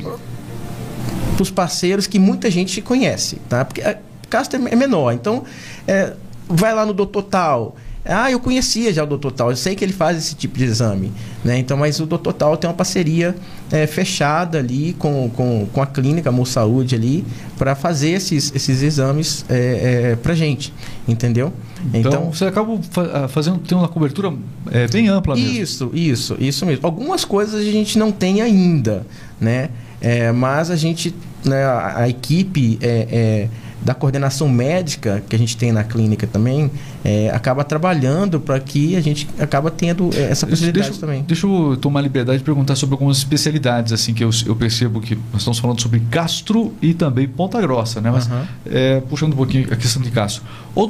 para 1.36 1.42
os 1.42 1.50
parceiros 1.50 2.06
que 2.06 2.18
muita 2.18 2.50
gente 2.50 2.80
conhece, 2.80 3.36
tá? 3.48 3.64
Porque 3.64 3.82
a 3.82 3.98
Castro 4.30 4.66
é 4.66 4.74
menor, 4.74 5.12
então 5.12 5.44
é, 5.86 6.14
vai 6.48 6.74
lá 6.74 6.84
no 6.86 6.94
doutor 6.94 7.22
tal. 7.22 7.76
Ah, 8.08 8.30
eu 8.30 8.38
conhecia 8.38 8.92
já 8.92 9.02
o 9.02 9.06
doutor 9.06 9.32
Tal, 9.32 9.50
eu 9.50 9.56
sei 9.56 9.74
que 9.74 9.84
ele 9.84 9.92
faz 9.92 10.16
esse 10.16 10.34
tipo 10.36 10.56
de 10.56 10.64
exame, 10.64 11.12
né? 11.44 11.58
Então, 11.58 11.76
mas 11.76 11.98
o 11.98 12.06
doutor 12.06 12.32
Tal 12.32 12.56
tem 12.56 12.70
uma 12.70 12.76
parceria 12.76 13.34
é, 13.70 13.86
fechada 13.86 14.58
ali 14.58 14.94
com, 14.96 15.28
com, 15.30 15.66
com 15.72 15.82
a 15.82 15.86
clínica 15.86 16.28
Amor 16.28 16.46
Saúde 16.46 16.94
ali 16.94 17.24
para 17.58 17.74
fazer 17.74 18.10
esses, 18.10 18.54
esses 18.54 18.82
exames 18.82 19.44
é, 19.48 20.12
é, 20.12 20.16
para 20.16 20.34
gente, 20.34 20.72
entendeu? 21.08 21.52
Então, 21.92 22.12
então, 22.12 22.32
você 22.32 22.44
acaba 22.44 22.78
ah, 23.12 23.28
fazendo 23.28 23.58
tem 23.58 23.76
uma 23.76 23.88
cobertura 23.88 24.32
é, 24.70 24.86
bem 24.86 25.08
ampla 25.08 25.34
mesmo. 25.34 25.60
Isso, 25.60 25.90
isso, 25.92 26.36
isso 26.38 26.64
mesmo. 26.64 26.86
Algumas 26.86 27.24
coisas 27.24 27.60
a 27.60 27.64
gente 27.64 27.98
não 27.98 28.12
tem 28.12 28.40
ainda, 28.40 29.04
né? 29.40 29.70
É, 30.00 30.32
mas 30.32 30.70
a 30.70 30.76
gente, 30.76 31.14
né, 31.44 31.64
a, 31.64 32.00
a 32.00 32.08
equipe 32.08 32.78
é, 32.82 33.08
é, 33.10 33.48
da 33.82 33.94
coordenação 33.94 34.48
médica 34.48 35.22
que 35.28 35.36
a 35.36 35.38
gente 35.38 35.56
tem 35.56 35.70
na 35.70 35.84
clínica 35.84 36.26
também 36.26 36.70
é, 37.04 37.30
acaba 37.30 37.62
trabalhando 37.62 38.40
para 38.40 38.58
que 38.58 38.96
a 38.96 39.00
gente 39.00 39.28
acaba 39.38 39.70
tendo 39.70 40.10
é, 40.14 40.30
essa 40.30 40.46
possibilidade 40.46 40.88
deixa, 40.88 41.00
também. 41.00 41.22
Deixa 41.22 41.46
eu 41.46 41.76
tomar 41.80 42.00
a 42.00 42.02
liberdade 42.02 42.38
de 42.38 42.44
perguntar 42.44 42.74
sobre 42.74 42.94
algumas 42.94 43.18
especialidades 43.18 43.92
assim 43.92 44.12
que 44.12 44.24
eu, 44.24 44.30
eu 44.44 44.56
percebo 44.56 45.00
que 45.00 45.14
nós 45.32 45.42
estamos 45.42 45.58
falando 45.58 45.80
sobre 45.80 46.00
Castro 46.10 46.74
e 46.82 46.94
também 46.94 47.28
Ponta 47.28 47.60
Grossa, 47.60 48.00
né? 48.00 48.10
Mas 48.10 48.26
uhum. 48.26 49.00
puxando 49.08 49.34
um 49.34 49.36
pouquinho 49.36 49.72
a 49.72 49.76
questão 49.76 50.02
de 50.02 50.10
Castro, 50.10 50.42
ou 50.74 50.88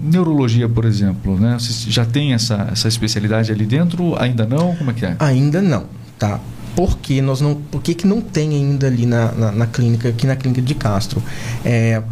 neurologia, 0.00 0.68
por 0.68 0.84
exemplo, 0.84 1.38
né? 1.38 1.56
Você 1.58 1.90
já 1.90 2.04
tem 2.04 2.32
essa 2.32 2.68
essa 2.70 2.86
especialidade 2.86 3.50
ali 3.50 3.66
dentro? 3.66 4.14
Ainda 4.20 4.46
não? 4.46 4.76
Como 4.76 4.90
é 4.90 4.94
que 4.94 5.04
é? 5.04 5.16
Ainda 5.18 5.60
não, 5.60 5.84
tá? 6.18 6.38
Por 6.74 6.98
que 6.98 7.20
nós 7.20 7.40
não 7.40 7.54
por 7.54 7.82
que, 7.82 7.94
que 7.94 8.06
não 8.06 8.20
tem 8.20 8.50
ainda 8.50 8.86
ali 8.86 9.06
na, 9.06 9.32
na, 9.32 9.52
na 9.52 9.66
clínica 9.66 10.08
aqui 10.08 10.26
na 10.26 10.36
clínica 10.36 10.62
de 10.62 10.74
Castro? 10.74 11.22
É, 11.64 12.02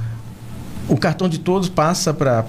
o 0.89 0.97
cartão 0.97 1.29
de 1.29 1.39
todos 1.39 1.69
passa 1.69 2.15
para 2.15 2.41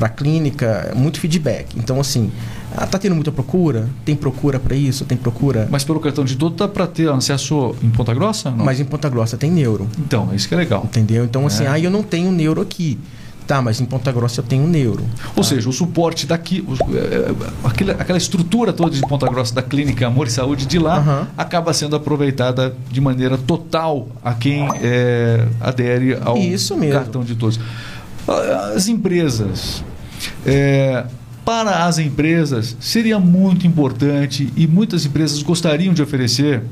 a 0.00 0.08
clínica 0.08 0.92
muito 0.96 1.20
feedback. 1.20 1.76
Então 1.76 2.00
assim 2.00 2.32
está 2.72 2.96
ah, 2.96 3.00
tendo 3.00 3.14
muita 3.14 3.30
procura? 3.30 3.88
Tem 4.04 4.16
procura 4.16 4.58
para 4.58 4.74
isso? 4.74 5.04
Tem 5.04 5.16
procura? 5.16 5.68
Mas 5.70 5.84
pelo 5.84 6.00
cartão 6.00 6.24
de 6.24 6.36
todos 6.36 6.58
dá 6.58 6.66
para 6.66 6.86
ter 6.86 7.08
acesso 7.08 7.74
em 7.82 7.90
Ponta 7.90 8.12
Grossa 8.12 8.50
não? 8.50 8.64
mas 8.64 8.80
em 8.80 8.84
Ponta 8.84 9.08
Grossa 9.08 9.36
tem 9.36 9.50
neuro. 9.50 9.88
Então 9.98 10.34
isso 10.34 10.48
que 10.48 10.54
é 10.54 10.56
legal. 10.56 10.82
Entendeu? 10.84 11.24
Então 11.24 11.46
assim, 11.46 11.64
é. 11.64 11.68
assim 11.68 11.76
ah 11.76 11.84
eu 11.84 11.90
não 11.90 12.02
tenho 12.02 12.32
neuro 12.32 12.60
aqui 12.60 12.98
Tá, 13.46 13.60
mas 13.60 13.78
em 13.78 13.84
Ponta 13.84 14.10
Grossa 14.10 14.40
eu 14.40 14.44
tenho 14.44 14.64
um 14.64 14.66
neuro. 14.66 15.04
Ou 15.36 15.42
tá? 15.42 15.42
seja, 15.42 15.68
o 15.68 15.72
suporte 15.72 16.26
daqui, 16.26 16.64
é, 16.92 16.96
é, 16.96 17.34
aquela, 17.62 17.92
aquela 17.92 18.18
estrutura 18.18 18.72
toda 18.72 18.90
de 18.90 19.00
Ponta 19.02 19.26
Grossa 19.26 19.54
da 19.54 19.62
clínica 19.62 20.06
Amor 20.06 20.26
e 20.26 20.30
Saúde 20.30 20.66
de 20.66 20.78
lá 20.78 21.00
uhum. 21.00 21.26
acaba 21.36 21.72
sendo 21.74 21.94
aproveitada 21.94 22.74
de 22.90 23.00
maneira 23.00 23.36
total 23.36 24.08
a 24.24 24.32
quem 24.32 24.66
é, 24.82 25.46
adere 25.60 26.14
ao 26.14 26.36
cartão 26.90 27.22
de 27.22 27.34
todos. 27.34 27.60
As 28.74 28.88
empresas. 28.88 29.84
É, 30.46 31.04
para 31.44 31.84
as 31.84 31.98
empresas, 31.98 32.74
seria 32.80 33.18
muito 33.18 33.66
importante 33.66 34.50
e 34.56 34.66
muitas 34.66 35.04
empresas 35.04 35.42
gostariam 35.42 35.92
de 35.92 36.02
oferecer 36.02 36.62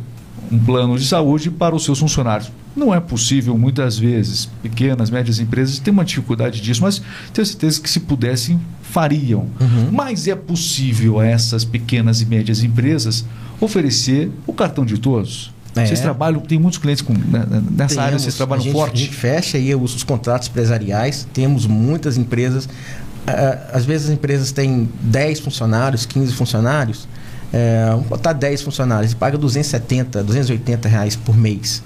um 0.52 0.58
plano 0.58 0.98
de 0.98 1.06
saúde 1.06 1.50
para 1.50 1.74
os 1.74 1.84
seus 1.84 1.98
funcionários. 1.98 2.52
Não 2.76 2.94
é 2.94 3.00
possível, 3.00 3.56
muitas 3.56 3.98
vezes, 3.98 4.48
pequenas, 4.62 5.10
médias 5.10 5.38
empresas 5.38 5.78
têm 5.78 5.92
uma 5.92 6.04
dificuldade 6.04 6.60
disso, 6.60 6.82
mas 6.82 7.02
tenho 7.32 7.46
certeza 7.46 7.80
que 7.80 7.88
se 7.88 8.00
pudessem, 8.00 8.60
fariam. 8.82 9.46
Uhum. 9.60 9.90
Mas 9.90 10.28
é 10.28 10.34
possível 10.34 11.18
a 11.18 11.26
essas 11.26 11.64
pequenas 11.64 12.20
e 12.20 12.26
médias 12.26 12.62
empresas 12.62 13.24
oferecer 13.60 14.30
o 14.46 14.52
cartão 14.52 14.84
de 14.84 14.98
todos. 14.98 15.52
É. 15.74 15.86
Vocês 15.86 16.00
trabalham, 16.00 16.40
tem 16.40 16.58
muitos 16.58 16.78
clientes 16.78 17.02
com, 17.02 17.14
né, 17.14 17.46
nessa 17.70 17.94
Temos, 17.94 17.98
área, 17.98 18.18
vocês 18.18 18.34
trabalham 18.34 18.60
a 18.60 18.64
gente, 18.64 18.72
forte. 18.72 18.94
A 18.94 19.04
gente 19.06 19.14
fecha 19.14 19.56
aí 19.56 19.74
os, 19.74 19.94
os 19.94 20.04
contratos 20.04 20.48
empresariais, 20.48 21.26
temos 21.32 21.66
muitas 21.66 22.18
empresas. 22.18 22.68
Às 23.72 23.84
vezes 23.84 24.08
as 24.08 24.14
empresas 24.14 24.50
têm 24.50 24.88
10 25.00 25.40
funcionários, 25.40 26.04
15 26.04 26.34
funcionários. 26.34 27.08
É, 27.52 27.94
botar 28.08 28.32
10 28.32 28.62
funcionários 28.62 29.12
e 29.12 29.16
paga 29.16 29.36
270, 29.36 30.22
280 30.22 30.88
reais 30.88 31.16
por 31.16 31.36
mês 31.36 31.82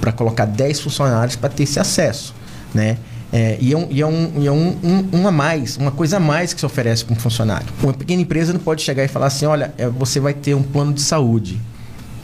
para 0.00 0.12
colocar 0.12 0.44
10 0.44 0.80
funcionários 0.80 1.36
para 1.36 1.48
ter 1.48 1.64
esse 1.64 1.78
acesso, 1.78 2.34
né? 2.74 2.98
É, 3.30 3.58
e 3.60 3.72
é, 3.72 3.76
um, 3.76 3.86
e 3.90 4.00
é, 4.00 4.06
um, 4.06 4.32
e 4.38 4.46
é 4.46 4.52
um, 4.52 4.76
um, 4.82 5.20
um, 5.20 5.28
a 5.28 5.30
mais, 5.30 5.76
uma 5.76 5.90
coisa 5.90 6.16
a 6.16 6.20
mais 6.20 6.54
que 6.54 6.60
se 6.60 6.66
oferece 6.66 7.04
para 7.04 7.14
um 7.14 7.18
funcionário. 7.18 7.66
Uma 7.82 7.92
pequena 7.92 8.22
empresa 8.22 8.52
não 8.52 8.60
pode 8.60 8.82
chegar 8.82 9.04
e 9.04 9.08
falar 9.08 9.26
assim, 9.26 9.44
olha, 9.44 9.74
é, 9.76 9.86
você 9.86 10.18
vai 10.18 10.32
ter 10.32 10.54
um 10.54 10.62
plano 10.62 10.94
de 10.94 11.02
saúde, 11.02 11.60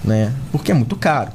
né? 0.03 0.33
Porque 0.51 0.73
é 0.73 0.75
muito 0.75 0.97
caro. 0.97 1.31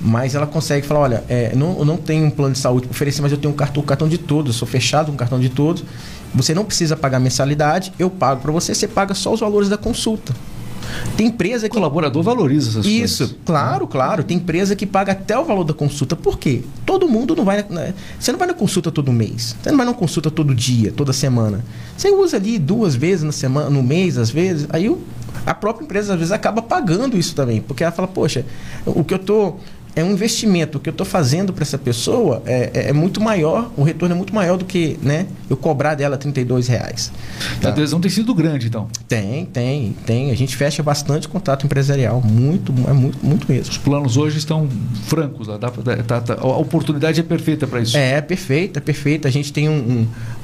Mas 0.00 0.34
ela 0.34 0.46
consegue 0.46 0.86
falar, 0.86 1.00
olha, 1.00 1.24
é, 1.28 1.54
não, 1.54 1.78
eu 1.78 1.84
não 1.84 1.96
tenho 1.96 2.26
um 2.26 2.30
plano 2.30 2.52
de 2.52 2.58
saúde 2.58 2.86
para 2.86 2.94
oferecer, 2.94 3.22
mas 3.22 3.32
eu 3.32 3.38
tenho 3.38 3.54
um 3.54 3.56
cartão, 3.56 3.82
um 3.82 3.86
cartão 3.86 4.08
de 4.08 4.18
todos, 4.18 4.56
sou 4.56 4.66
fechado 4.68 5.06
com 5.06 5.12
um 5.12 5.16
cartão 5.16 5.38
de 5.38 5.48
todos. 5.48 5.84
Você 6.34 6.52
não 6.52 6.64
precisa 6.64 6.96
pagar 6.96 7.20
mensalidade, 7.20 7.92
eu 7.98 8.10
pago 8.10 8.42
para 8.42 8.52
você, 8.52 8.74
você 8.74 8.88
paga 8.88 9.14
só 9.14 9.32
os 9.32 9.40
valores 9.40 9.68
da 9.68 9.78
consulta. 9.78 10.34
Tem 11.16 11.26
empresa 11.26 11.68
que. 11.68 11.74
O 11.74 11.78
colaborador 11.78 12.22
valoriza 12.22 12.70
essas 12.70 12.86
Isso, 12.86 12.98
coisas. 12.98 13.20
Isso, 13.20 13.38
claro, 13.44 13.86
claro. 13.86 14.24
Tem 14.24 14.36
empresa 14.36 14.74
que 14.74 14.86
paga 14.86 15.12
até 15.12 15.38
o 15.38 15.44
valor 15.44 15.64
da 15.64 15.74
consulta. 15.74 16.16
Por 16.16 16.38
quê? 16.38 16.62
Todo 16.84 17.08
mundo 17.08 17.34
não 17.34 17.44
vai. 17.44 17.64
Na... 17.68 17.92
Você 18.18 18.32
não 18.32 18.38
vai 18.38 18.48
na 18.48 18.54
consulta 18.54 18.90
todo 18.90 19.12
mês. 19.12 19.56
Você 19.62 19.70
não 19.70 19.76
vai 19.76 19.86
na 19.86 19.94
consulta 19.94 20.30
todo 20.30 20.54
dia, 20.54 20.92
toda 20.92 21.12
semana. 21.12 21.64
Você 21.96 22.10
usa 22.10 22.36
ali 22.36 22.58
duas 22.58 22.94
vezes 22.94 23.24
na 23.24 23.32
semana, 23.32 23.70
no 23.70 23.82
mês, 23.82 24.18
às 24.18 24.30
vezes. 24.30 24.66
Aí 24.70 24.94
a 25.44 25.54
própria 25.54 25.84
empresa, 25.84 26.14
às 26.14 26.18
vezes, 26.18 26.32
acaba 26.32 26.60
pagando 26.60 27.16
isso 27.16 27.34
também. 27.34 27.60
Porque 27.60 27.84
ela 27.84 27.92
fala, 27.92 28.08
poxa, 28.08 28.44
o 28.84 29.04
que 29.04 29.14
eu 29.14 29.18
tô 29.18 29.56
é 29.96 30.04
um 30.04 30.12
investimento 30.12 30.78
que 30.78 30.90
eu 30.90 30.92
estou 30.92 31.06
fazendo 31.06 31.54
para 31.54 31.62
essa 31.62 31.78
pessoa 31.78 32.42
é, 32.44 32.70
é, 32.74 32.88
é, 32.90 32.92
muito 32.92 33.18
maior, 33.18 33.70
o 33.78 33.82
retorno 33.82 34.14
é 34.14 34.16
muito 34.16 34.34
maior 34.34 34.58
do 34.58 34.66
que 34.66 34.98
né, 35.02 35.26
eu 35.48 35.56
cobrar 35.56 35.94
dela 35.94 36.18
32 36.18 36.68
reais. 36.68 37.10
Tá? 37.62 37.70
A 37.70 37.72
adesão 37.72 37.98
tem 37.98 38.10
sido 38.10 38.34
grande, 38.34 38.66
então? 38.66 38.88
Tem, 39.08 39.46
tem, 39.46 39.96
tem. 40.04 40.30
A 40.30 40.36
gente 40.36 40.54
fecha 40.54 40.82
bastante 40.82 41.26
contato 41.26 41.64
empresarial, 41.64 42.20
muito, 42.20 42.74
é 42.86 42.92
muito, 42.92 43.24
muito 43.24 43.50
mesmo. 43.50 43.70
Os 43.70 43.78
planos 43.78 44.18
hoje 44.18 44.36
estão 44.36 44.68
francos, 45.04 45.46
dá, 45.46 45.58
tá, 45.58 46.20
tá, 46.20 46.34
a 46.34 46.46
oportunidade 46.58 47.18
é 47.18 47.22
perfeita 47.22 47.66
para 47.66 47.80
isso. 47.80 47.96
É, 47.96 48.16
é 48.16 48.20
perfeita, 48.20 48.78
é 48.78 48.82
perfeita. 48.82 49.28
A 49.28 49.30
gente 49.30 49.50
tem 49.50 49.66
um, 49.66 49.72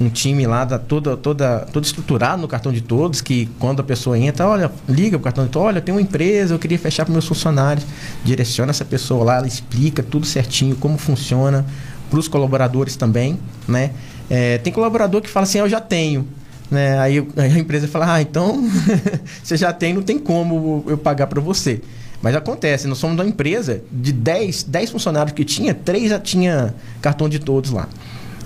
um, 0.00 0.06
um, 0.06 0.08
time 0.08 0.46
lá 0.46 0.64
da, 0.64 0.78
toda, 0.78 1.14
toda, 1.14 1.66
todo 1.70 1.84
estruturado 1.84 2.40
no 2.40 2.48
cartão 2.48 2.72
de 2.72 2.80
todos, 2.80 3.20
que 3.20 3.50
quando 3.58 3.80
a 3.80 3.84
pessoa 3.84 4.18
entra, 4.18 4.48
olha, 4.48 4.72
liga 4.88 5.18
o 5.18 5.20
cartão 5.20 5.44
de 5.44 5.50
todos, 5.50 5.68
olha, 5.68 5.80
tem 5.82 5.94
uma 5.94 6.00
empresa, 6.00 6.54
eu 6.54 6.58
queria 6.58 6.78
fechar 6.78 7.04
para 7.04 7.12
meus 7.12 7.26
funcionários, 7.26 7.84
direciona 8.24 8.70
essa 8.70 8.84
pessoa 8.84 9.22
lá, 9.24 9.41
explica 9.46 10.02
tudo 10.02 10.26
certinho, 10.26 10.76
como 10.76 10.98
funciona, 10.98 11.64
para 12.10 12.18
os 12.18 12.28
colaboradores 12.28 12.96
também, 12.96 13.38
né? 13.66 13.90
É, 14.28 14.58
tem 14.58 14.72
colaborador 14.72 15.20
que 15.20 15.28
fala 15.28 15.44
assim, 15.44 15.58
ah, 15.58 15.62
eu 15.62 15.68
já 15.68 15.80
tenho. 15.80 16.26
Né? 16.70 16.98
Aí 16.98 17.26
a 17.36 17.58
empresa 17.58 17.86
fala, 17.88 18.14
ah, 18.14 18.22
então 18.22 18.62
você 19.42 19.56
já 19.56 19.72
tem, 19.72 19.92
não 19.92 20.02
tem 20.02 20.18
como 20.18 20.84
eu 20.86 20.96
pagar 20.96 21.26
para 21.26 21.40
você. 21.40 21.80
Mas 22.22 22.36
acontece, 22.36 22.86
nós 22.86 22.98
somos 22.98 23.16
uma 23.16 23.26
empresa 23.26 23.82
de 23.90 24.12
10, 24.12 24.64
10 24.64 24.90
funcionários 24.90 25.34
que 25.34 25.44
tinha, 25.44 25.74
3 25.74 26.10
já 26.10 26.20
tinha 26.20 26.74
cartão 27.00 27.28
de 27.28 27.38
todos 27.38 27.70
lá. 27.70 27.88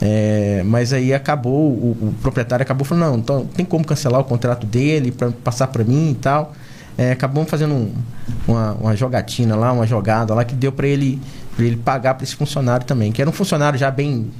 É, 0.01 0.63
mas 0.65 0.93
aí 0.93 1.13
acabou, 1.13 1.71
o, 1.71 1.91
o, 2.01 2.15
proprietário 2.23 2.63
acabou 2.63 2.85
falando, 2.85 3.11
não, 3.11 3.19
então 3.19 3.47
tem 3.47 3.65
como 3.65 3.85
cancelar 3.85 4.21
o 4.21 4.25
contrato 4.25 4.67
dele 4.67 5.11
para 5.11 5.31
passar 5.31 5.69
para 5.69 5.85
mim 5.85 6.11
e 6.13 6.15
tal 6.15 6.55
é, 6.99 7.13
acabamos 7.13 7.51
fazendo 7.51 7.75
um, 7.75 7.93
uma, 8.47 8.73
uma 8.73 8.97
jogatina 8.97 9.57
lá, 9.57 9.73
uma 9.73 9.87
jogada 9.87 10.35
lá 10.35 10.45
que 10.45 10.55
deu 10.55 10.73
para 10.73 10.87
ele, 10.87 11.21
ele 11.59 11.77
pagar 11.77 12.15
para 12.15 12.25
esse 12.25 12.35
funcionário 12.35 12.87
também, 12.87 13.13
que 13.13 13.21
era 13.21 13.29
um 13.29 13.33
funcionário 13.33 13.79
já 13.79 13.91
bem 13.91 14.31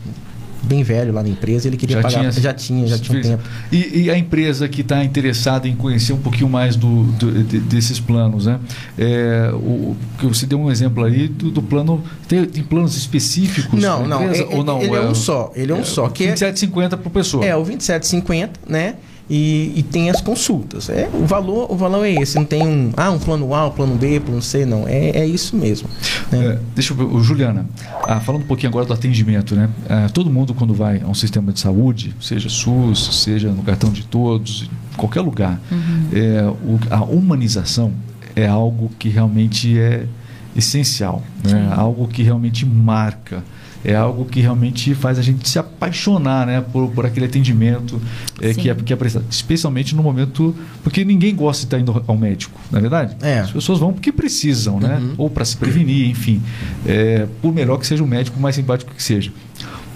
bem 0.67 0.83
velho 0.83 1.13
lá 1.13 1.23
na 1.23 1.29
empresa, 1.29 1.69
ele 1.69 1.77
queria 1.77 1.97
já 1.97 2.03
pagar, 2.03 2.19
tinha, 2.19 2.33
já 2.33 2.53
tinha, 2.53 2.87
já 2.87 2.99
tinha 2.99 3.19
um 3.19 3.23
tempo. 3.23 3.43
E, 3.71 4.03
e 4.03 4.11
a 4.11 4.19
empresa 4.19 4.69
que 4.69 4.81
está 4.81 5.03
interessada 5.05 5.69
em 5.69 5.77
conhecer 5.77 6.13
um 6.13 6.19
pouquinho 6.19 6.49
mais 6.49 6.77
do, 6.77 7.05
do 7.05 7.45
de, 7.45 7.61
desses 7.61 8.01
planos, 8.01 8.47
né? 8.47 8.59
É, 8.99 9.51
o, 9.55 9.97
que 10.19 10.27
você 10.27 10.45
deu 10.45 10.61
um 10.61 10.71
exemplo 10.71 11.05
aí 11.05 11.29
do, 11.29 11.51
do 11.51 11.63
plano, 11.63 12.03
tem, 12.27 12.45
tem, 12.47 12.65
planos 12.65 12.97
específicos? 12.97 13.81
Não, 13.81 14.07
não, 14.07 14.23
é, 14.23 14.43
ou 14.51 14.65
não, 14.65 14.83
ele 14.83 14.95
é, 14.95 14.99
é 14.99 15.01
um 15.03 15.15
só, 15.15 15.53
ele 15.55 15.73
é 15.73 15.75
um 15.75 15.81
é, 15.81 15.85
só. 15.85 16.09
Que 16.09 16.27
27,50 16.27 16.93
é 16.93 16.97
por 16.97 17.11
pessoa. 17.11 17.45
É, 17.45 17.55
o 17.55 17.65
27,50, 17.65 18.51
né? 18.69 18.97
E, 19.29 19.73
e, 19.75 19.83
tem 19.83 20.09
as 20.09 20.21
consultas. 20.21 20.89
É, 20.89 21.09
o, 21.13 21.27
valor, 21.27 21.71
o 21.71 21.77
valor 21.77 22.05
é 22.05 22.13
esse, 22.13 22.37
não 22.37 22.45
tem 22.45 22.63
um, 22.63 22.93
ah, 22.97 23.11
um 23.11 23.19
plano 23.19 23.53
A, 23.55 23.67
um 23.67 23.71
plano 23.71 23.97
B, 23.97 24.21
plano 24.21 24.41
C, 24.41 24.65
não. 24.65 24.87
É, 24.87 25.11
é 25.11 25.27
isso 25.27 25.57
mesmo. 25.57 25.89
Né? 26.31 26.47
É, 26.47 26.59
deixa 26.75 26.93
eu 26.93 26.97
ver, 26.97 27.23
Juliana, 27.25 27.67
ah, 28.07 28.21
falando 28.21 28.43
um 28.43 28.47
pouquinho 28.47 28.71
agora 28.71 28.87
do 28.87 28.93
atendimento, 28.93 29.57
né? 29.57 29.69
Ah, 29.89 30.09
todo 30.13 30.31
mundo, 30.31 30.55
quando 30.55 30.73
vai 30.75 31.01
a 31.01 31.09
um 31.09 31.15
sistema 31.15 31.53
de 31.53 31.59
saúde, 31.59 32.15
seja 32.21 32.49
SUS, 32.49 33.23
seja 33.25 33.51
no 33.51 33.63
cartão 33.63 33.91
de 33.91 34.05
todos, 34.05 34.71
em 34.93 34.97
qualquer 34.97 35.23
lugar, 35.23 35.61
uhum. 35.73 36.09
é, 36.13 36.45
o, 36.47 36.79
a 36.91 37.03
humanização 37.03 37.93
é 38.37 38.47
algo 38.47 38.91
que 38.99 39.09
realmente 39.09 39.77
é 39.79 40.07
essencial, 40.55 41.23
né? 41.45 41.69
algo 41.75 42.07
que 42.07 42.23
realmente 42.23 42.65
marca 42.65 43.43
é 43.85 43.95
algo 43.95 44.25
que 44.25 44.41
realmente 44.41 44.95
faz 44.95 45.19
a 45.19 45.23
gente 45.23 45.49
se 45.49 45.59
apaixonar 45.59 46.47
né, 46.47 46.61
por, 46.61 46.91
por 46.91 47.07
aquele 47.07 47.27
atendimento 47.27 48.01
é, 48.41 48.53
que, 48.53 48.69
é, 48.69 48.75
que 48.75 48.93
é 48.93 48.97
prestado. 48.97 49.25
Especialmente 49.31 49.95
no 49.95 50.03
momento. 50.03 50.55
Porque 50.83 51.05
ninguém 51.05 51.35
gosta 51.35 51.61
de 51.61 51.67
estar 51.67 51.79
indo 51.79 52.05
ao 52.07 52.17
médico, 52.17 52.61
não 52.71 52.79
é 52.79 52.83
verdade? 52.83 53.17
É. 53.23 53.41
As 53.41 53.51
pessoas 53.51 53.79
vão 53.79 53.93
porque 53.93 54.13
precisam, 54.13 54.79
né? 54.81 54.99
Uhum. 55.01 55.15
Ou 55.19 55.31
para 55.31 55.45
se 55.45 55.57
prevenir, 55.57 56.09
enfim. 56.09 56.43
É, 56.87 57.27
por 57.43 57.53
melhor 57.53 57.79
que 57.79 57.87
seja 57.87 58.03
o 58.03 58.07
médico, 58.07 58.39
mais 58.39 58.55
simpático 58.55 58.95
que 58.95 59.03
seja. 59.03 59.33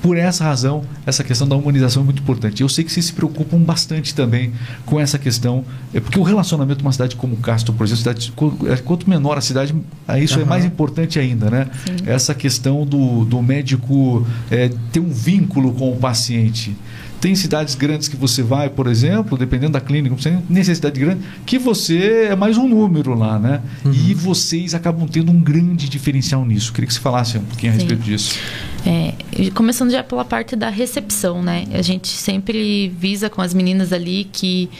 Por 0.02 0.16
essa 0.16 0.44
razão, 0.44 0.82
essa 1.04 1.22
questão 1.22 1.46
da 1.46 1.56
humanização 1.56 2.02
é 2.02 2.04
muito 2.04 2.22
importante. 2.22 2.62
Eu 2.62 2.68
sei 2.68 2.84
que 2.84 2.90
vocês 2.90 3.06
se 3.06 3.12
preocupam 3.12 3.58
bastante 3.58 4.14
também 4.14 4.52
com 4.86 4.98
essa 4.98 5.18
questão, 5.18 5.64
é 5.92 6.00
porque 6.00 6.18
o 6.18 6.22
relacionamento 6.22 6.78
de 6.78 6.84
uma 6.84 6.92
cidade 6.92 7.16
como 7.16 7.36
Castro, 7.36 7.72
por 7.74 7.84
exemplo, 7.84 7.98
cidade, 7.98 8.32
é, 8.66 8.76
quanto 8.76 9.08
menor 9.08 9.36
a 9.36 9.40
cidade, 9.40 9.74
isso 10.18 10.36
uhum. 10.36 10.42
é 10.42 10.44
mais 10.44 10.64
importante 10.64 11.18
ainda, 11.18 11.50
né? 11.50 11.66
Sim. 11.84 11.96
Essa 12.06 12.34
questão 12.34 12.86
do, 12.86 13.24
do 13.24 13.42
médico 13.42 14.26
é, 14.50 14.70
ter 14.90 15.00
um 15.00 15.10
vínculo 15.10 15.72
com 15.74 15.92
o 15.92 15.96
paciente. 15.96 16.74
Tem 17.20 17.34
cidades 17.34 17.74
grandes 17.74 18.08
que 18.08 18.16
você 18.16 18.42
vai, 18.42 18.70
por 18.70 18.86
exemplo, 18.86 19.36
dependendo 19.36 19.72
da 19.72 19.80
clínica, 19.80 20.16
você 20.16 20.30
tem 20.30 20.42
necessidade 20.48 20.98
grande, 20.98 21.20
que 21.44 21.58
você 21.58 22.28
é 22.30 22.36
mais 22.36 22.56
um 22.56 22.66
número 22.66 23.14
lá, 23.14 23.38
né? 23.38 23.60
Uhum. 23.84 23.92
E 23.92 24.14
vocês 24.14 24.74
acabam 24.74 25.06
tendo 25.06 25.30
um 25.30 25.38
grande 25.38 25.86
diferencial 25.86 26.46
nisso. 26.46 26.72
Queria 26.72 26.88
que 26.88 26.94
você 26.94 27.00
falasse 27.00 27.36
um 27.36 27.44
pouquinho 27.44 27.72
a 27.72 27.74
Sim. 27.74 27.80
respeito 27.80 28.02
disso. 28.02 28.38
É, 28.86 29.12
começando 29.50 29.90
já 29.90 30.02
pela 30.02 30.24
parte 30.24 30.56
da 30.56 30.70
recepção, 30.70 31.42
né? 31.42 31.66
A 31.72 31.82
gente 31.82 32.08
sempre 32.08 32.88
visa 32.88 33.28
com 33.28 33.42
as 33.42 33.52
meninas 33.52 33.92
ali 33.92 34.24
que 34.24 34.70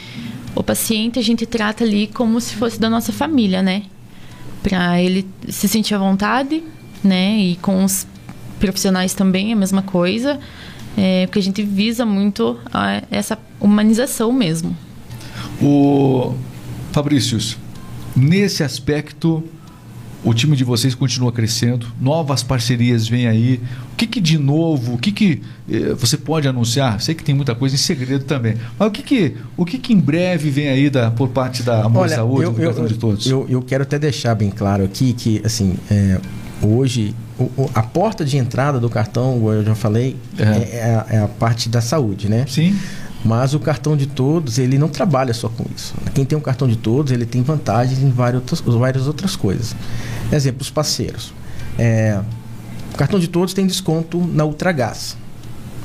o 0.55 0.63
paciente 0.63 1.19
a 1.19 1.23
gente 1.23 1.45
trata 1.45 1.83
ali 1.83 2.07
como 2.07 2.41
se 2.41 2.55
fosse 2.55 2.79
da 2.79 2.89
nossa 2.89 3.11
família, 3.11 3.61
né? 3.61 3.83
Para 4.63 4.99
ele 4.99 5.27
se 5.47 5.67
sentir 5.67 5.93
à 5.93 5.99
vontade, 5.99 6.63
né? 7.03 7.37
E 7.37 7.55
com 7.57 7.83
os 7.83 8.07
profissionais 8.59 9.13
também 9.13 9.53
a 9.53 9.55
mesma 9.55 9.83
coisa 9.83 10.39
é, 10.97 11.25
porque 11.25 11.39
a 11.39 11.43
gente 11.43 11.63
visa 11.63 12.05
muito 12.05 12.57
a, 12.71 13.01
essa 13.09 13.37
humanização 13.59 14.31
mesmo. 14.31 14.75
O 15.61 16.33
Fabrício, 16.91 17.37
nesse 18.15 18.63
aspecto, 18.63 19.43
o 20.23 20.33
time 20.33 20.55
de 20.55 20.63
vocês 20.63 20.93
continua 20.93 21.31
crescendo, 21.31 21.87
novas 21.99 22.43
parcerias 22.43 23.07
vêm 23.07 23.27
aí. 23.27 23.59
O 23.93 23.95
que, 23.95 24.05
que 24.05 24.21
de 24.21 24.37
novo, 24.37 24.93
o 24.93 24.97
que, 24.97 25.11
que 25.11 25.41
eh, 25.69 25.93
você 25.93 26.17
pode 26.17 26.47
anunciar? 26.47 27.01
Sei 27.01 27.15
que 27.15 27.23
tem 27.23 27.33
muita 27.33 27.55
coisa 27.55 27.75
em 27.75 27.77
segredo 27.77 28.25
também, 28.25 28.55
mas 28.77 28.87
o 28.87 28.91
que, 28.91 29.01
que, 29.03 29.35
o 29.57 29.65
que, 29.65 29.77
que 29.77 29.93
em 29.93 29.99
breve 29.99 30.49
vem 30.49 30.69
aí 30.69 30.89
da, 30.89 31.09
por 31.09 31.29
parte 31.29 31.63
da 31.63 31.85
Amor 31.85 32.03
Olha, 32.03 32.15
Saúde, 32.15 32.43
eu, 32.43 32.51
do 32.51 32.61
eu, 32.61 32.87
de 32.87 32.95
Todos? 32.95 33.25
Eu, 33.25 33.45
eu 33.49 33.61
quero 33.61 33.83
até 33.83 33.97
deixar 33.97 34.35
bem 34.35 34.49
claro 34.49 34.83
aqui 34.83 35.13
que, 35.13 35.41
assim, 35.43 35.75
é, 35.89 36.19
hoje 36.61 37.15
a 37.73 37.81
porta 37.81 38.23
de 38.23 38.37
entrada 38.37 38.79
do 38.79 38.89
cartão, 38.89 39.51
eu 39.51 39.63
já 39.63 39.75
falei, 39.75 40.15
é. 40.37 40.43
É, 40.43 40.45
é, 40.45 40.83
a, 40.83 41.05
é, 41.09 41.23
a, 41.23 41.27
parte 41.27 41.69
da 41.69 41.81
saúde, 41.81 42.29
né? 42.29 42.45
Sim. 42.47 42.77
Mas 43.23 43.53
o 43.53 43.59
cartão 43.59 43.95
de 43.95 44.07
todos, 44.07 44.57
ele 44.57 44.77
não 44.77 44.89
trabalha 44.89 45.33
só 45.33 45.47
com 45.47 45.65
isso. 45.75 45.93
Quem 46.13 46.25
tem 46.25 46.37
um 46.37 46.41
cartão 46.41 46.67
de 46.67 46.75
todos, 46.75 47.11
ele 47.11 47.25
tem 47.25 47.43
vantagens 47.43 47.99
em 47.99 48.09
várias 48.09 48.41
outras, 48.41 48.61
várias 48.61 49.07
outras 49.07 49.35
coisas. 49.35 49.75
Exemplo, 50.31 50.61
os 50.61 50.71
parceiros. 50.71 51.33
É, 51.77 52.19
o 52.93 52.97
cartão 52.97 53.19
de 53.19 53.27
todos 53.27 53.53
tem 53.53 53.67
desconto 53.67 54.19
na 54.33 54.43
Ultragás. 54.43 55.15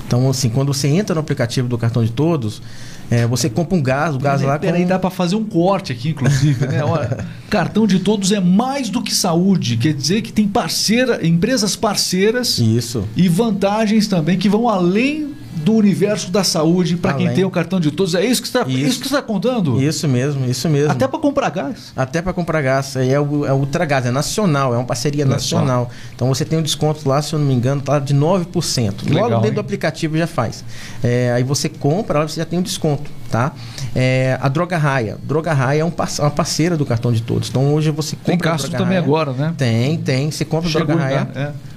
Então, 0.06 0.30
assim, 0.30 0.48
quando 0.48 0.72
você 0.72 0.88
entra 0.88 1.14
no 1.14 1.20
aplicativo 1.20 1.68
do 1.68 1.76
cartão 1.76 2.02
de 2.02 2.12
todos, 2.12 2.62
é, 3.10 3.26
você 3.26 3.48
compra 3.48 3.76
um 3.76 3.82
gás, 3.82 4.14
o 4.14 4.18
gás 4.18 4.42
lá. 4.42 4.58
Peraí, 4.58 4.82
com... 4.82 4.88
dá 4.88 4.98
para 4.98 5.10
fazer 5.10 5.36
um 5.36 5.44
corte 5.44 5.92
aqui, 5.92 6.10
inclusive, 6.10 6.66
né? 6.66 6.82
Olha, 6.82 7.24
cartão 7.48 7.86
de 7.86 8.00
todos 8.00 8.32
é 8.32 8.40
mais 8.40 8.88
do 8.88 9.02
que 9.02 9.14
saúde. 9.14 9.76
Quer 9.76 9.94
dizer 9.94 10.22
que 10.22 10.32
tem 10.32 10.48
parceira, 10.48 11.24
empresas 11.26 11.76
parceiras. 11.76 12.58
Isso. 12.58 13.06
E 13.16 13.28
vantagens 13.28 14.08
também 14.08 14.36
que 14.36 14.48
vão 14.48 14.68
além 14.68 15.35
do 15.56 15.74
universo 15.74 16.30
da 16.30 16.44
saúde 16.44 16.96
para 16.96 17.14
quem 17.14 17.32
tem 17.32 17.44
o 17.44 17.50
cartão 17.50 17.80
de 17.80 17.90
todos. 17.90 18.14
É 18.14 18.24
isso 18.24 18.40
que 18.40 18.48
está 18.48 18.64
isso. 18.66 19.02
está 19.02 19.22
contando? 19.22 19.82
Isso 19.82 20.06
mesmo, 20.06 20.48
isso 20.48 20.68
mesmo. 20.68 20.92
Até 20.92 21.08
para 21.08 21.18
comprar 21.18 21.50
gás. 21.50 21.92
Até 21.96 22.22
para 22.22 22.32
comprar 22.32 22.62
gás. 22.62 22.96
É 22.96 23.18
o, 23.18 23.44
é 23.46 23.52
Ultragás, 23.52 24.06
é 24.06 24.10
nacional, 24.10 24.74
é 24.74 24.76
uma 24.76 24.84
parceria 24.84 25.22
é 25.22 25.26
nacional. 25.26 25.90
Então 26.14 26.28
você 26.28 26.44
tem 26.44 26.58
um 26.58 26.62
desconto 26.62 27.08
lá, 27.08 27.20
se 27.22 27.32
eu 27.32 27.38
não 27.38 27.46
me 27.46 27.54
engano, 27.54 27.80
tá 27.80 27.98
de 27.98 28.14
9%. 28.14 28.96
Que 28.96 29.12
Logo 29.12 29.24
legal, 29.24 29.30
dentro 29.40 29.48
hein? 29.48 29.54
do 29.54 29.60
aplicativo 29.60 30.16
já 30.16 30.26
faz. 30.26 30.64
É, 31.02 31.32
aí 31.32 31.42
você 31.42 31.68
compra, 31.68 32.26
você 32.26 32.40
já 32.40 32.46
tem 32.46 32.58
um 32.58 32.62
desconto, 32.62 33.10
tá? 33.30 33.52
É, 33.94 34.38
a 34.40 34.48
Droga 34.48 34.76
Raia. 34.76 35.18
Droga 35.22 35.52
Raia 35.52 35.80
é 35.80 35.84
um, 35.84 35.92
uma 36.18 36.30
parceira 36.30 36.76
do 36.76 36.84
cartão 36.84 37.12
de 37.12 37.22
todos. 37.22 37.48
Então 37.48 37.74
hoje 37.74 37.90
você 37.90 38.16
compra. 38.16 38.32
Tem 38.32 38.38
Castro 38.38 38.70
também 38.72 38.98
agora, 38.98 39.32
né? 39.32 39.54
Tem, 39.56 39.96
tem. 39.98 40.30
Você 40.30 40.44
compra 40.44 40.68
Chegou 40.68 40.86
Droga 40.86 41.02
Raia. 41.02 41.28
É 41.34 41.75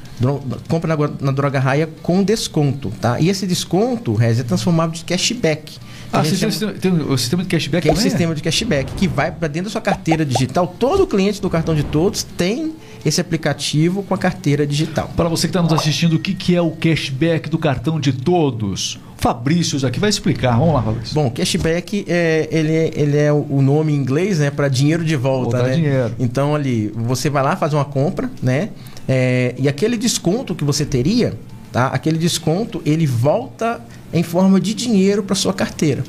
compra 0.67 0.95
na, 0.95 1.10
na 1.19 1.32
Droga 1.32 1.60
Raia 1.60 1.89
com 2.01 2.23
desconto, 2.23 2.91
tá? 3.01 3.19
E 3.19 3.29
esse 3.29 3.47
desconto, 3.47 4.13
Rez, 4.13 4.39
é 4.39 4.43
transformável 4.43 4.93
de 4.93 5.03
cashback. 5.03 5.77
Ah, 6.12 6.23
você 6.23 6.36
chama... 6.36 6.73
tem, 6.73 6.91
o 6.91 7.17
sistema 7.17 7.43
de 7.43 7.49
cashback 7.49 7.84
Tem 7.84 7.93
o 7.93 7.95
sistema 7.95 8.34
de 8.34 8.41
cashback, 8.41 8.93
que 8.93 9.08
vai 9.08 9.32
para 9.32 9.47
dentro 9.47 9.65
da 9.65 9.71
sua 9.71 9.82
carteira 9.82 10.25
digital. 10.25 10.67
Todo 10.79 11.05
cliente 11.05 11.39
do 11.39 11.49
cartão 11.49 11.75
de 11.75 11.84
todos 11.84 12.23
tem 12.23 12.73
esse 13.05 13.21
aplicativo 13.21 14.03
com 14.03 14.13
a 14.13 14.17
carteira 14.17 14.65
digital. 14.65 15.12
Para 15.15 15.29
você 15.29 15.47
que 15.47 15.51
está 15.51 15.62
nos 15.62 15.71
assistindo, 15.71 16.15
o 16.15 16.19
que, 16.19 16.34
que 16.34 16.55
é 16.55 16.62
o 16.62 16.71
cashback 16.71 17.49
do 17.49 17.58
cartão 17.58 17.99
de 17.99 18.12
todos? 18.12 18.99
Fabrício 19.17 19.86
aqui 19.86 19.99
vai 19.99 20.10
explicar. 20.10 20.58
Vamos 20.58 20.73
lá, 20.73 20.82
Fabrício. 20.82 21.13
Bom, 21.13 21.29
cashback 21.29 22.05
é, 22.08 22.47
ele, 22.51 22.73
é, 22.73 22.91
ele 22.95 23.17
é 23.17 23.32
o 23.32 23.62
nome 23.62 23.93
em 23.93 23.95
inglês, 23.95 24.39
né, 24.39 24.49
para 24.49 24.67
dinheiro 24.67 25.03
de 25.03 25.15
volta, 25.15 25.58
Voltar 25.58 25.69
né? 25.69 25.75
dinheiro. 25.75 26.15
Então 26.17 26.55
ali, 26.55 26.91
você 26.95 27.29
vai 27.29 27.43
lá 27.43 27.55
fazer 27.55 27.75
uma 27.75 27.86
compra, 27.86 28.32
né? 28.41 28.69
É, 29.12 29.56
e 29.58 29.67
aquele 29.67 29.98
desconto 29.98 30.54
que 30.54 30.63
você 30.63 30.86
teria, 30.86 31.34
tá? 31.72 31.88
Aquele 31.88 32.19
desconto 32.19 32.80
ele 32.86 33.08
volta 33.08 33.84
em 34.13 34.22
forma 34.22 34.60
de 34.62 34.76
dinheiro 34.76 35.24
para 35.24 35.36
sua 35.36 35.52
carteira 35.52 36.04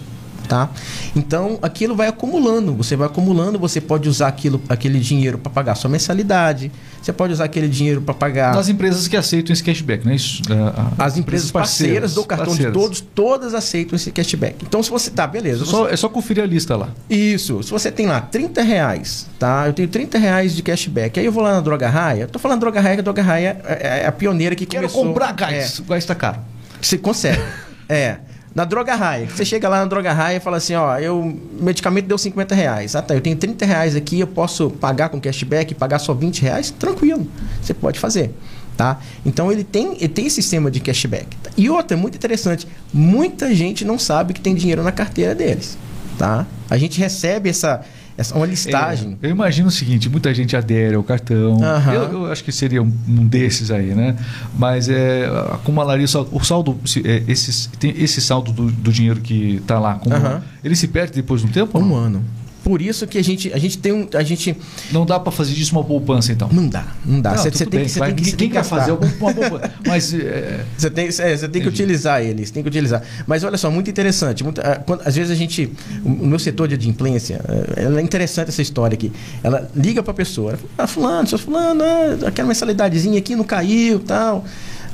tá? 0.50 0.68
Então 1.14 1.60
aquilo 1.62 1.94
vai 1.94 2.08
acumulando, 2.08 2.74
você 2.74 2.96
vai 2.96 3.06
acumulando, 3.06 3.56
você 3.56 3.80
pode 3.80 4.08
usar 4.08 4.26
aquilo, 4.26 4.60
aquele 4.68 4.98
dinheiro 4.98 5.38
para 5.38 5.48
pagar 5.48 5.76
sua 5.76 5.88
mensalidade, 5.88 6.72
você 7.00 7.12
pode 7.12 7.32
usar 7.32 7.44
aquele 7.44 7.68
dinheiro 7.68 8.02
para 8.02 8.12
pagar. 8.12 8.52
Nas 8.52 8.68
empresas 8.68 9.06
que 9.06 9.16
aceitam 9.16 9.52
esse 9.52 9.62
cashback, 9.62 10.04
não 10.04 10.10
é 10.10 10.16
isso? 10.16 10.42
É, 10.50 11.02
As 11.04 11.16
empresas 11.16 11.52
parceiras, 11.52 12.00
parceiras 12.00 12.14
do 12.14 12.24
cartão 12.24 12.46
parceiras. 12.48 12.72
de 12.74 12.78
todos, 12.80 13.00
todas 13.00 13.54
aceitam 13.54 13.94
esse 13.94 14.10
cashback. 14.10 14.56
Então 14.66 14.82
se 14.82 14.90
você 14.90 15.08
tá, 15.08 15.24
beleza. 15.24 15.64
Só, 15.64 15.88
É 15.88 15.96
só 15.96 16.08
conferir 16.08 16.42
a 16.42 16.46
lista 16.46 16.76
lá. 16.76 16.88
Isso. 17.08 17.62
Se 17.62 17.70
você 17.70 17.92
tem 17.92 18.06
lá 18.06 18.20
30 18.20 18.60
reais, 18.62 19.28
tá? 19.38 19.68
Eu 19.68 19.72
tenho 19.72 19.86
30 19.86 20.18
reais 20.18 20.56
de 20.56 20.64
cashback. 20.64 21.20
Aí 21.20 21.24
eu 21.24 21.30
vou 21.30 21.44
lá 21.44 21.52
na 21.52 21.60
Droga 21.60 21.88
Raia. 21.88 22.26
Tô 22.26 22.40
falando 22.40 22.58
Droga 22.58 22.80
Raia, 22.80 22.96
que 22.96 23.00
a 23.00 23.04
Droga 23.04 23.22
Raia 23.22 23.60
é, 23.64 24.00
é 24.00 24.06
a 24.06 24.10
pioneira 24.12 24.56
que 24.56 24.66
Quero 24.66 24.88
começou. 24.88 25.04
comprar 25.06 25.32
gás. 25.32 25.78
É. 25.78 25.82
O 25.82 25.84
gás 25.84 26.04
tá 26.04 26.14
caro. 26.16 26.38
Você 26.82 26.98
consegue. 26.98 27.40
é. 27.88 28.16
Na 28.54 28.64
Droga 28.64 28.94
Raia. 28.94 29.28
Você 29.28 29.44
chega 29.44 29.68
lá 29.68 29.78
na 29.78 29.84
Droga 29.84 30.12
Raia 30.12 30.38
e 30.38 30.40
fala 30.40 30.56
assim, 30.56 30.74
ó, 30.74 30.98
eu, 30.98 31.38
medicamento 31.60 32.06
deu 32.06 32.18
50 32.18 32.54
reais. 32.54 32.96
Ah, 32.96 33.02
tá, 33.02 33.14
eu 33.14 33.20
tenho 33.20 33.36
30 33.36 33.64
reais 33.64 33.94
aqui, 33.94 34.18
eu 34.18 34.26
posso 34.26 34.70
pagar 34.70 35.08
com 35.08 35.20
cashback, 35.20 35.74
pagar 35.74 36.00
só 36.00 36.12
20 36.12 36.42
reais? 36.42 36.70
Tranquilo, 36.70 37.26
você 37.62 37.72
pode 37.72 38.00
fazer. 38.00 38.34
Tá? 38.76 38.98
Então 39.26 39.52
ele 39.52 39.62
tem, 39.62 39.94
ele 39.96 40.08
tem 40.08 40.28
sistema 40.28 40.70
de 40.70 40.80
cashback. 40.80 41.36
E 41.56 41.68
outra, 41.68 41.96
muito 41.96 42.16
interessante, 42.16 42.66
muita 42.92 43.54
gente 43.54 43.84
não 43.84 43.98
sabe 43.98 44.32
que 44.32 44.40
tem 44.40 44.54
dinheiro 44.54 44.82
na 44.82 44.90
carteira 44.90 45.34
deles. 45.34 45.76
Tá? 46.18 46.46
A 46.68 46.76
gente 46.76 46.98
recebe 46.98 47.50
essa, 47.50 47.82
essa 48.20 48.34
uma 48.34 48.46
listagem. 48.46 49.16
É, 49.22 49.26
eu 49.26 49.30
imagino 49.30 49.68
o 49.68 49.70
seguinte: 49.70 50.08
muita 50.10 50.32
gente 50.34 50.54
adere 50.56 50.94
ao 50.94 51.02
cartão. 51.02 51.56
Uhum. 51.56 51.92
Eu, 51.92 52.12
eu, 52.12 52.32
acho 52.32 52.44
que 52.44 52.52
seria 52.52 52.82
um, 52.82 52.92
um, 53.08 53.26
desses 53.26 53.70
aí, 53.70 53.94
né? 53.94 54.14
Mas 54.58 54.88
é, 54.88 55.26
acumularia 55.52 56.04
o 56.04 56.44
saldo, 56.44 56.78
é, 57.04 57.22
esse, 57.26 57.68
tem 57.70 57.94
esse 57.96 58.20
saldo 58.20 58.52
do, 58.52 58.70
do 58.70 58.92
dinheiro 58.92 59.20
que 59.20 59.56
está 59.56 59.78
lá, 59.78 59.94
como, 59.94 60.14
uhum. 60.14 60.40
ele 60.62 60.76
se 60.76 60.86
perde 60.88 61.14
depois 61.14 61.40
de 61.40 61.46
um 61.46 61.50
tempo? 61.50 61.78
Um 61.78 61.94
ano. 61.94 62.22
Por 62.62 62.82
isso 62.82 63.06
que 63.06 63.18
a 63.18 63.24
gente, 63.24 63.52
a 63.52 63.58
gente 63.58 63.78
tem 63.78 63.92
um. 63.92 64.06
A 64.14 64.22
gente... 64.22 64.56
Não 64.92 65.06
dá 65.06 65.18
para 65.18 65.32
fazer 65.32 65.54
disso 65.54 65.72
uma 65.72 65.84
poupança, 65.84 66.32
então? 66.32 66.48
Não 66.52 66.68
dá, 66.68 66.86
não 67.04 67.20
dá. 67.20 67.36
Você 67.36 67.50
tem, 67.50 67.84
que, 67.84 67.98
tem 67.98 68.14
que. 68.14 68.36
Quem 68.36 68.50
quer 68.50 68.64
fazer 68.64 68.92
uma 68.92 69.06
poupança? 69.06 69.72
Mas. 69.86 70.14
É... 70.20 70.64
Você 70.76 70.90
tem, 70.90 71.06
é, 71.06 71.36
você 71.36 71.48
tem 71.48 71.62
que 71.62 71.68
utilizar 71.68 72.22
eles, 72.22 72.50
tem 72.50 72.62
que 72.62 72.68
utilizar. 72.68 73.02
Mas 73.26 73.42
olha 73.42 73.56
só, 73.56 73.70
muito 73.70 73.90
interessante. 73.90 74.44
Muito, 74.44 74.60
é, 74.60 74.76
quando, 74.76 75.02
às 75.04 75.16
vezes 75.16 75.30
a 75.30 75.34
gente. 75.34 75.72
O 76.04 76.26
meu 76.26 76.38
setor 76.38 76.68
de 76.68 76.74
adimplência, 76.74 77.40
é, 77.76 77.84
é 77.84 78.00
interessante 78.00 78.48
essa 78.48 78.62
história 78.62 78.94
aqui. 78.94 79.12
Ela 79.42 79.68
liga 79.74 80.02
para 80.02 80.12
a 80.12 80.14
pessoa, 80.14 80.58
ah, 80.76 80.86
fulano, 80.86 81.28
seu 81.28 81.38
fulano, 81.38 81.82
ah, 81.82 82.28
aquela 82.28 82.48
mensalidadezinha 82.48 83.18
aqui 83.18 83.34
não 83.34 83.44
caiu 83.44 83.98
tal. 84.00 84.44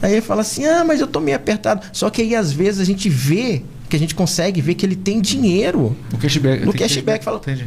Aí 0.03 0.13
ele 0.13 0.21
fala 0.21 0.43
assim, 0.43 0.65
ah, 0.67 0.85
mas 0.85 1.01
eu 1.01 1.07
tô 1.07 1.21
meio 1.21 1.37
apertado. 1.37 1.87
Só 1.93 2.11
que 2.11 2.23
aí 2.23 2.35
às 2.35 2.53
vezes 2.53 2.81
a 2.81 2.85
gente 2.85 3.09
vê 3.09 3.63
que 3.89 3.97
a 3.97 3.99
gente 3.99 4.15
consegue 4.15 4.61
ver 4.61 4.75
que 4.75 4.85
ele 4.85 4.97
tem 4.97 5.21
dinheiro. 5.21 5.97
No 6.11 6.19
cashback. 6.19 6.65
No 6.65 6.73
cashback. 6.73 7.25
Fala, 7.25 7.39
Entendi. 7.39 7.67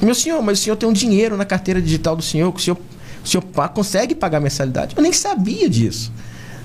Meu 0.00 0.14
senhor, 0.14 0.42
mas 0.42 0.58
o 0.58 0.62
senhor 0.62 0.76
tem 0.76 0.88
um 0.88 0.92
dinheiro 0.92 1.36
na 1.36 1.44
carteira 1.44 1.80
digital 1.80 2.16
do 2.16 2.22
senhor, 2.22 2.52
que 2.52 2.60
o 2.60 2.62
senhor, 2.62 2.78
o 3.24 3.28
senhor 3.28 3.42
consegue 3.72 4.14
pagar 4.14 4.40
mensalidade. 4.40 4.96
Eu 4.96 5.02
nem 5.02 5.12
sabia 5.12 5.68
disso. 5.68 6.12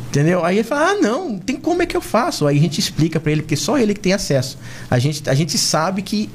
Entendeu? 0.09 0.43
Aí 0.43 0.57
ele 0.57 0.67
fala: 0.67 0.91
ah, 0.91 0.95
não, 0.95 1.37
tem 1.37 1.55
como 1.55 1.83
é 1.83 1.85
que 1.85 1.95
eu 1.95 2.01
faço? 2.01 2.47
Aí 2.47 2.57
a 2.57 2.61
gente 2.61 2.79
explica 2.79 3.19
para 3.19 3.31
ele, 3.31 3.41
porque 3.41 3.55
só 3.55 3.77
ele 3.77 3.93
que 3.93 3.99
tem 3.99 4.13
acesso. 4.13 4.57
A 4.89 4.97
gente, 4.97 5.29
a 5.29 5.33
gente 5.33 5.57
sabe 5.57 6.01
que 6.01 6.29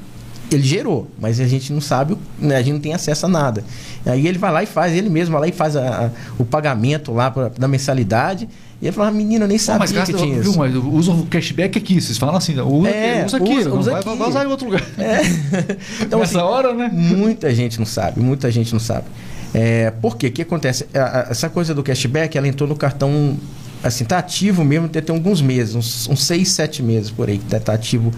ele 0.51 0.63
gerou, 0.63 1.09
mas 1.19 1.39
a 1.39 1.47
gente 1.47 1.73
não 1.73 1.81
sabe, 1.81 2.15
né, 2.37 2.57
a 2.57 2.61
gente 2.61 2.73
não 2.73 2.79
tem 2.79 2.93
acesso 2.93 3.25
a 3.25 3.29
nada. 3.29 3.63
Aí 4.05 4.27
ele 4.27 4.37
vai 4.37 4.51
lá 4.51 4.63
e 4.63 4.65
faz, 4.65 4.93
ele 4.93 5.09
mesmo 5.09 5.31
vai 5.33 5.41
lá 5.41 5.47
e 5.47 5.51
faz 5.51 5.75
a, 5.75 6.05
a, 6.05 6.09
o 6.37 6.45
pagamento 6.45 7.11
lá 7.11 7.31
pra, 7.31 7.49
da 7.49 7.67
mensalidade 7.67 8.47
e 8.83 8.87
ele 8.87 8.91
falava, 8.91 9.15
menina, 9.15 9.45
eu 9.45 9.47
nem 9.47 9.57
sabia 9.57 9.79
mas 9.79 9.93
gasta, 9.93 10.11
que 10.11 10.19
tinha 10.19 10.41
viu, 10.41 10.51
isso. 10.51 10.59
Mas 10.59 10.75
usa 10.75 11.13
o 11.13 11.25
cashback 11.27 11.77
aqui. 11.77 12.01
Vocês 12.01 12.17
falam 12.17 12.35
assim, 12.35 12.59
usa, 12.59 12.89
é, 12.89 13.25
usa 13.25 13.37
aqui, 13.37 13.57
usa, 13.59 13.73
usa 13.73 13.91
vai, 13.91 14.01
aqui. 14.01 14.15
vai 14.17 14.27
usar 14.27 14.43
em 14.43 14.47
outro 14.47 14.65
lugar. 14.65 14.83
É. 14.97 15.21
Então, 16.03 16.19
Nessa 16.19 16.39
assim, 16.39 16.45
hora, 16.45 16.73
né? 16.73 16.89
Muita 16.91 17.55
gente 17.55 17.79
não 17.79 17.85
sabe, 17.85 18.19
muita 18.19 18.51
gente 18.51 18.73
não 18.73 18.81
sabe. 18.81 19.05
É, 19.53 19.89
por 19.89 20.17
quê? 20.17 20.27
O 20.27 20.31
que 20.33 20.41
acontece? 20.41 20.85
Essa 21.29 21.49
coisa 21.49 21.73
do 21.73 21.81
cashback, 21.81 22.37
ela 22.37 22.45
entrou 22.45 22.67
no 22.67 22.75
cartão 22.75 23.37
assim, 23.81 24.03
tá 24.03 24.17
ativo 24.17 24.65
mesmo, 24.65 24.89
tem, 24.89 25.01
tem 25.01 25.15
alguns 25.15 25.41
meses, 25.41 25.75
uns, 25.75 26.09
uns 26.09 26.23
seis, 26.25 26.49
sete 26.49 26.83
meses 26.83 27.09
por 27.09 27.29
aí 27.29 27.37
que 27.37 27.45
tá, 27.45 27.61
tá 27.61 27.73
ativo 27.73 28.11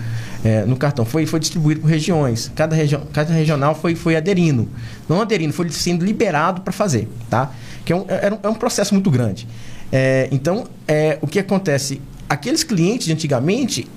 é, 0.43 0.65
no 0.65 0.75
cartão. 0.75 1.05
Foi, 1.05 1.27
foi 1.27 1.39
distribuído 1.39 1.81
por 1.81 1.87
regiões. 1.87 2.51
Cada, 2.55 2.75
regi 2.75 2.97
cada 3.13 3.31
regional 3.31 3.75
foi, 3.75 3.93
foi 3.93 4.15
aderindo. 4.15 4.67
Não 5.07 5.21
aderindo, 5.21 5.53
foi 5.53 5.69
sendo 5.69 6.03
liberado 6.03 6.61
para 6.61 6.73
fazer, 6.73 7.07
tá? 7.29 7.51
Que 7.85 7.93
é 7.93 7.95
um, 7.95 8.05
é, 8.07 8.31
é 8.41 8.49
um 8.49 8.55
processo 8.55 8.95
muito 8.95 9.11
grande. 9.11 9.47
É, 9.91 10.27
então, 10.31 10.65
é, 10.87 11.17
o 11.21 11.27
que 11.27 11.39
acontece? 11.39 12.01
Aqueles 12.29 12.63
clientes 12.63 13.07
de 13.07 13.13
antigamente, 13.13 13.87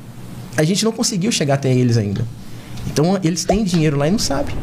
a 0.57 0.63
gente 0.63 0.85
não 0.85 0.93
conseguiu 0.93 1.33
chegar 1.33 1.55
até 1.55 1.73
eles 1.73 1.97
ainda. 1.97 2.27
Então, 2.87 3.19
eles 3.23 3.45
têm 3.45 3.65
dinheiro 3.65 3.97
lá 3.97 4.09
e 4.09 4.11
não 4.11 4.19
sabem. 4.19 4.55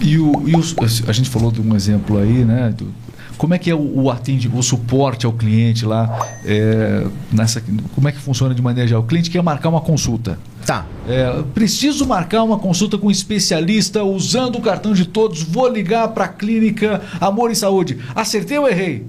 E, 0.00 0.18
o, 0.18 0.48
e 0.48 0.54
o, 0.54 0.62
a 1.06 1.12
gente 1.12 1.28
falou 1.28 1.52
de 1.52 1.60
um 1.60 1.74
exemplo 1.74 2.18
aí, 2.18 2.44
né? 2.44 2.72
Do, 2.76 2.92
como 3.40 3.54
é 3.54 3.58
que 3.58 3.70
é 3.70 3.74
o, 3.74 4.02
o 4.02 4.10
atende, 4.10 4.50
o 4.52 4.62
suporte 4.62 5.24
ao 5.24 5.32
cliente 5.32 5.86
lá? 5.86 6.28
É, 6.44 7.06
nessa, 7.32 7.62
como 7.94 8.06
é 8.06 8.12
que 8.12 8.18
funciona 8.18 8.54
de 8.54 8.60
maneira 8.60 8.86
geral? 8.86 9.02
O 9.02 9.06
cliente 9.06 9.30
quer 9.30 9.42
marcar 9.42 9.70
uma 9.70 9.80
consulta. 9.80 10.38
Tá. 10.66 10.84
É, 11.08 11.42
preciso 11.54 12.06
marcar 12.06 12.42
uma 12.42 12.58
consulta 12.58 12.98
com 12.98 13.06
um 13.06 13.10
especialista 13.10 14.04
usando 14.04 14.56
o 14.56 14.60
cartão 14.60 14.92
de 14.92 15.06
todos. 15.06 15.42
Vou 15.42 15.66
ligar 15.68 16.08
para 16.08 16.26
a 16.26 16.28
clínica 16.28 17.00
Amor 17.18 17.50
e 17.50 17.56
Saúde. 17.56 17.98
Acertei 18.14 18.58
ou 18.58 18.68
errei? 18.68 19.06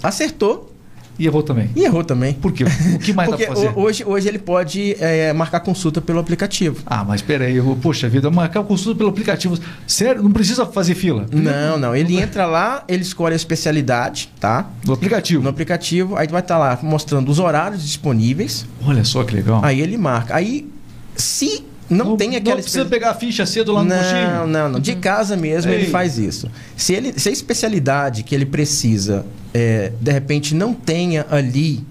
Acertou. 0.00 0.72
E 1.18 1.26
errou 1.26 1.42
também. 1.42 1.70
E 1.74 1.84
errou 1.84 2.04
também. 2.04 2.34
Por 2.34 2.52
quê? 2.52 2.64
O 2.64 2.98
que 2.98 3.12
mais 3.12 3.28
Porque 3.28 3.46
dá 3.46 3.52
pra 3.52 3.62
fazer? 3.62 3.78
Hoje, 3.78 4.04
hoje 4.04 4.28
ele 4.28 4.38
pode 4.38 4.96
é, 5.00 5.32
marcar 5.32 5.60
consulta 5.60 6.00
pelo 6.00 6.18
aplicativo. 6.18 6.82
Ah, 6.84 7.04
mas 7.04 7.22
peraí, 7.22 7.56
eu, 7.56 7.78
poxa 7.80 8.08
vida, 8.08 8.30
marcar 8.30 8.62
consulta 8.64 8.98
pelo 8.98 9.10
aplicativo. 9.10 9.58
Sério? 9.86 10.22
Não 10.22 10.30
precisa 10.30 10.66
fazer 10.66 10.94
fila? 10.94 11.26
Não, 11.32 11.78
não. 11.78 11.96
Ele 11.96 12.18
entra 12.18 12.46
lá, 12.46 12.84
ele 12.86 13.02
escolhe 13.02 13.32
a 13.32 13.36
especialidade, 13.36 14.30
tá? 14.38 14.70
No 14.84 14.92
aplicativo. 14.92 15.42
No 15.42 15.48
aplicativo, 15.48 16.16
aí 16.16 16.26
vai 16.28 16.40
estar 16.40 16.54
tá 16.54 16.58
lá 16.58 16.78
mostrando 16.82 17.30
os 17.30 17.38
horários 17.38 17.82
disponíveis. 17.82 18.66
Olha 18.84 19.04
só 19.04 19.24
que 19.24 19.34
legal. 19.34 19.64
Aí 19.64 19.80
ele 19.80 19.96
marca. 19.96 20.34
Aí, 20.34 20.68
se 21.14 21.64
não, 21.88 22.04
não, 22.04 22.16
tem 22.16 22.36
aquela. 22.36 22.56
Não 22.56 22.62
precisa 22.62 22.84
pegar 22.84 23.10
a 23.10 23.14
ficha 23.14 23.46
cedo 23.46 23.72
lá 23.72 23.82
no? 23.82 23.88
Não, 23.88 24.46
não, 24.46 24.68
não. 24.70 24.80
De 24.80 24.92
uhum. 24.92 25.00
casa 25.00 25.36
mesmo 25.36 25.70
Ei. 25.70 25.82
ele 25.82 25.90
faz 25.90 26.18
isso. 26.18 26.50
Se, 26.76 26.92
ele, 26.92 27.18
se 27.18 27.28
a 27.28 27.32
especialidade 27.32 28.22
que 28.22 28.34
ele 28.34 28.44
precisa, 28.46 29.24
é, 29.56 29.92
de 29.98 30.12
repente, 30.12 30.54
não 30.54 30.74
tenha 30.74 31.24
ali, 31.30 31.82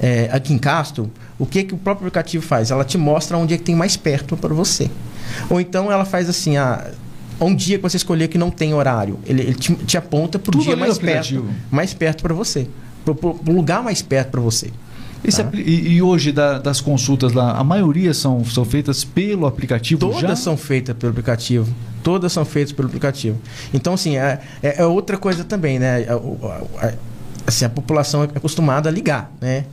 é, 0.00 0.28
aqui 0.32 0.52
em 0.52 0.58
Castro, 0.58 1.08
o 1.38 1.46
que, 1.46 1.62
que 1.62 1.72
o 1.72 1.78
próprio 1.78 2.08
aplicativo 2.08 2.44
faz? 2.44 2.72
Ela 2.72 2.84
te 2.84 2.98
mostra 2.98 3.38
onde 3.38 3.54
é 3.54 3.56
que 3.56 3.62
tem 3.62 3.76
mais 3.76 3.96
perto 3.96 4.36
para 4.36 4.52
você. 4.52 4.90
Ou 5.48 5.60
então 5.60 5.92
ela 5.92 6.04
faz 6.04 6.28
assim, 6.28 6.56
ah, 6.56 6.90
um 7.40 7.54
dia 7.54 7.76
que 7.76 7.82
você 7.82 7.96
escolher 7.96 8.26
que 8.26 8.36
não 8.36 8.50
tem 8.50 8.74
horário, 8.74 9.20
ele, 9.24 9.42
ele 9.42 9.54
te, 9.54 9.72
te, 9.76 9.96
aponta 9.96 10.36
para 10.36 10.56
o 10.56 10.60
dia 10.60 10.74
mais 10.74 10.98
perto, 10.98 11.44
mais 11.70 11.94
perto 11.94 12.22
para 12.22 12.34
você, 12.34 12.66
para 13.04 13.14
o 13.14 13.52
lugar 13.52 13.84
mais 13.84 14.02
perto 14.02 14.30
para 14.30 14.40
você. 14.40 14.72
Esse 15.24 15.42
Tá. 15.42 15.50
e, 15.54 15.94
e 15.96 16.02
hoje 16.02 16.30
da- 16.32 16.58
das 16.58 16.80
consultas 16.80 17.32
lá, 17.32 17.52
a 17.52 17.64
maioria 17.64 18.14
são, 18.14 18.44
são 18.44 18.64
feitas 18.64 19.02
pelo 19.04 19.46
aplicativo 19.46 20.00
Todas 20.00 20.20
já? 20.20 20.36
são 20.36 20.56
feitas 20.56 20.94
pelo 20.96 21.10
aplicativo. 21.10 21.68
Todas 22.02 22.32
são 22.32 22.44
feitas 22.44 22.72
pelo 22.72 22.86
aplicativo. 22.88 23.38
Então, 23.74 23.94
assim, 23.94 24.16
é, 24.16 24.40
é- 24.62 24.82
é 24.82 24.86
outra 24.86 25.16
coisa 25.18 25.42
também, 25.42 25.78
né? 25.78 26.06
A- 26.08 26.14
a- 26.14 26.86
a- 26.88 26.94
assim, 27.46 27.64
a 27.64 27.68
população 27.68 28.22
é 28.22 28.28
acostumada 28.34 28.88
a 28.88 28.92
ligar, 28.92 29.32
né? 29.40 29.64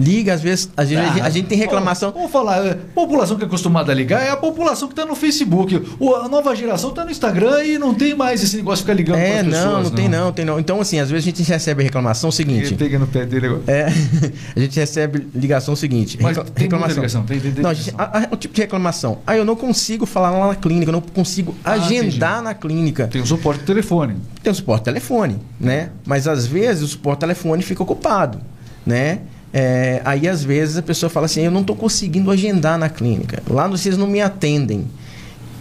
Liga, 0.00 0.32
às 0.32 0.40
vezes, 0.40 0.70
às 0.76 0.88
vezes 0.88 1.04
a, 1.04 1.08
gente, 1.12 1.20
a 1.26 1.30
gente 1.30 1.46
tem 1.46 1.58
reclamação. 1.58 2.10
Vamos 2.10 2.30
falar, 2.30 2.64
é, 2.66 2.70
a 2.70 2.76
população 2.94 3.36
que 3.36 3.42
é 3.44 3.46
acostumada 3.46 3.92
a 3.92 3.94
ligar 3.94 4.22
é 4.22 4.30
a 4.30 4.36
população 4.36 4.88
que 4.88 4.92
está 4.94 5.04
no 5.04 5.14
Facebook. 5.14 5.80
O- 5.98 6.14
a 6.14 6.26
nova 6.28 6.54
geração 6.56 6.88
está 6.90 7.04
no 7.04 7.10
Instagram 7.10 7.62
e 7.64 7.78
não 7.78 7.92
tem 7.94 8.14
mais 8.14 8.42
esse 8.42 8.56
negócio 8.56 8.78
de 8.78 8.82
ficar 8.90 8.94
ligando 8.94 9.18
É, 9.18 9.30
para 9.30 9.40
as 9.40 9.46
não, 9.46 9.52
pessoas. 9.52 9.84
não 9.84 9.90
tem 9.90 10.08
não, 10.08 10.32
tem 10.32 10.44
não. 10.44 10.58
Então, 10.58 10.80
assim, 10.80 10.98
às 10.98 11.10
vezes 11.10 11.26
a 11.26 11.30
gente 11.30 11.42
recebe 11.46 11.82
reclamação 11.82 12.30
seguinte. 12.30 12.74
Peguei 12.74 12.98
no 12.98 13.06
pé 13.06 13.26
dele 13.26 13.46
agora. 13.46 13.62
É, 13.66 13.86
a 14.56 14.60
gente 14.60 14.80
recebe 14.80 15.26
ligação 15.34 15.76
seguinte. 15.76 16.18
Mas 16.20 16.36
recla- 16.36 16.50
tem 16.52 16.68
muita 16.68 16.86
ligação, 16.94 17.22
tem- 17.24 17.38
tem- 17.38 17.52
tem 17.52 17.62
não, 17.62 17.70
a 17.70 17.74
gente, 17.74 17.94
a- 17.98 18.18
a- 18.20 18.28
o 18.32 18.36
tipo 18.36 18.54
de 18.54 18.60
reclamação. 18.62 19.18
Ah, 19.26 19.36
eu 19.36 19.44
não 19.44 19.54
consigo 19.56 20.06
falar 20.06 20.30
lá 20.30 20.46
na 20.48 20.54
clínica, 20.54 20.88
eu 20.88 20.92
não 20.92 21.00
consigo 21.02 21.54
Ah, 21.62 21.72
agendar 21.72 22.32
entendi. 22.32 22.44
na 22.44 22.54
clínica. 22.54 23.06
Tem 23.08 23.20
o 23.20 23.26
suporte 23.26 23.60
do 23.60 23.66
telefone. 23.66 24.16
Tem 24.42 24.50
o 24.50 24.54
suporte 24.54 24.84
telefone, 24.84 25.38
né? 25.60 25.90
Mas 26.06 26.26
às 26.26 26.46
vezes 26.46 26.82
o 26.82 26.88
suporte 26.88 27.20
telefone 27.20 27.62
fica 27.62 27.82
ocupado, 27.82 28.40
né? 28.86 29.20
É, 29.52 30.00
aí 30.04 30.28
às 30.28 30.44
vezes 30.44 30.76
a 30.76 30.82
pessoa 30.82 31.10
fala 31.10 31.26
assim, 31.26 31.42
eu 31.42 31.50
não 31.50 31.62
estou 31.62 31.74
conseguindo 31.74 32.30
agendar 32.30 32.78
na 32.78 32.88
clínica. 32.88 33.42
Lá 33.48 33.66
vocês 33.66 33.96
não 33.96 34.06
me 34.06 34.20
atendem. 34.20 34.86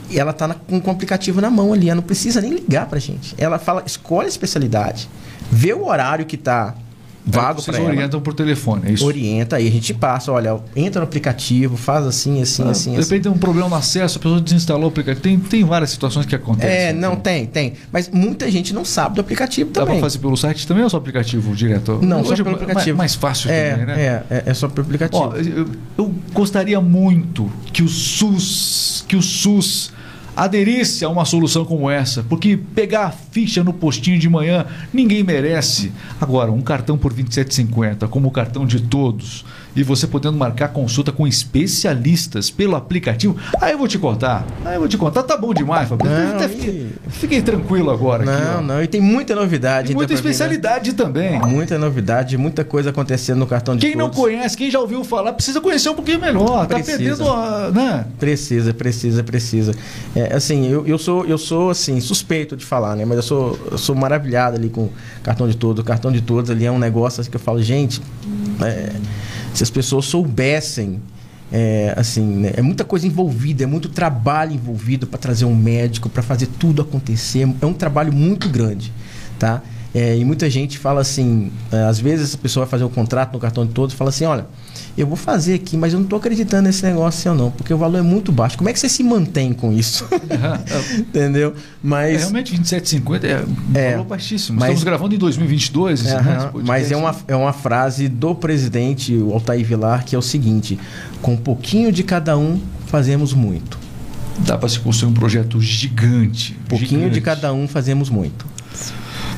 E 0.09 0.19
ela 0.19 0.31
está 0.31 0.53
com, 0.53 0.79
com 0.79 0.89
o 0.89 0.93
aplicativo 0.93 1.39
na 1.39 1.49
mão 1.49 1.71
ali, 1.73 1.87
ela 1.87 1.95
não 1.95 2.03
precisa 2.03 2.41
nem 2.41 2.51
ligar 2.51 2.87
pra 2.87 2.99
gente. 2.99 3.35
Ela 3.37 3.59
fala, 3.59 3.83
escolhe 3.85 4.25
a 4.25 4.29
especialidade, 4.29 5.09
vê 5.51 5.73
o 5.73 5.85
horário 5.85 6.25
que 6.25 6.35
está 6.35 6.75
vago 7.29 7.61
Vocês 7.61 7.75
para 7.75 7.85
ela. 7.85 7.93
orientam 7.93 8.19
por 8.21 8.33
telefone, 8.33 8.83
é 8.87 8.91
isso? 8.91 9.05
Orienta, 9.05 9.55
aí 9.57 9.67
a 9.67 9.71
gente 9.71 9.93
passa, 9.93 10.31
olha, 10.31 10.57
entra 10.75 10.99
no 11.01 11.05
aplicativo, 11.07 11.77
faz 11.77 12.05
assim, 12.05 12.41
assim, 12.41 12.63
Ah, 12.63 12.69
assim, 12.71 12.91
de 12.93 12.97
assim. 12.99 13.09
repente 13.09 13.23
tem 13.23 13.31
um 13.31 13.37
problema 13.37 13.69
no 13.69 13.75
acesso, 13.75 14.17
a 14.17 14.21
pessoa 14.21 14.41
desinstalou 14.41 14.85
o 14.85 14.87
aplicativo. 14.87 15.21
Tem, 15.21 15.39
tem 15.39 15.63
várias 15.63 15.89
situações 15.91 16.25
que 16.25 16.35
acontecem. 16.35 16.69
É, 16.75 16.93
não, 16.93 17.13
Então, 17.13 17.21
tem, 17.21 17.45
tem. 17.45 17.73
Mas 17.91 18.09
muita 18.09 18.49
gente 18.51 18.73
não 18.73 18.83
sabe 18.85 19.15
do 19.15 19.21
aplicativo 19.21 19.71
Dá 19.71 19.81
também. 19.81 19.95
para 19.99 20.05
fazer 20.09 20.19
pelo 20.19 20.35
site 20.37 20.67
também 20.67 20.83
ou 20.83 20.89
só 20.89 20.97
aplicativo 20.97 21.55
direto? 21.55 21.99
Não, 22.01 22.23
só 22.23 22.31
Hoje 22.33 22.41
é 22.41 22.43
pelo 22.43 22.55
mais- 22.55 22.63
aplicativo. 22.63 22.97
Mais 22.97 23.15
fácil 23.15 23.49
é, 23.51 23.71
também, 23.71 23.85
né? 23.85 24.01
é, 24.01 24.23
é, 24.35 24.43
é 24.47 24.53
só 24.53 24.67
pelo 24.67 24.85
aplicativo. 24.85 25.23
Ó, 25.23 25.35
eu, 25.35 25.67
eu 25.97 26.13
gostaria 26.33 26.79
muito 26.81 27.51
que 27.73 27.83
o 27.83 27.87
SUS, 27.87 29.03
que 29.07 29.15
o 29.15 29.21
SUS 29.21 29.91
aderisse 30.39 31.03
a 31.03 31.09
uma 31.09 31.25
solução 31.25 31.65
como 31.65 31.89
essa, 31.89 32.23
porque 32.23 32.57
pegar 32.73 33.07
a 33.07 33.11
ficha 33.11 33.61
no 33.61 33.73
postinho 33.73 34.17
de 34.17 34.29
manhã 34.29 34.65
ninguém 34.93 35.21
merece. 35.21 35.91
Agora, 36.19 36.49
um 36.49 36.61
cartão 36.61 36.97
por 36.97 37.11
R$ 37.11 37.23
27,50, 37.23 38.07
como 38.07 38.29
o 38.29 38.31
cartão 38.31 38.65
de 38.65 38.79
todos, 38.79 39.43
e 39.75 39.83
você 39.83 40.07
podendo 40.07 40.37
marcar 40.37 40.69
consulta 40.69 41.11
com 41.11 41.27
especialistas 41.27 42.49
pelo 42.49 42.75
aplicativo, 42.75 43.35
aí 43.61 43.73
eu 43.73 43.77
vou 43.77 43.87
te 43.87 43.99
contar. 43.99 44.45
Aí 44.65 44.75
eu 44.75 44.79
vou 44.79 44.89
te 44.89 44.97
contar, 44.97 45.23
tá 45.23 45.35
bom 45.35 45.53
demais, 45.53 45.89
Fabrício. 45.89 46.17
Não, 46.17 46.49
fiquei, 46.49 46.91
fiquei 47.09 47.41
tranquilo 47.41 47.91
agora 47.91 48.23
aqui. 48.23 48.43
não, 48.43 48.59
ó. 48.59 48.61
não, 48.61 48.83
e 48.83 48.87
tem 48.87 49.01
muita 49.01 49.35
novidade. 49.35 49.91
E 49.91 49.95
muita 49.95 50.13
pra 50.13 50.17
vir, 50.17 50.23
né? 50.23 50.31
especialidade 50.31 50.93
também. 50.93 51.39
Muita 51.39 51.77
novidade, 51.77 52.37
muita 52.37 52.63
coisa 52.63 52.89
acontecendo 52.89 53.39
no 53.39 53.47
cartão 53.47 53.75
de 53.75 53.85
Quem 53.85 53.95
não 53.95 54.05
todos. 54.09 54.19
conhece, 54.19 54.55
quem 54.57 54.71
já 54.71 54.79
ouviu 54.79 55.03
falar, 55.03 55.33
precisa 55.33 55.59
conhecer 55.61 55.89
um 55.89 55.95
pouquinho 55.95 56.19
melhor. 56.19 56.65
Tá 56.65 56.75
Precisa. 56.75 56.97
perdendo 56.97 57.29
a. 57.29 57.71
Né? 57.71 58.05
Precisa, 58.19 58.73
precisa, 58.73 59.23
precisa. 59.23 59.73
É, 60.15 60.28
assim, 60.35 60.67
eu, 60.67 60.85
eu 60.85 60.97
sou, 60.97 61.25
eu 61.25 61.37
sou 61.37 61.69
assim, 61.69 61.99
suspeito 61.99 62.55
de 62.55 62.65
falar, 62.65 62.95
né? 62.95 63.05
Mas 63.05 63.17
eu 63.17 63.23
sou, 63.23 63.59
eu 63.71 63.77
sou 63.77 63.95
maravilhado 63.95 64.55
ali 64.55 64.69
com 64.69 64.89
cartão 65.23 65.47
de 65.47 65.55
todos. 65.55 65.81
O 65.81 65.85
cartão 65.85 66.11
de 66.11 66.21
todos 66.21 66.49
ali 66.49 66.65
é 66.65 66.71
um 66.71 66.79
negócio 66.79 67.21
assim, 67.21 67.29
que 67.29 67.35
eu 67.37 67.41
falo, 67.41 67.61
gente, 67.61 68.01
é, 68.61 68.93
se 69.53 69.63
as 69.63 69.69
pessoas 69.69 70.05
soubessem. 70.05 71.01
É, 71.51 71.95
assim, 71.97 72.21
né? 72.21 72.51
é 72.57 72.61
muita 72.61 72.83
coisa 72.83 73.07
envolvida, 73.07 73.63
é 73.63 73.65
muito 73.65 73.89
trabalho 73.89 74.51
envolvido 74.51 75.07
para 75.07 75.17
trazer 75.17 75.45
um 75.45 75.55
médico, 75.55 76.07
para 76.07 76.21
fazer 76.21 76.45
tudo 76.45 76.83
acontecer. 76.83 77.49
É 77.59 77.65
um 77.65 77.73
trabalho 77.73 78.13
muito 78.13 78.47
grande, 78.47 78.93
tá? 79.39 79.63
É, 79.93 80.15
e 80.15 80.23
muita 80.23 80.47
gente 80.47 80.77
fala 80.77 81.01
assim, 81.01 81.51
é, 81.71 81.83
às 81.85 81.99
vezes 81.99 82.35
a 82.35 82.37
pessoa 82.37 82.65
vai 82.65 82.69
fazer 82.69 82.83
o 82.83 82.89
contrato 82.89 83.33
no 83.33 83.39
cartão 83.39 83.65
de 83.65 83.73
todos 83.73 83.95
e 83.95 83.97
fala 83.97 84.11
assim, 84.11 84.25
olha, 84.25 84.45
eu 85.01 85.07
vou 85.07 85.15
fazer 85.15 85.53
aqui, 85.55 85.75
mas 85.77 85.93
eu 85.93 85.99
não 85.99 86.05
estou 86.05 86.17
acreditando 86.19 86.63
nesse 86.63 86.83
negócio 86.83 87.21
seu 87.21 87.33
não, 87.35 87.51
porque 87.51 87.73
o 87.73 87.77
valor 87.77 87.97
é 87.97 88.01
muito 88.01 88.31
baixo. 88.31 88.57
Como 88.57 88.69
é 88.69 88.73
que 88.73 88.79
você 88.79 88.89
se 88.89 89.03
mantém 89.03 89.53
com 89.53 89.71
isso? 89.71 90.07
Entendeu? 90.97 91.49
É, 91.49 91.61
Mas 91.81 92.19
realmente, 92.21 92.55
27,50 92.57 93.23
é 93.25 93.43
um 93.45 93.77
É, 93.77 93.91
valor 93.91 94.05
baixíssimo. 94.05 94.57
mas- 94.59 94.69
Estamos 94.69 94.83
gravando 94.83 95.15
em 95.15 95.17
2022. 95.17 96.01
esse, 96.05 96.13
Aham, 96.13 96.23
né, 96.23 96.51
mas 96.65 96.91
é 96.91 96.95
uma, 96.97 97.15
é 97.27 97.35
uma 97.35 97.53
frase 97.53 98.07
do 98.07 98.33
presidente 98.35 99.13
o 99.15 99.33
Altair 99.33 99.65
Vilar 99.65 100.05
que 100.05 100.15
é 100.15 100.19
o 100.19 100.21
seguinte: 100.21 100.79
com 101.21 101.33
um 101.33 101.37
pouquinho 101.37 101.91
de 101.91 102.03
cada 102.03 102.37
um 102.37 102.59
fazemos 102.87 103.33
muito. 103.33 103.77
Dá 104.39 104.57
para 104.57 104.69
se 104.69 104.79
construir 104.79 105.11
um 105.11 105.13
projeto 105.13 105.59
gigante. 105.59 106.57
Pouquinho 106.67 107.01
gigante. 107.01 107.13
de 107.15 107.21
cada 107.21 107.51
um 107.53 107.67
fazemos 107.67 108.09
muito. 108.09 108.45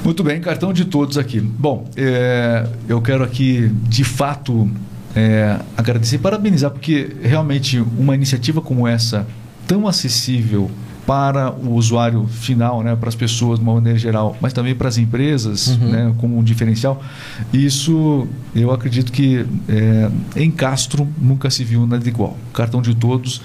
Muito 0.04 0.24
bem, 0.24 0.40
cartão 0.42 0.72
de 0.74 0.86
todos 0.86 1.18
aqui. 1.18 1.40
Bom, 1.40 1.88
é, 1.96 2.66
eu 2.90 3.02
quero 3.02 3.24
aqui, 3.24 3.72
de 3.88 4.04
fato, 4.04 4.70
é, 5.16 5.60
agradecer 5.78 6.16
e 6.16 6.20
parabenizar, 6.20 6.72
porque 6.72 7.16
realmente 7.22 7.80
uma 7.98 8.16
iniciativa 8.16 8.62
como 8.62 8.88
essa, 8.88 9.26
tão 9.68 9.88
acessível 9.88 10.70
para 11.06 11.52
o 11.52 11.74
usuário 11.74 12.28
final, 12.28 12.84
né, 12.84 12.96
para 12.96 13.10
as 13.10 13.16
pessoas 13.16 13.58
de 13.60 13.64
uma 13.66 13.74
maneira 13.74 13.98
geral, 13.98 14.38
mas 14.40 14.54
também 14.54 14.76
para 14.76 14.88
as 14.88 14.98
empresas, 14.98 15.68
Uhum. 15.70 15.90
né, 15.90 16.14
como 16.18 16.38
um 16.38 16.44
diferencial, 16.44 17.02
isso 17.52 18.28
eu 18.56 18.72
acredito 18.72 19.12
que 19.12 19.46
é, 19.68 20.10
em 20.36 20.52
Castro 20.52 21.08
nunca 21.20 21.50
se 21.50 21.64
viu 21.64 21.86
nada 21.88 22.08
igual. 22.08 22.38
Cartão 22.54 22.82
de 22.82 22.94
todos, 22.96 23.42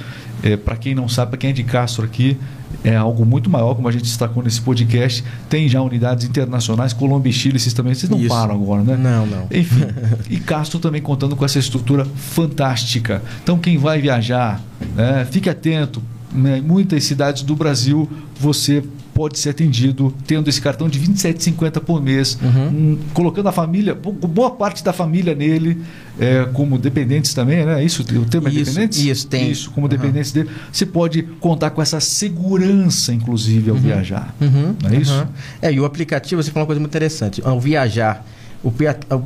para 0.64 0.76
quem 0.76 0.94
não 0.94 1.08
sabe, 1.08 1.30
para 1.30 1.38
quem 1.38 1.50
é 1.50 1.52
de 1.52 1.64
Castro 1.64 2.04
aqui, 2.04 2.36
é 2.84 2.96
algo 2.96 3.24
muito 3.24 3.50
maior, 3.50 3.74
como 3.74 3.88
a 3.88 3.92
gente 3.92 4.02
destacou 4.02 4.42
nesse 4.42 4.60
podcast. 4.60 5.24
Tem 5.48 5.68
já 5.68 5.80
unidades 5.82 6.26
internacionais, 6.26 6.92
Colômbia 6.92 7.30
e 7.30 7.32
Chile, 7.32 7.56
esses 7.56 7.72
também. 7.72 7.94
Vocês 7.94 8.08
não 8.10 8.18
Isso. 8.18 8.28
param 8.28 8.54
agora, 8.54 8.82
né? 8.82 8.96
Não, 8.96 9.26
não. 9.26 9.46
Enfim, 9.50 9.86
e 10.30 10.38
Castro 10.38 10.78
também 10.78 11.02
contando 11.02 11.34
com 11.36 11.44
essa 11.44 11.58
estrutura 11.58 12.04
fantástica. 12.04 13.22
Então, 13.42 13.58
quem 13.58 13.78
vai 13.78 14.00
viajar, 14.00 14.60
né, 14.94 15.26
fique 15.30 15.48
atento. 15.48 16.02
Né, 16.32 16.58
em 16.58 16.62
muitas 16.62 17.04
cidades 17.04 17.42
do 17.42 17.56
Brasil 17.56 18.10
você 18.38 18.82
pode 19.16 19.38
ser 19.38 19.48
atendido 19.48 20.12
tendo 20.26 20.48
esse 20.50 20.60
cartão 20.60 20.90
de 20.90 20.98
R$ 20.98 21.06
27,50 21.06 21.80
por 21.80 22.02
mês, 22.02 22.38
Uhum. 22.42 22.66
um, 22.68 22.98
colocando 23.14 23.48
a 23.48 23.52
família, 23.52 23.94
bo- 23.94 24.12
boa 24.12 24.50
parte 24.50 24.84
da 24.84 24.92
família 24.92 25.34
nele, 25.34 25.80
é, 26.20 26.46
como 26.52 26.76
dependentes 26.78 27.32
também, 27.32 27.64
né? 27.64 27.82
Isso, 27.82 28.02
o 28.02 28.04
termo 28.26 28.46
é 28.48 28.50
Isso, 28.50 28.64
dependentes? 28.72 28.98
isso, 29.02 29.26
tem. 29.26 29.50
Isso, 29.50 29.70
como 29.70 29.86
Uhum. 29.86 29.88
dependentes 29.90 30.32
dele. 30.32 30.50
Você 30.70 30.84
pode 30.84 31.22
contar 31.40 31.70
com 31.70 31.80
essa 31.80 31.98
segurança, 31.98 33.12
inclusive, 33.14 33.70
ao 33.70 33.76
viajar. 33.76 34.34
Uhum, 34.38 34.76
Não 34.82 34.90
é 34.90 34.96
isso? 34.96 35.14
uhum. 35.14 35.26
É, 35.62 35.72
e 35.72 35.80
o 35.80 35.86
aplicativo, 35.86 36.42
você 36.42 36.50
falou 36.50 36.64
uma 36.64 36.66
coisa 36.66 36.80
muito 36.80 36.90
interessante. 36.90 37.40
Ao 37.42 37.58
viajar, 37.58 38.22
o, 38.62 38.68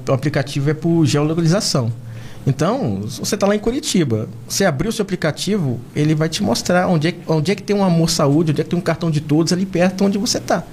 o 0.09 0.12
aplicativo 0.12 0.70
é 0.70 0.74
por 0.74 1.05
geolocalização. 1.05 1.90
Então, 2.46 3.03
você 3.03 3.35
está 3.35 3.46
lá 3.46 3.55
em 3.55 3.59
Curitiba, 3.59 4.29
você 4.48 4.64
abrir 4.64 4.88
o 4.88 4.92
seu 4.92 5.03
aplicativo, 5.03 5.79
ele 5.94 6.14
vai 6.14 6.29
te 6.29 6.42
mostrar 6.42 6.88
onde 6.88 7.09
é, 7.09 7.14
onde 7.26 7.53
é 7.53 7.55
que 7.55 7.62
tem 7.62 7.76
um 7.76 7.85
amor 7.85 8.09
saúde, 8.09 8.53
onde 8.53 8.61
é 8.61 8.64
que 8.64 8.70
tem 8.70 8.79
um 8.79 8.83
cartão 8.83 9.11
de 9.11 9.20
todos 9.20 9.53
ali 9.53 9.66
perto 9.66 10.05
onde 10.05 10.16
você 10.16 10.38
está. 10.38 10.64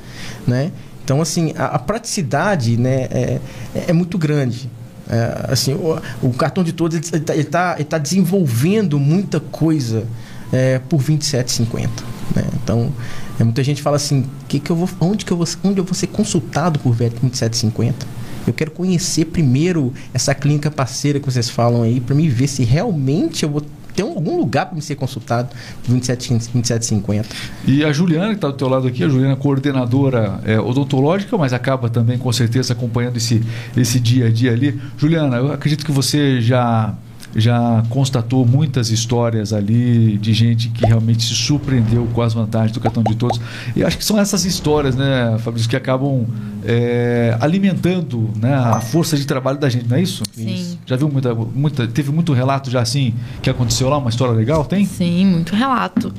Né? 0.46 0.72
Então, 1.04 1.22
assim, 1.22 1.54
a, 1.58 1.66
a 1.66 1.80
praticidade 1.80 2.78
né, 2.78 3.08
é, 3.12 3.40
é 3.88 3.94
muito 3.94 4.18
grande. 4.18 4.70
É, 5.10 5.52
assim, 5.52 5.74
o, 5.74 6.02
o 6.22 6.34
cartão 6.34 6.64
de 6.64 6.74
todos 6.74 6.98
ele 6.98 7.22
está 7.22 7.34
ele 7.34 7.44
tá, 7.46 7.76
ele 7.76 7.86
tá 7.86 7.98
desenvolvendo 7.98 9.00
muita 9.00 9.40
coisa 9.40 10.06
é, 10.52 10.80
por 10.80 11.00
R$ 11.00 11.16
27,50. 11.16 11.90
Né? 12.36 12.44
Então, 12.62 12.92
é, 13.40 13.44
muita 13.44 13.64
gente 13.64 13.82
fala 13.82 13.96
assim, 13.96 14.26
que 14.48 14.60
que 14.60 14.70
eu 14.70 14.76
vou, 14.76 14.90
onde, 15.00 15.26
que 15.26 15.32
eu 15.32 15.38
vou, 15.38 15.48
onde 15.64 15.80
eu 15.80 15.84
vou 15.84 15.94
ser 15.94 16.08
consultado 16.08 16.80
por 16.80 16.94
R$ 16.94 17.10
27,50? 17.10 17.94
Eu 18.48 18.54
quero 18.54 18.72
conhecer 18.72 19.26
primeiro 19.26 19.94
essa 20.14 20.34
clínica 20.34 20.72
parceira 20.72 21.20
que 21.20 21.26
vocês 21.26 21.50
falam 21.50 21.84
aí, 21.84 22.00
para 22.00 22.16
me 22.16 22.30
ver 22.30 22.48
se 22.48 22.64
realmente 22.64 23.44
eu 23.44 23.50
vou 23.50 23.62
ter 23.98 24.04
algum 24.04 24.38
lugar 24.38 24.68
para 24.68 24.76
me 24.76 24.82
ser 24.82 24.96
consultado 24.96 25.50
por 25.84 25.94
R$ 25.94 26.00
27,50. 26.00 26.52
27,50. 26.54 27.26
E 27.66 27.84
a 27.84 27.92
Juliana, 27.92 28.30
que 28.30 28.36
está 28.36 28.48
do 28.48 28.54
teu 28.54 28.70
lado 28.70 28.88
aqui, 28.88 29.04
a 29.04 29.10
Juliana 29.10 29.36
coordenadora 29.36 30.40
é, 30.46 30.60
odontológica, 30.60 31.36
mas 31.36 31.52
acaba 31.52 31.90
também, 31.90 32.18
com 32.18 32.32
certeza, 32.32 32.74
acompanhando 32.74 33.18
esse, 33.18 33.42
esse 33.76 34.00
dia 34.00 34.28
a 34.28 34.32
dia 34.32 34.52
ali. 34.52 34.80
Juliana, 34.98 35.38
eu 35.38 35.52
acredito 35.52 35.84
que 35.84 35.92
você 35.92 36.40
já, 36.40 36.94
já 37.38 37.84
constatou 37.90 38.46
muitas 38.46 38.90
histórias 38.90 39.54
ali 39.54 40.18
de 40.18 40.34
gente 40.34 40.70
que 40.70 40.86
realmente 40.86 41.24
se 41.24 41.36
surpreendeu 41.36 42.08
com 42.12 42.22
as 42.24 42.34
vantagens 42.34 42.72
do 42.72 42.80
cartão 42.80 43.04
de 43.04 43.16
todos. 43.16 43.40
E 43.76 43.84
acho 43.84 43.96
que 43.96 44.04
são 44.04 44.20
essas 44.20 44.44
histórias, 44.44 44.96
né, 44.96 45.38
Fabrício, 45.40 45.70
que 45.70 45.76
acabam 45.76 46.26
é, 46.66 47.38
alimentando 47.40 48.30
né, 48.36 48.56
a 48.56 48.82
força 48.82 49.16
de 49.16 49.26
trabalho 49.26 49.60
da 49.60 49.70
gente, 49.70 49.88
não 49.88 49.98
é 49.98 50.02
isso? 50.02 50.24
Sim. 50.34 50.80
Já 50.84 50.96
viu 50.96 51.08
muita, 51.08 51.36
muita. 51.36 51.88
Teve 51.88 52.12
muito 52.12 52.34
relato 52.34 52.72
já 52.72 52.82
assim 52.82 53.14
que 53.42 53.50
aconteceu 53.50 53.88
lá, 53.88 54.00
uma 54.00 54.10
história 54.10 54.34
legal? 54.34 54.66
Tem? 54.66 54.86
Sim, 54.86 55.28
muito 55.28 55.56
relato. 55.56 56.12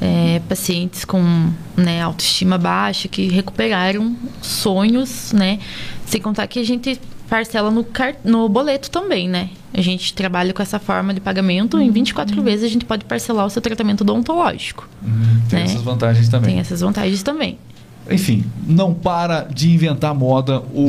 é, 0.00 0.40
pacientes 0.48 1.04
com 1.04 1.50
né, 1.76 2.02
autoestima 2.02 2.58
baixa 2.58 3.08
que 3.08 3.28
recuperaram 3.28 4.16
sonhos, 4.42 5.32
né? 5.32 5.58
Sem 6.04 6.20
contar 6.20 6.46
que 6.46 6.58
a 6.58 6.64
gente 6.64 7.00
parcela 7.28 7.70
no, 7.70 7.86
no 8.24 8.48
boleto 8.48 8.90
também, 8.90 9.28
né? 9.28 9.50
A 9.74 9.80
gente 9.80 10.14
trabalha 10.14 10.52
com 10.52 10.62
essa 10.62 10.78
forma 10.78 11.12
de 11.12 11.20
pagamento. 11.20 11.78
Em 11.78 11.90
24 11.90 12.36
uhum. 12.36 12.42
vezes 12.42 12.64
a 12.64 12.68
gente 12.68 12.84
pode 12.84 13.04
parcelar 13.04 13.46
o 13.46 13.50
seu 13.50 13.60
tratamento 13.60 14.00
odontológico. 14.00 14.88
Uhum. 15.02 15.42
Tem 15.48 15.58
né? 15.58 15.64
essas 15.66 15.82
vantagens 15.82 16.28
também. 16.28 16.50
Tem 16.50 16.60
essas 16.60 16.80
vantagens 16.80 17.22
também. 17.22 17.58
Enfim, 18.10 18.44
não 18.66 18.94
para 18.94 19.42
de 19.42 19.70
inventar 19.70 20.14
moda 20.14 20.60
o, 20.72 20.88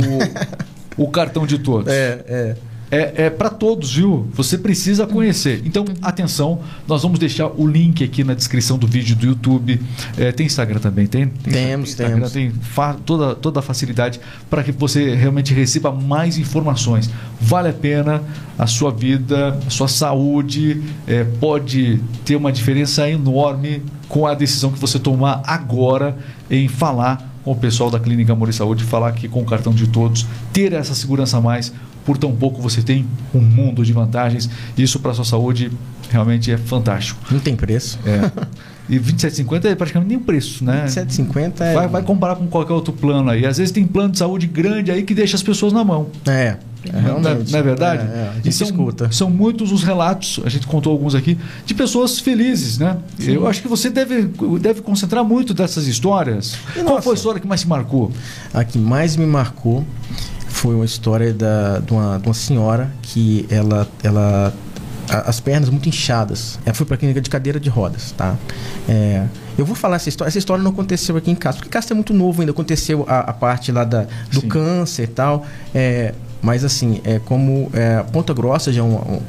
o 1.03 1.07
cartão 1.09 1.45
de 1.45 1.59
todos. 1.59 1.91
É, 1.91 2.23
é 2.27 2.55
é, 2.89 3.25
é 3.25 3.29
para 3.29 3.49
todos, 3.49 3.95
viu? 3.95 4.27
Você 4.33 4.57
precisa 4.57 5.05
conhecer. 5.05 5.61
Então, 5.65 5.85
atenção, 6.01 6.59
nós 6.87 7.01
vamos 7.03 7.19
deixar 7.19 7.47
o 7.47 7.67
link 7.67 8.03
aqui 8.03 8.23
na 8.23 8.33
descrição 8.33 8.77
do 8.77 8.87
vídeo 8.87 9.15
do 9.15 9.25
YouTube. 9.25 9.81
É, 10.17 10.31
tem 10.31 10.45
Instagram 10.45 10.79
também, 10.79 11.05
tem? 11.05 11.27
tem 11.27 11.53
temos, 11.53 11.93
tem 11.93 12.05
Instagram, 12.05 12.29
temos. 12.29 12.31
Tem 12.31 12.95
toda, 13.05 13.35
toda 13.35 13.59
a 13.59 13.63
facilidade 13.63 14.19
para 14.49 14.63
que 14.63 14.71
você 14.71 15.13
realmente 15.15 15.53
receba 15.53 15.91
mais 15.91 16.37
informações. 16.37 17.09
Vale 17.39 17.69
a 17.69 17.73
pena 17.73 18.23
a 18.57 18.65
sua 18.65 18.91
vida, 18.91 19.59
a 19.67 19.69
sua 19.69 19.87
saúde, 19.87 20.81
é, 21.05 21.23
pode 21.23 22.01
ter 22.25 22.35
uma 22.35 22.51
diferença 22.51 23.07
enorme 23.09 23.83
com 24.07 24.25
a 24.25 24.33
decisão 24.33 24.71
que 24.71 24.79
você 24.79 24.97
tomar 24.97 25.43
agora 25.45 26.17
em 26.49 26.67
falar 26.67 27.35
com 27.43 27.51
o 27.51 27.55
pessoal 27.55 27.89
da 27.89 27.97
Clínica 27.97 28.33
Amor 28.33 28.49
e 28.49 28.53
Saúde, 28.53 28.83
falar 28.83 29.07
aqui 29.07 29.29
com 29.29 29.41
o 29.41 29.45
cartão 29.45 29.73
de 29.73 29.87
todos, 29.87 30.25
ter 30.51 30.73
essa 30.73 30.93
segurança 30.93 31.37
a 31.37 31.41
mais 31.41 31.71
por 32.07 32.17
tão 32.17 32.33
pouco 32.33 32.61
você 32.61 32.81
tem 32.81 33.05
um 33.35 33.41
mundo 33.41 33.83
de 33.83 33.91
vantagens. 33.91 34.49
Isso 34.77 34.97
para 34.97 35.11
a 35.11 35.13
sua 35.13 35.25
saúde 35.25 35.69
realmente 36.09 36.49
é 36.49 36.57
fantástico. 36.57 37.19
Não 37.29 37.41
tem 37.41 37.53
preço. 37.53 37.99
É. 38.05 38.47
E 38.89 38.97
27,50 38.97 39.65
é 39.65 39.75
praticamente 39.75 40.07
nem 40.07 40.17
preço, 40.17 40.63
né? 40.63 40.85
27,50 40.87 41.59
é. 41.59 41.73
Vai, 41.73 41.87
vai 41.89 42.01
comparar 42.03 42.37
com 42.37 42.47
qualquer 42.47 42.71
outro 42.71 42.93
plano 42.93 43.29
aí. 43.29 43.45
Às 43.45 43.57
vezes 43.57 43.73
tem 43.73 43.85
plano 43.85 44.13
de 44.13 44.19
saúde 44.19 44.47
grande 44.47 44.89
aí 44.89 45.03
que 45.03 45.13
deixa 45.13 45.35
as 45.35 45.43
pessoas 45.43 45.73
na 45.73 45.83
mão. 45.83 46.07
É. 46.25 46.55
É, 46.85 47.01
não, 47.01 47.17
é, 47.17 47.37
não 47.49 47.59
é 47.59 47.61
verdade? 47.61 48.07
É, 48.09 48.47
é, 48.47 48.51
são, 48.51 48.67
escuta. 48.67 49.11
são 49.11 49.29
muitos 49.29 49.73
os 49.73 49.83
relatos, 49.83 50.39
a 50.45 50.47
gente 50.47 50.65
contou 50.65 50.93
alguns 50.93 51.15
aqui, 51.15 51.37
de 51.65 51.73
pessoas 51.73 52.17
felizes, 52.19 52.77
né? 52.77 52.97
Sim. 53.19 53.33
Eu 53.33 53.45
acho 53.45 53.61
que 53.61 53.67
você 53.67 53.89
deve, 53.89 54.29
deve 54.61 54.79
concentrar 54.79 55.21
muito 55.25 55.53
dessas 55.53 55.85
histórias. 55.85 56.53
E 56.53 56.75
Qual 56.75 56.85
nossa, 56.85 57.01
foi 57.01 57.11
a 57.11 57.15
história 57.15 57.41
que 57.41 57.47
mais 57.47 57.59
te 57.59 57.67
marcou? 57.67 58.09
A 58.53 58.63
que 58.63 58.77
mais 58.77 59.17
me 59.17 59.25
marcou 59.25 59.85
foi 60.57 60.73
uma 60.73 60.85
história 60.85 61.31
da, 61.33 61.79
de, 61.79 61.93
uma, 61.93 62.17
de 62.17 62.27
uma 62.27 62.33
senhora 62.33 62.91
que 63.03 63.45
ela, 63.49 63.87
ela 64.03 64.53
as 65.07 65.39
pernas 65.39 65.69
muito 65.69 65.87
inchadas. 65.87 66.57
Ela 66.65 66.73
foi 66.73 66.85
para 66.85 66.95
a 66.95 66.97
clínica 66.97 67.21
de 67.21 67.29
cadeira 67.29 67.59
de 67.59 67.69
rodas, 67.69 68.11
tá? 68.11 68.35
É, 68.89 69.23
eu 69.55 69.65
vou 69.65 69.75
falar 69.75 69.97
essa 69.97 70.09
história. 70.09 70.29
Essa 70.29 70.39
história 70.39 70.63
não 70.63 70.71
aconteceu 70.71 71.15
aqui 71.15 71.29
em 71.29 71.35
casa, 71.35 71.57
porque 71.57 71.69
casa 71.69 71.93
é 71.93 71.95
muito 71.95 72.11
novo 72.11 72.41
ainda. 72.41 72.51
Aconteceu 72.51 73.05
a, 73.07 73.19
a 73.19 73.33
parte 73.33 73.71
lá 73.71 73.83
da, 73.83 74.07
do 74.31 74.41
Sim. 74.41 74.47
câncer 74.47 75.03
e 75.03 75.07
tal. 75.07 75.45
É, 75.75 76.13
mas 76.41 76.65
assim, 76.65 77.01
é 77.03 77.19
como 77.19 77.69
é, 77.73 78.03
Ponta 78.11 78.33
Grossa 78.33 78.73
já 78.73 78.81
é 78.81 78.83
um, 78.83 78.95
um 78.95 79.21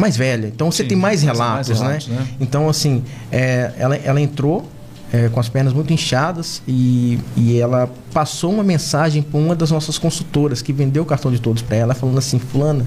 mais 0.00 0.16
velha. 0.16 0.46
Então 0.46 0.70
você 0.72 0.84
Sim, 0.84 0.88
tem 0.88 0.98
mais 0.98 1.22
relatos, 1.22 1.68
mais 1.68 1.80
relatos 1.80 2.08
né? 2.08 2.16
né? 2.16 2.28
Então 2.40 2.66
assim, 2.68 3.04
é, 3.30 3.72
ela, 3.78 3.94
ela 3.96 4.20
entrou 4.20 4.66
é, 5.12 5.28
com 5.28 5.38
as 5.38 5.48
pernas 5.48 5.72
muito 5.72 5.92
inchadas 5.92 6.62
e, 6.66 7.18
e 7.36 7.58
ela 7.58 7.90
passou 8.12 8.52
uma 8.52 8.64
mensagem 8.64 9.22
para 9.22 9.38
uma 9.38 9.54
das 9.54 9.70
nossas 9.70 9.98
consultoras 9.98 10.62
que 10.62 10.72
vendeu 10.72 11.02
o 11.02 11.06
cartão 11.06 11.30
de 11.30 11.40
todos 11.40 11.62
para 11.62 11.76
ela, 11.76 11.94
falando 11.94 12.18
assim: 12.18 12.38
Fulana, 12.38 12.84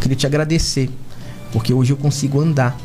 queria 0.00 0.16
te 0.16 0.26
agradecer, 0.26 0.90
porque 1.52 1.72
hoje 1.72 1.92
eu 1.92 1.96
consigo 1.96 2.40
andar. 2.40 2.76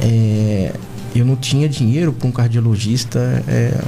É, 0.00 0.72
eu 1.14 1.24
não 1.24 1.36
tinha 1.36 1.68
dinheiro 1.68 2.12
para 2.12 2.26
um 2.26 2.32
cardiologista, 2.32 3.44
é, 3.46 3.78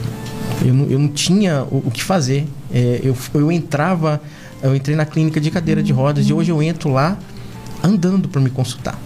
eu, 0.64 0.74
não, 0.74 0.86
eu 0.86 0.98
não 0.98 1.08
tinha 1.08 1.62
o, 1.62 1.84
o 1.86 1.90
que 1.90 2.02
fazer. 2.02 2.46
É, 2.72 3.00
eu, 3.02 3.16
eu 3.32 3.50
entrava, 3.50 4.20
eu 4.62 4.74
entrei 4.74 4.96
na 4.96 5.06
clínica 5.06 5.40
de 5.40 5.50
cadeira 5.50 5.82
de 5.82 5.92
rodas 5.92 6.28
e 6.28 6.32
hoje 6.32 6.50
eu 6.50 6.62
entro 6.62 6.90
lá 6.90 7.16
andando 7.82 8.28
para 8.28 8.40
me 8.40 8.50
consultar. 8.50 8.98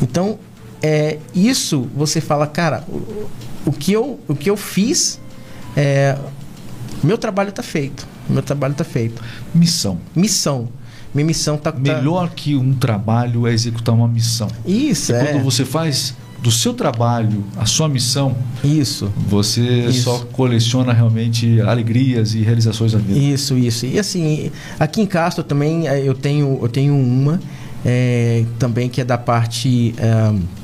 Então, 0.00 0.38
é, 0.82 1.18
isso 1.34 1.88
você 1.94 2.20
fala, 2.20 2.46
cara, 2.46 2.84
o 3.66 3.72
que 3.72 3.92
eu, 3.92 4.18
o 4.26 4.34
que 4.34 4.48
eu 4.48 4.56
fiz, 4.56 5.20
é, 5.76 6.16
meu 7.02 7.18
trabalho 7.18 7.50
está 7.50 7.62
feito. 7.62 8.06
Meu 8.28 8.42
trabalho 8.42 8.72
está 8.72 8.84
feito. 8.84 9.22
Missão. 9.54 9.98
Missão. 10.14 10.68
Minha 11.14 11.26
missão 11.26 11.56
está. 11.56 11.72
Tá 11.72 11.78
Melhor 11.78 12.30
que 12.30 12.54
um 12.56 12.74
trabalho 12.74 13.46
é 13.46 13.52
executar 13.52 13.94
uma 13.94 14.08
missão. 14.08 14.48
Isso, 14.66 15.12
e 15.12 15.14
é. 15.14 15.24
Quando 15.24 15.42
você 15.42 15.64
faz 15.64 16.14
do 16.42 16.50
seu 16.50 16.74
trabalho 16.74 17.42
a 17.56 17.64
sua 17.64 17.88
missão, 17.88 18.36
isso. 18.62 19.10
Você 19.28 19.62
isso. 19.86 20.02
só 20.02 20.18
coleciona 20.32 20.92
realmente 20.92 21.60
alegrias 21.62 22.34
e 22.34 22.42
realizações 22.42 22.92
da 22.92 22.98
vida. 22.98 23.18
Isso, 23.18 23.56
isso. 23.56 23.86
E 23.86 23.98
assim, 23.98 24.50
aqui 24.78 25.00
em 25.00 25.06
Castro 25.06 25.42
também 25.42 25.88
é, 25.88 26.06
eu 26.06 26.14
tenho, 26.14 26.58
eu 26.60 26.68
tenho 26.68 26.94
uma 26.94 27.40
é, 27.84 28.44
também 28.58 28.88
que 28.88 29.00
é 29.00 29.04
da 29.04 29.16
parte. 29.16 29.94
É, 29.98 30.56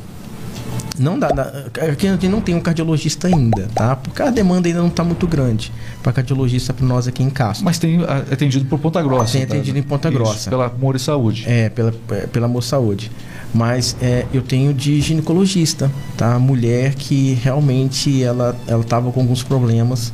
não 0.98 1.18
dá, 1.18 1.28
dá 1.28 1.42
aqui 1.90 2.06
a 2.06 2.12
gente 2.12 2.28
não 2.28 2.40
tem 2.40 2.54
um 2.54 2.60
cardiologista 2.60 3.28
ainda, 3.28 3.68
tá? 3.74 3.96
Porque 3.96 4.22
a 4.22 4.30
demanda 4.30 4.68
ainda 4.68 4.80
não 4.80 4.88
está 4.88 5.02
muito 5.02 5.26
grande 5.26 5.72
para 6.02 6.12
cardiologista 6.12 6.72
para 6.72 6.86
nós 6.86 7.08
aqui 7.08 7.22
em 7.22 7.30
Castro. 7.30 7.64
Mas 7.64 7.78
tem 7.78 8.02
ah, 8.04 8.24
atendido 8.30 8.64
por 8.66 8.78
Ponta 8.78 9.02
Grossa. 9.02 9.32
Tem 9.32 9.46
tá? 9.46 9.54
atendido 9.54 9.78
em 9.78 9.82
Ponta 9.82 10.10
Grossa. 10.10 10.36
Isso, 10.36 10.50
pela 10.50 10.66
Amor 10.66 10.96
e 10.96 10.98
Saúde. 10.98 11.44
É, 11.46 11.68
pela, 11.68 11.94
é, 12.10 12.26
pela 12.26 12.46
Amor 12.46 12.62
Saúde. 12.62 13.10
Mas 13.54 13.96
é, 14.00 14.26
eu 14.32 14.42
tenho 14.42 14.72
de 14.72 15.00
ginecologista, 15.00 15.90
tá? 16.16 16.38
Mulher 16.38 16.94
que 16.94 17.34
realmente 17.42 18.22
ela 18.22 18.56
ela 18.66 18.82
estava 18.82 19.10
com 19.12 19.20
alguns 19.20 19.42
problemas 19.42 20.12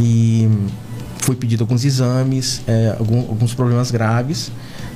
e 0.00 0.48
foi 1.18 1.36
pedido 1.36 1.62
alguns 1.62 1.84
exames, 1.84 2.62
é, 2.66 2.96
algum, 2.98 3.20
alguns 3.20 3.54
problemas 3.54 3.90
graves, 3.90 4.50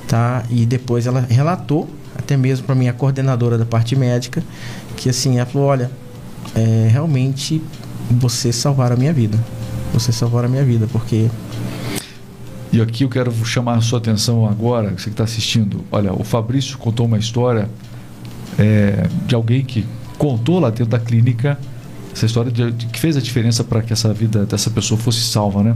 tá? 0.07 0.43
E 0.49 0.65
depois 0.65 1.05
ela 1.05 1.25
relatou 1.29 1.87
até 2.25 2.35
mesmo 2.35 2.65
para 2.65 2.75
minha 2.75 2.91
coordenadora 2.91 3.57
da 3.57 3.65
parte 3.65 3.95
médica 3.95 4.43
que 4.97 5.09
assim, 5.09 5.37
ela 5.37 5.45
falou, 5.45 5.67
olha, 5.67 5.91
é, 6.55 6.87
realmente 6.91 7.61
você 8.09 8.51
salvar 8.51 8.91
a 8.91 8.95
minha 8.95 9.13
vida. 9.13 9.37
Você 9.93 10.11
salvar 10.11 10.43
a 10.43 10.47
minha 10.47 10.63
vida, 10.63 10.87
porque. 10.91 11.29
E 12.71 12.81
aqui 12.81 13.03
eu 13.03 13.09
quero 13.09 13.31
chamar 13.45 13.75
a 13.75 13.81
sua 13.81 13.99
atenção 13.99 14.45
agora, 14.45 14.89
você 14.89 15.05
que 15.05 15.09
está 15.11 15.23
assistindo. 15.23 15.85
Olha, 15.91 16.11
o 16.13 16.23
Fabrício 16.23 16.77
contou 16.77 17.05
uma 17.05 17.17
história 17.17 17.69
é, 18.59 19.07
de 19.25 19.33
alguém 19.33 19.63
que 19.63 19.85
contou 20.17 20.59
lá 20.59 20.69
dentro 20.69 20.87
da 20.87 20.99
clínica 20.99 21.57
essa 22.11 22.25
história 22.25 22.49
de, 22.49 22.71
de 22.71 22.85
que 22.85 22.99
fez 22.99 23.17
a 23.17 23.21
diferença 23.21 23.63
para 23.63 23.81
que 23.81 23.91
essa 23.91 24.13
vida 24.13 24.45
dessa 24.45 24.69
pessoa 24.69 24.97
fosse 24.97 25.19
salva, 25.21 25.61
né? 25.61 25.75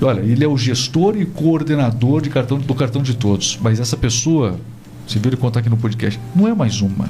Olha, 0.00 0.20
ele 0.20 0.44
é 0.44 0.46
o 0.46 0.56
gestor 0.56 1.16
e 1.16 1.26
coordenador 1.26 2.22
de 2.22 2.30
cartão, 2.30 2.58
do 2.58 2.74
cartão 2.74 3.02
de 3.02 3.14
todos, 3.14 3.58
mas 3.60 3.80
essa 3.80 3.96
pessoa, 3.96 4.56
você 5.08 5.18
viu 5.18 5.30
ele 5.30 5.36
contar 5.36 5.60
aqui 5.60 5.70
no 5.70 5.76
podcast, 5.76 6.20
não 6.36 6.46
é 6.46 6.54
mais 6.54 6.80
uma 6.80 7.08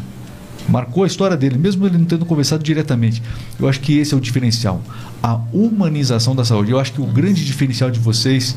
marcou 0.68 1.04
a 1.04 1.06
história 1.06 1.36
dele, 1.36 1.58
mesmo 1.58 1.86
ele 1.86 1.96
não 1.96 2.04
tendo 2.04 2.26
conversado 2.26 2.62
diretamente. 2.62 3.22
Eu 3.58 3.68
acho 3.68 3.80
que 3.80 3.98
esse 3.98 4.12
é 4.12 4.16
o 4.16 4.20
diferencial. 4.20 4.82
A 5.22 5.34
humanização 5.52 6.36
da 6.36 6.44
saúde. 6.44 6.70
Eu 6.70 6.78
acho 6.78 6.92
que 6.92 7.00
o 7.00 7.06
grande 7.06 7.44
diferencial 7.44 7.90
de 7.90 7.98
vocês 7.98 8.54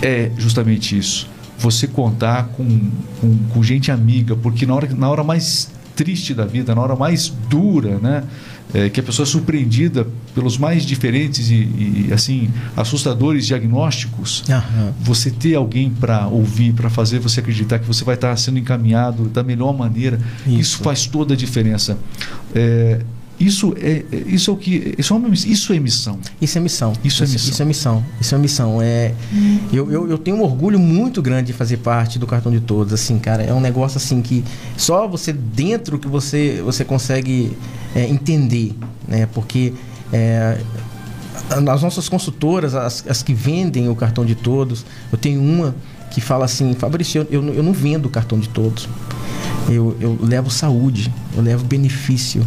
é 0.00 0.30
justamente 0.38 0.96
isso. 0.96 1.28
Você 1.58 1.86
contar 1.86 2.44
com, 2.48 2.90
com, 3.20 3.38
com 3.52 3.62
gente 3.62 3.90
amiga, 3.90 4.36
porque 4.36 4.64
na 4.64 4.74
hora, 4.74 4.88
na 4.94 5.10
hora 5.10 5.24
mais 5.24 5.70
triste 5.94 6.34
da 6.34 6.44
vida, 6.44 6.74
na 6.74 6.80
hora 6.80 6.96
mais 6.96 7.28
dura, 7.48 7.98
né? 7.98 8.24
é, 8.74 8.88
que 8.88 9.00
a 9.00 9.02
pessoa 9.02 9.24
é 9.24 9.26
surpreendida 9.26 10.06
pelos 10.34 10.56
mais 10.56 10.84
diferentes 10.84 11.50
e, 11.50 11.54
e 11.54 12.10
assim 12.12 12.50
assustadores 12.76 13.46
diagnósticos, 13.46 14.42
uhum. 14.48 14.92
você 15.00 15.30
ter 15.30 15.54
alguém 15.54 15.90
para 15.90 16.26
ouvir, 16.26 16.72
para 16.72 16.88
fazer 16.88 17.18
você 17.18 17.40
acreditar 17.40 17.78
que 17.78 17.86
você 17.86 18.04
vai 18.04 18.14
estar 18.14 18.34
sendo 18.36 18.58
encaminhado 18.58 19.24
da 19.28 19.42
melhor 19.42 19.76
maneira, 19.76 20.18
isso, 20.46 20.58
isso 20.58 20.78
faz 20.78 21.06
toda 21.06 21.34
a 21.34 21.36
diferença. 21.36 21.98
É, 22.54 23.00
isso 23.46 23.74
é, 23.76 24.04
isso 24.26 24.50
é 24.50 24.54
o 24.54 24.56
que 24.56 24.94
isso 24.96 25.12
é, 25.12 25.16
uma, 25.16 25.28
isso 25.28 25.72
é 25.72 25.78
missão. 25.80 26.18
Isso 26.40 26.58
é 26.58 26.60
missão. 26.60 26.92
Isso 27.02 27.24
é 27.24 27.26
missão. 27.26 27.50
Isso 27.50 27.62
é 27.62 27.64
missão. 27.64 28.04
Isso 28.20 28.34
é 28.34 28.38
missão. 28.38 28.82
É, 28.82 29.14
eu, 29.72 29.90
eu, 29.90 30.08
eu, 30.08 30.16
tenho 30.16 30.36
um 30.36 30.42
orgulho 30.42 30.78
muito 30.78 31.20
grande 31.20 31.48
de 31.48 31.52
fazer 31.52 31.78
parte 31.78 32.18
do 32.18 32.26
cartão 32.26 32.52
de 32.52 32.60
todos. 32.60 32.92
Assim, 32.92 33.18
cara, 33.18 33.42
é 33.42 33.52
um 33.52 33.60
negócio 33.60 33.96
assim 33.96 34.22
que 34.22 34.44
só 34.76 35.08
você 35.08 35.32
dentro 35.32 35.98
que 35.98 36.06
você 36.06 36.62
você 36.64 36.84
consegue 36.84 37.56
é, 37.96 38.06
entender, 38.06 38.74
né? 39.08 39.26
Porque 39.26 39.72
é, 40.12 40.60
as 41.50 41.82
nossas 41.82 42.08
consultoras, 42.08 42.76
as, 42.76 43.04
as 43.08 43.22
que 43.24 43.34
vendem 43.34 43.88
o 43.88 43.96
cartão 43.96 44.24
de 44.24 44.36
todos, 44.36 44.86
eu 45.10 45.18
tenho 45.18 45.40
uma 45.40 45.74
que 46.12 46.20
fala 46.20 46.44
assim, 46.44 46.74
Fabrício, 46.74 47.26
eu, 47.30 47.42
eu 47.54 47.62
não 47.62 47.72
vendo 47.72 48.06
o 48.06 48.10
cartão 48.10 48.38
de 48.38 48.48
todos. 48.48 48.88
Eu, 49.68 49.96
eu 50.00 50.18
levo 50.20 50.50
saúde, 50.50 51.12
eu 51.34 51.42
levo 51.42 51.64
benefício 51.64 52.46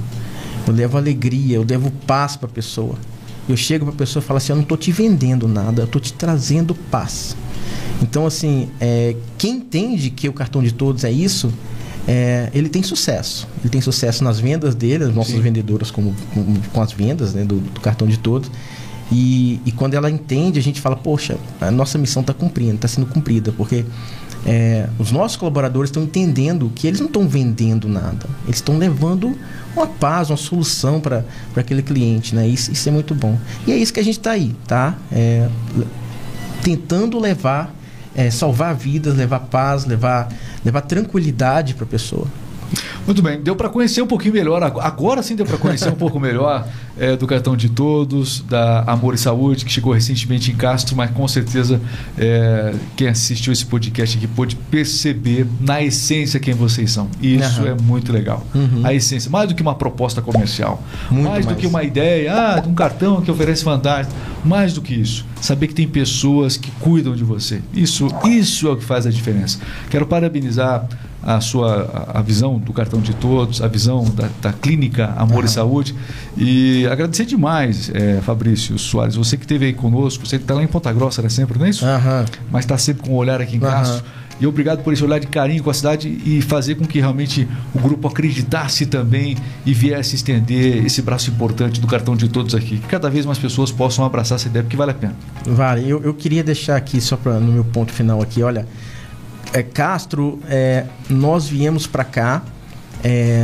eu 0.67 0.73
levo 0.73 0.97
alegria, 0.97 1.57
eu 1.57 1.65
levo 1.67 1.91
paz 2.07 2.35
para 2.35 2.47
a 2.47 2.51
pessoa. 2.51 2.95
Eu 3.47 3.55
chego 3.55 3.85
para 3.85 3.93
a 3.93 3.97
pessoa 3.97 4.23
e 4.23 4.25
falo 4.25 4.37
assim: 4.37 4.51
Eu 4.51 4.55
não 4.55 4.63
estou 4.63 4.77
te 4.77 4.91
vendendo 4.91 5.47
nada, 5.47 5.83
eu 5.83 5.85
estou 5.85 6.01
te 6.01 6.13
trazendo 6.13 6.73
paz. 6.73 7.35
Então, 8.01 8.25
assim, 8.25 8.69
é, 8.79 9.15
quem 9.37 9.57
entende 9.57 10.09
que 10.09 10.27
o 10.27 10.33
cartão 10.33 10.61
de 10.61 10.71
todos 10.71 11.03
é 11.03 11.11
isso, 11.11 11.53
é, 12.07 12.49
ele 12.53 12.69
tem 12.69 12.83
sucesso. 12.83 13.47
Ele 13.61 13.69
tem 13.69 13.81
sucesso 13.81 14.23
nas 14.23 14.39
vendas 14.39 14.75
dele, 14.75 15.05
as 15.05 15.13
nossas 15.13 15.35
Sim. 15.35 15.41
vendedoras 15.41 15.91
como, 15.91 16.13
com, 16.33 16.55
com, 16.71 16.81
as 16.81 16.91
vendas 16.91 17.33
né, 17.33 17.43
do, 17.43 17.59
do, 17.59 17.79
cartão 17.79 18.07
de 18.07 18.17
todos. 18.17 18.51
E, 19.11 19.61
e, 19.65 19.71
quando 19.71 19.93
ela 19.93 20.09
entende, 20.09 20.59
a 20.59 20.63
gente 20.63 20.81
fala, 20.81 20.95
poxa, 20.95 21.37
a 21.61 21.69
nossa 21.69 21.97
missão 21.97 22.21
está 22.21 22.33
cumprindo, 22.33 22.75
está 22.75 22.87
sendo 22.87 23.05
cumprida, 23.05 23.51
porque 23.51 23.85
é, 24.45 24.87
os 24.99 25.11
nossos 25.11 25.37
colaboradores 25.37 25.89
estão 25.89 26.03
entendendo 26.03 26.71
que 26.75 26.85
eles 26.85 26.99
não 26.99 27.07
estão 27.07 27.27
vendendo 27.27 27.89
nada, 27.89 28.27
eles 28.43 28.57
estão 28.57 28.77
levando 28.77 29.35
uma 29.75 29.87
paz, 29.87 30.29
uma 30.29 30.37
solução 30.37 31.01
para 31.01 31.23
aquele 31.55 31.81
cliente, 31.81 32.35
né? 32.35 32.47
Isso, 32.47 32.71
isso, 32.71 32.87
é 32.87 32.91
muito 32.91 33.15
bom. 33.15 33.37
E 33.65 33.71
é 33.71 33.77
isso 33.77 33.91
que 33.91 33.99
a 33.99 34.03
gente 34.03 34.19
está 34.19 34.31
aí, 34.31 34.55
tá? 34.67 34.95
É, 35.11 35.49
tentando 36.61 37.19
levar, 37.19 37.73
é, 38.15 38.29
salvar 38.29 38.75
vidas, 38.75 39.15
levar 39.15 39.39
paz, 39.39 39.85
levar, 39.85 40.31
levar 40.63 40.81
tranquilidade 40.81 41.73
para 41.73 41.83
a 41.83 41.87
pessoa. 41.87 42.27
Muito 43.05 43.21
bem, 43.21 43.39
deu 43.39 43.55
para 43.55 43.69
conhecer 43.69 44.01
um 44.01 44.07
pouquinho 44.07 44.33
melhor, 44.33 44.63
agora 44.63 45.21
sim 45.21 45.35
deu 45.35 45.45
para 45.45 45.57
conhecer 45.57 45.89
um 45.89 45.95
pouco 45.95 46.19
melhor 46.19 46.67
é, 46.97 47.15
do 47.15 47.27
cartão 47.27 47.55
de 47.55 47.69
todos, 47.69 48.41
da 48.41 48.81
Amor 48.81 49.13
e 49.13 49.17
Saúde, 49.17 49.63
que 49.63 49.71
chegou 49.71 49.93
recentemente 49.93 50.51
em 50.51 50.55
Castro, 50.55 50.95
mas 50.95 51.11
com 51.11 51.27
certeza 51.27 51.79
é, 52.17 52.73
quem 52.95 53.07
assistiu 53.07 53.53
esse 53.53 53.65
podcast 53.65 54.17
aqui 54.17 54.27
pôde 54.27 54.55
perceber 54.55 55.45
na 55.61 55.83
essência 55.83 56.39
quem 56.39 56.55
vocês 56.55 56.91
são. 56.91 57.07
E 57.21 57.35
isso 57.35 57.61
uhum. 57.61 57.67
é 57.67 57.75
muito 57.75 58.11
legal. 58.11 58.45
Uhum. 58.55 58.81
A 58.83 58.93
essência, 58.93 59.29
mais 59.29 59.47
do 59.47 59.53
que 59.53 59.61
uma 59.61 59.75
proposta 59.75 60.21
comercial, 60.21 60.81
mais, 61.11 61.25
mais, 61.25 61.45
do 61.45 61.55
que 61.55 61.67
uma 61.67 61.83
ideia, 61.83 62.33
ah, 62.33 62.59
de 62.59 62.67
um 62.67 62.73
cartão 62.73 63.21
que 63.21 63.29
oferece 63.29 63.63
vantagem, 63.63 64.11
mais 64.43 64.73
do 64.73 64.81
que 64.81 64.93
isso, 64.93 65.25
saber 65.41 65.67
que 65.67 65.75
tem 65.75 65.87
pessoas 65.87 66.57
que 66.57 66.71
cuidam 66.79 67.15
de 67.15 67.23
você. 67.23 67.61
Isso, 67.73 68.07
isso 68.25 68.67
é 68.67 68.71
o 68.71 68.77
que 68.77 68.83
faz 68.83 69.05
a 69.05 69.11
diferença. 69.11 69.59
Quero 69.89 70.05
parabenizar 70.07 70.87
a 71.25 71.41
sua 71.41 72.05
a 72.13 72.21
visão 72.21 72.59
do 72.59 72.71
cartão 72.71 73.01
de 73.01 73.13
todos, 73.15 73.61
a 73.61 73.67
visão 73.67 74.03
da, 74.05 74.29
da 74.41 74.53
clínica 74.53 75.13
Amor 75.17 75.43
e 75.43 75.47
Saúde. 75.47 75.95
E 76.37 76.85
agradecer 76.87 77.25
demais, 77.25 77.89
é, 77.93 78.21
Fabrício 78.21 78.77
Soares, 78.77 79.15
você 79.15 79.35
que 79.35 79.43
esteve 79.43 79.65
aí 79.65 79.73
conosco, 79.73 80.25
você 80.25 80.35
está 80.35 80.53
lá 80.53 80.63
em 80.63 80.67
Ponta 80.67 80.93
Grossa, 80.93 81.21
né, 81.21 81.29
sempre, 81.29 81.57
não 81.57 81.65
é 81.65 81.69
isso? 81.69 81.83
Mas 82.51 82.65
está 82.65 82.77
sempre 82.77 83.03
com 83.03 83.11
o 83.11 83.15
um 83.15 83.17
olhar 83.17 83.41
aqui 83.41 83.57
em 83.57 83.59
Castro. 83.59 84.03
E 84.39 84.45
obrigado 84.45 84.83
por 84.83 84.91
esse 84.91 85.03
olhar 85.03 85.19
de 85.19 85.27
carinho 85.27 85.63
com 85.63 85.69
a 85.69 85.73
cidade 85.73 86.09
e 86.25 86.41
fazer 86.41 86.75
com 86.75 86.85
que 86.85 86.99
realmente 86.99 87.47
o 87.73 87.79
grupo 87.79 88.07
acreditasse 88.07 88.85
também 88.85 89.37
e 89.65 89.73
viesse 89.73 90.15
estender 90.15 90.85
esse 90.85 91.01
braço 91.01 91.29
importante 91.29 91.79
do 91.79 91.87
cartão 91.87 92.17
de 92.17 92.27
todos 92.27 92.53
aqui. 92.53 92.77
Que 92.79 92.87
cada 92.87 93.09
vez 93.09 93.25
mais 93.25 93.39
pessoas 93.39 93.71
possam 93.71 94.03
abraçar 94.03 94.35
essa 94.35 94.47
ideia, 94.47 94.61
porque 94.61 94.75
vale 94.75 94.91
a 94.91 94.93
pena. 94.93 95.15
Vale. 95.45 95.89
Eu, 95.89 96.03
eu 96.03 96.13
queria 96.13 96.43
deixar 96.43 96.75
aqui, 96.75 96.99
só 96.99 97.15
pra, 97.15 97.39
no 97.39 97.51
meu 97.51 97.63
ponto 97.63 97.93
final 97.93 98.21
aqui, 98.21 98.43
olha, 98.43 98.67
é, 99.53 99.63
Castro, 99.63 100.39
é, 100.49 100.85
nós 101.09 101.47
viemos 101.47 101.87
para 101.87 102.03
cá. 102.03 102.43
É, 103.03 103.43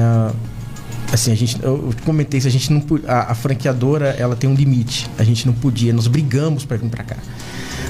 assim, 1.12 1.32
a 1.32 1.36
gente, 1.36 1.62
eu 1.62 1.94
comentei 2.06 2.38
isso, 2.38 2.48
a 2.48 2.52
gente 2.52 2.72
não 2.72 2.84
a, 3.08 3.32
a, 3.32 3.36
franqueadora, 3.36 4.16
ela 4.18 4.36
tem 4.36 4.50
um 4.50 4.56
limite. 4.56 5.10
A 5.18 5.24
gente 5.24 5.46
não 5.46 5.54
podia, 5.54 5.94
nós 5.94 6.08
brigamos 6.08 6.66
para 6.66 6.78
vir 6.78 6.90
para 6.90 7.04
cá. 7.04 7.18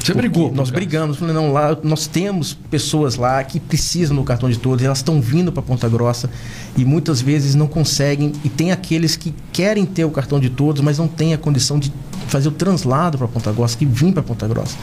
Você 0.03 0.15
brigou? 0.15 0.51
Nós 0.51 0.71
brigamos, 0.71 1.17
falei, 1.17 1.33
não, 1.33 1.53
lá 1.53 1.77
nós 1.83 2.07
temos 2.07 2.55
pessoas 2.71 3.17
lá 3.17 3.43
que 3.43 3.59
precisam 3.59 4.15
do 4.15 4.23
cartão 4.23 4.49
de 4.49 4.57
todos, 4.57 4.83
elas 4.83 4.97
estão 4.97 5.21
vindo 5.21 5.51
para 5.51 5.61
Ponta 5.61 5.87
Grossa 5.87 6.27
e 6.75 6.83
muitas 6.83 7.21
vezes 7.21 7.53
não 7.53 7.67
conseguem 7.67 8.33
e 8.43 8.49
tem 8.49 8.71
aqueles 8.71 9.15
que 9.15 9.33
querem 9.53 9.85
ter 9.85 10.03
o 10.03 10.09
cartão 10.09 10.39
de 10.39 10.49
todos, 10.49 10.81
mas 10.81 10.97
não 10.97 11.07
tem 11.07 11.35
a 11.35 11.37
condição 11.37 11.77
de 11.77 11.93
fazer 12.27 12.47
o 12.47 12.51
translado 12.51 13.17
para 13.17 13.27
Ponta 13.27 13.51
Grossa, 13.51 13.77
que 13.77 13.85
vim 13.85 14.11
para 14.11 14.23
Ponta 14.23 14.47
Grossa. 14.47 14.75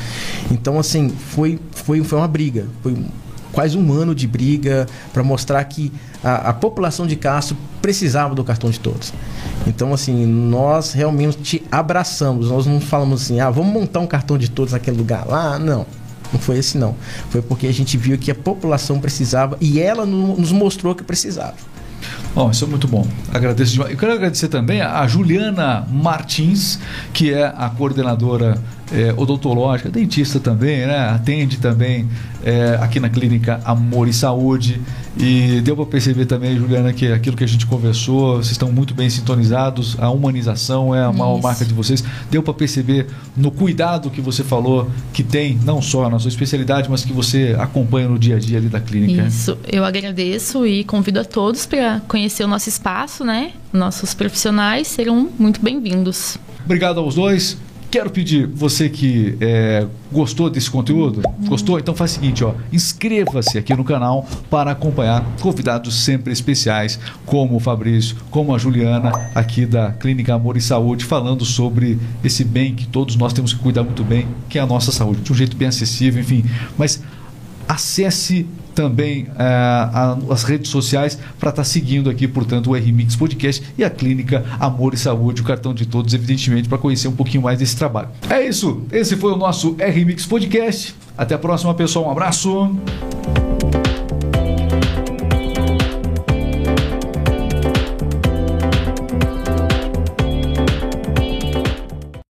Então 0.52 0.78
assim, 0.78 1.08
foi 1.08 1.58
foi 1.72 2.02
foi 2.04 2.18
uma 2.18 2.28
briga, 2.28 2.66
foi 2.80 2.96
quase 3.50 3.76
um 3.76 3.92
ano 3.92 4.14
de 4.14 4.26
briga 4.26 4.86
para 5.12 5.24
mostrar 5.24 5.64
que 5.64 5.92
a, 6.22 6.50
a, 6.50 6.52
população 6.52 7.06
de 7.06 7.16
Castro 7.16 7.56
precisava 7.80 8.34
do 8.34 8.42
cartão 8.42 8.70
de 8.70 8.80
todos. 8.80 9.12
Então, 9.66 9.92
assim, 9.92 10.26
nós 10.26 10.92
realmente 10.92 11.64
abraçamos. 11.70 12.50
Nós 12.50 12.66
não 12.66 12.80
falamos 12.80 13.22
assim, 13.22 13.40
ah, 13.40 13.50
vamos 13.50 13.72
montar 13.72 14.00
um 14.00 14.06
cartão 14.06 14.36
de 14.36 14.50
todos 14.50 14.72
naquele 14.72 14.96
lugar 14.96 15.26
lá. 15.26 15.58
Não. 15.58 15.86
Não 16.32 16.38
foi 16.38 16.58
esse 16.58 16.76
não. 16.76 16.94
Foi 17.30 17.40
porque 17.40 17.66
a 17.66 17.72
gente 17.72 17.96
viu 17.96 18.18
que 18.18 18.30
a 18.30 18.34
população 18.34 19.00
precisava 19.00 19.56
e 19.60 19.80
ela 19.80 20.04
nos 20.04 20.52
mostrou 20.52 20.94
que 20.94 21.02
precisava. 21.02 21.54
Bom, 22.34 22.50
isso 22.50 22.64
é 22.64 22.68
muito 22.68 22.86
bom. 22.86 23.06
Agradeço 23.32 23.72
demais. 23.72 23.90
Eu 23.90 23.96
quero 23.96 24.12
agradecer 24.12 24.48
também 24.48 24.80
a 24.80 25.06
Juliana 25.06 25.86
Martins, 25.90 26.78
que 27.12 27.32
é 27.32 27.46
a 27.46 27.68
coordenadora 27.70 28.58
é, 28.92 29.12
odontológica, 29.16 29.90
dentista 29.90 30.38
também, 30.38 30.86
né? 30.86 31.08
Atende 31.10 31.58
também 31.58 32.08
é, 32.44 32.78
aqui 32.80 33.00
na 33.00 33.08
clínica 33.08 33.60
Amor 33.64 34.08
e 34.08 34.12
Saúde. 34.12 34.80
E 35.18 35.60
deu 35.62 35.74
para 35.74 35.84
perceber 35.84 36.26
também, 36.26 36.56
Juliana, 36.56 36.92
que 36.92 37.10
aquilo 37.10 37.36
que 37.36 37.42
a 37.42 37.46
gente 37.46 37.66
conversou, 37.66 38.36
vocês 38.36 38.52
estão 38.52 38.70
muito 38.70 38.94
bem 38.94 39.10
sintonizados, 39.10 39.96
a 39.98 40.08
humanização 40.10 40.94
é 40.94 41.02
a 41.02 41.12
maior 41.12 41.42
marca 41.42 41.64
de 41.64 41.74
vocês. 41.74 42.04
Deu 42.30 42.40
para 42.40 42.54
perceber 42.54 43.08
no 43.36 43.50
cuidado 43.50 44.10
que 44.10 44.20
você 44.20 44.44
falou 44.44 44.88
que 45.12 45.24
tem, 45.24 45.58
não 45.64 45.82
só 45.82 46.08
na 46.08 46.20
sua 46.20 46.28
especialidade, 46.28 46.88
mas 46.88 47.04
que 47.04 47.12
você 47.12 47.56
acompanha 47.58 48.08
no 48.08 48.16
dia 48.16 48.36
a 48.36 48.38
dia 48.38 48.58
ali 48.58 48.68
da 48.68 48.80
clínica. 48.80 49.26
Isso, 49.26 49.58
eu 49.66 49.84
agradeço 49.84 50.64
e 50.64 50.84
convido 50.84 51.18
a 51.18 51.24
todos 51.24 51.66
para 51.66 52.00
conhecer 52.06 52.44
o 52.44 52.48
nosso 52.48 52.68
espaço, 52.68 53.24
né? 53.24 53.52
Nossos 53.72 54.14
profissionais 54.14 54.86
serão 54.86 55.28
muito 55.36 55.60
bem-vindos. 55.60 56.38
Obrigado 56.64 57.00
aos 57.00 57.16
dois. 57.16 57.56
Quero 57.90 58.10
pedir, 58.10 58.46
você 58.46 58.90
que 58.90 59.38
é, 59.40 59.86
gostou 60.12 60.50
desse 60.50 60.70
conteúdo, 60.70 61.22
gostou? 61.46 61.78
Então 61.78 61.94
faz 61.94 62.10
o 62.10 62.14
seguinte, 62.16 62.44
ó, 62.44 62.52
inscreva-se 62.70 63.56
aqui 63.56 63.74
no 63.74 63.82
canal 63.82 64.26
para 64.50 64.72
acompanhar 64.72 65.24
convidados 65.40 66.04
sempre 66.04 66.30
especiais, 66.30 67.00
como 67.24 67.56
o 67.56 67.60
Fabrício, 67.60 68.14
como 68.30 68.54
a 68.54 68.58
Juliana, 68.58 69.10
aqui 69.34 69.64
da 69.64 69.90
Clínica 69.92 70.34
Amor 70.34 70.58
e 70.58 70.60
Saúde, 70.60 71.02
falando 71.02 71.46
sobre 71.46 71.98
esse 72.22 72.44
bem 72.44 72.74
que 72.74 72.86
todos 72.86 73.16
nós 73.16 73.32
temos 73.32 73.54
que 73.54 73.60
cuidar 73.60 73.84
muito 73.84 74.04
bem, 74.04 74.28
que 74.50 74.58
é 74.58 74.60
a 74.60 74.66
nossa 74.66 74.92
saúde, 74.92 75.22
de 75.22 75.32
um 75.32 75.34
jeito 75.34 75.56
bem 75.56 75.68
acessível, 75.68 76.20
enfim. 76.20 76.44
Mas 76.76 77.02
acesse 77.66 78.46
também 78.78 79.24
uh, 79.24 79.32
a, 79.36 80.18
as 80.30 80.44
redes 80.44 80.70
sociais 80.70 81.18
para 81.40 81.50
estar 81.50 81.62
tá 81.62 81.64
seguindo 81.64 82.08
aqui, 82.08 82.28
portanto, 82.28 82.70
o 82.70 82.74
RMix 82.74 83.16
Podcast 83.16 83.60
e 83.76 83.82
a 83.82 83.90
Clínica 83.90 84.44
Amor 84.60 84.94
e 84.94 84.96
Saúde, 84.96 85.42
o 85.42 85.44
cartão 85.44 85.74
de 85.74 85.84
todos, 85.84 86.14
evidentemente, 86.14 86.68
para 86.68 86.78
conhecer 86.78 87.08
um 87.08 87.16
pouquinho 87.16 87.42
mais 87.42 87.58
desse 87.58 87.76
trabalho. 87.76 88.08
É 88.30 88.46
isso, 88.46 88.82
esse 88.92 89.16
foi 89.16 89.32
o 89.32 89.36
nosso 89.36 89.76
RMix 89.80 90.26
Podcast. 90.26 90.94
Até 91.16 91.34
a 91.34 91.38
próxima, 91.38 91.74
pessoal. 91.74 92.06
Um 92.06 92.12
abraço. 92.12 93.17